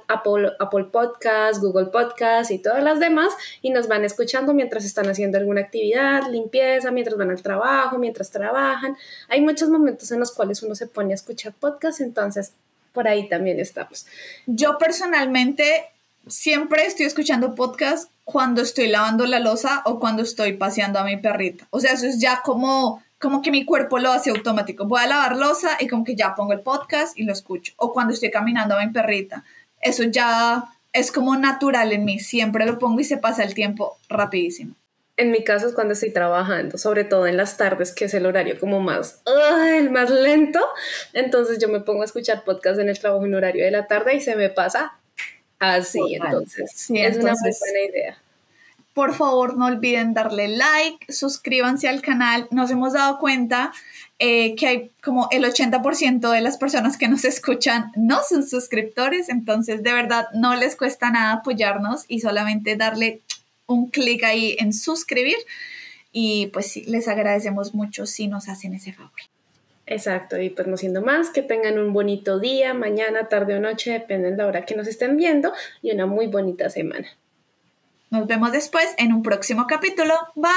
Apple, 0.07 0.51
Apple 0.59 0.85
Podcasts, 0.91 1.61
Google 1.61 1.85
Podcasts 1.85 2.51
y 2.51 2.59
todas 2.59 2.83
las 2.83 2.99
demás. 2.99 3.33
Y 3.61 3.69
nos 3.69 3.87
van 3.87 4.03
escuchando 4.03 4.53
mientras 4.53 4.83
están 4.83 5.07
haciendo 5.07 5.37
alguna 5.37 5.61
actividad, 5.61 6.23
limpieza, 6.29 6.91
mientras 6.91 7.17
van 7.17 7.29
al 7.29 7.41
trabajo, 7.41 7.97
mientras 7.97 8.31
trabajan. 8.31 8.97
Hay 9.29 9.39
muchos 9.39 9.69
momentos 9.69 10.11
en 10.11 10.19
los 10.19 10.33
cuales 10.33 10.61
uno 10.63 10.75
se 10.75 10.87
pone 10.87 11.13
a 11.13 11.15
escuchar 11.15 11.53
podcasts, 11.53 12.01
entonces 12.01 12.51
por 12.91 13.07
ahí 13.07 13.29
también 13.29 13.59
estamos. 13.59 14.07
Yo 14.45 14.77
personalmente 14.77 15.85
siempre 16.29 16.85
estoy 16.85 17.05
escuchando 17.05 17.55
podcast 17.55 18.11
cuando 18.23 18.61
estoy 18.61 18.87
lavando 18.87 19.25
la 19.25 19.39
losa 19.39 19.81
o 19.85 19.99
cuando 19.99 20.21
estoy 20.21 20.53
paseando 20.53 20.99
a 20.99 21.03
mi 21.03 21.17
perrita. 21.17 21.67
O 21.69 21.79
sea, 21.79 21.93
eso 21.93 22.05
es 22.05 22.19
ya 22.19 22.41
como, 22.43 23.03
como 23.19 23.41
que 23.41 23.51
mi 23.51 23.65
cuerpo 23.65 23.99
lo 23.99 24.11
hace 24.11 24.29
automático. 24.29 24.85
Voy 24.85 25.01
a 25.01 25.07
lavar 25.07 25.37
losa 25.37 25.77
y 25.79 25.87
como 25.87 26.03
que 26.03 26.15
ya 26.15 26.35
pongo 26.35 26.53
el 26.53 26.61
podcast 26.61 27.17
y 27.17 27.23
lo 27.23 27.33
escucho. 27.33 27.73
O 27.77 27.93
cuando 27.93 28.13
estoy 28.13 28.31
caminando 28.31 28.75
a 28.75 28.85
mi 28.85 28.91
perrita. 28.91 29.43
Eso 29.81 30.03
ya 30.03 30.65
es 30.93 31.11
como 31.11 31.35
natural 31.35 31.91
en 31.93 32.05
mí. 32.05 32.19
Siempre 32.19 32.65
lo 32.65 32.79
pongo 32.79 32.99
y 32.99 33.03
se 33.03 33.17
pasa 33.17 33.43
el 33.43 33.53
tiempo 33.53 33.97
rapidísimo. 34.09 34.75
En 35.15 35.31
mi 35.31 35.43
caso 35.43 35.67
es 35.67 35.73
cuando 35.73 35.93
estoy 35.93 36.13
trabajando, 36.13 36.77
sobre 36.77 37.03
todo 37.03 37.25
en 37.25 37.37
las 37.37 37.57
tardes, 37.57 37.91
que 37.91 38.05
es 38.05 38.13
el 38.13 38.27
horario 38.27 38.59
como 38.59 38.81
más, 38.81 39.23
el 39.65 39.89
más 39.89 40.11
lento. 40.11 40.59
Entonces 41.13 41.57
yo 41.57 41.69
me 41.69 41.79
pongo 41.79 42.03
a 42.03 42.05
escuchar 42.05 42.43
podcast 42.43 42.79
en 42.79 42.87
el 42.87 42.99
trabajo 42.99 43.25
en 43.25 43.33
horario 43.33 43.65
de 43.65 43.71
la 43.71 43.87
tarde 43.87 44.15
y 44.15 44.21
se 44.21 44.35
me 44.35 44.49
pasa 44.49 44.93
Así, 45.59 45.99
entonces, 46.13 46.89
es 46.89 47.17
una 47.17 47.33
muy 47.33 47.51
buena 47.59 47.89
idea. 47.89 48.17
Por 48.93 49.13
favor, 49.13 49.57
no 49.57 49.67
olviden 49.67 50.15
darle 50.15 50.47
like, 50.47 51.11
suscríbanse 51.11 51.87
al 51.87 52.01
canal. 52.01 52.47
Nos 52.49 52.71
hemos 52.71 52.93
dado 52.93 53.19
cuenta 53.19 53.71
eh, 54.17 54.55
que 54.55 54.67
hay 54.67 54.91
como 55.03 55.27
el 55.29 55.45
80% 55.45 56.31
de 56.31 56.41
las 56.41 56.57
personas 56.57 56.97
que 56.97 57.07
nos 57.07 57.23
escuchan 57.23 57.91
no 57.95 58.21
son 58.27 58.47
suscriptores, 58.47 59.29
entonces 59.29 59.83
de 59.83 59.93
verdad 59.93 60.25
no 60.33 60.55
les 60.55 60.75
cuesta 60.75 61.11
nada 61.11 61.33
apoyarnos 61.33 62.05
y 62.07 62.21
solamente 62.21 62.75
darle 62.75 63.21
un 63.67 63.89
clic 63.89 64.23
ahí 64.23 64.55
en 64.59 64.73
suscribir. 64.73 65.37
Y 66.11 66.47
pues 66.47 66.71
sí, 66.71 66.83
les 66.85 67.07
agradecemos 67.07 67.75
mucho 67.75 68.07
si 68.07 68.27
nos 68.27 68.49
hacen 68.49 68.73
ese 68.73 68.93
favor. 68.93 69.11
Exacto, 69.89 70.39
y 70.39 70.49
pues 70.49 70.67
no 70.67 70.75
siendo 70.75 71.01
más, 71.01 71.29
que 71.29 71.41
tengan 71.41 71.79
un 71.79 71.93
bonito 71.93 72.39
día, 72.39 72.73
mañana, 72.73 73.29
tarde 73.29 73.55
o 73.55 73.59
noche, 73.61 73.93
depende 73.93 74.31
de 74.31 74.37
la 74.37 74.45
hora 74.45 74.65
que 74.65 74.75
nos 74.75 74.85
estén 74.85 75.15
viendo, 75.15 75.53
y 75.81 75.91
una 75.91 76.05
muy 76.05 76.27
bonita 76.27 76.69
semana. 76.69 77.07
Nos 78.09 78.27
vemos 78.27 78.51
después 78.51 78.93
en 78.97 79.13
un 79.13 79.23
próximo 79.23 79.65
capítulo. 79.65 80.13
Bye. 80.35 80.51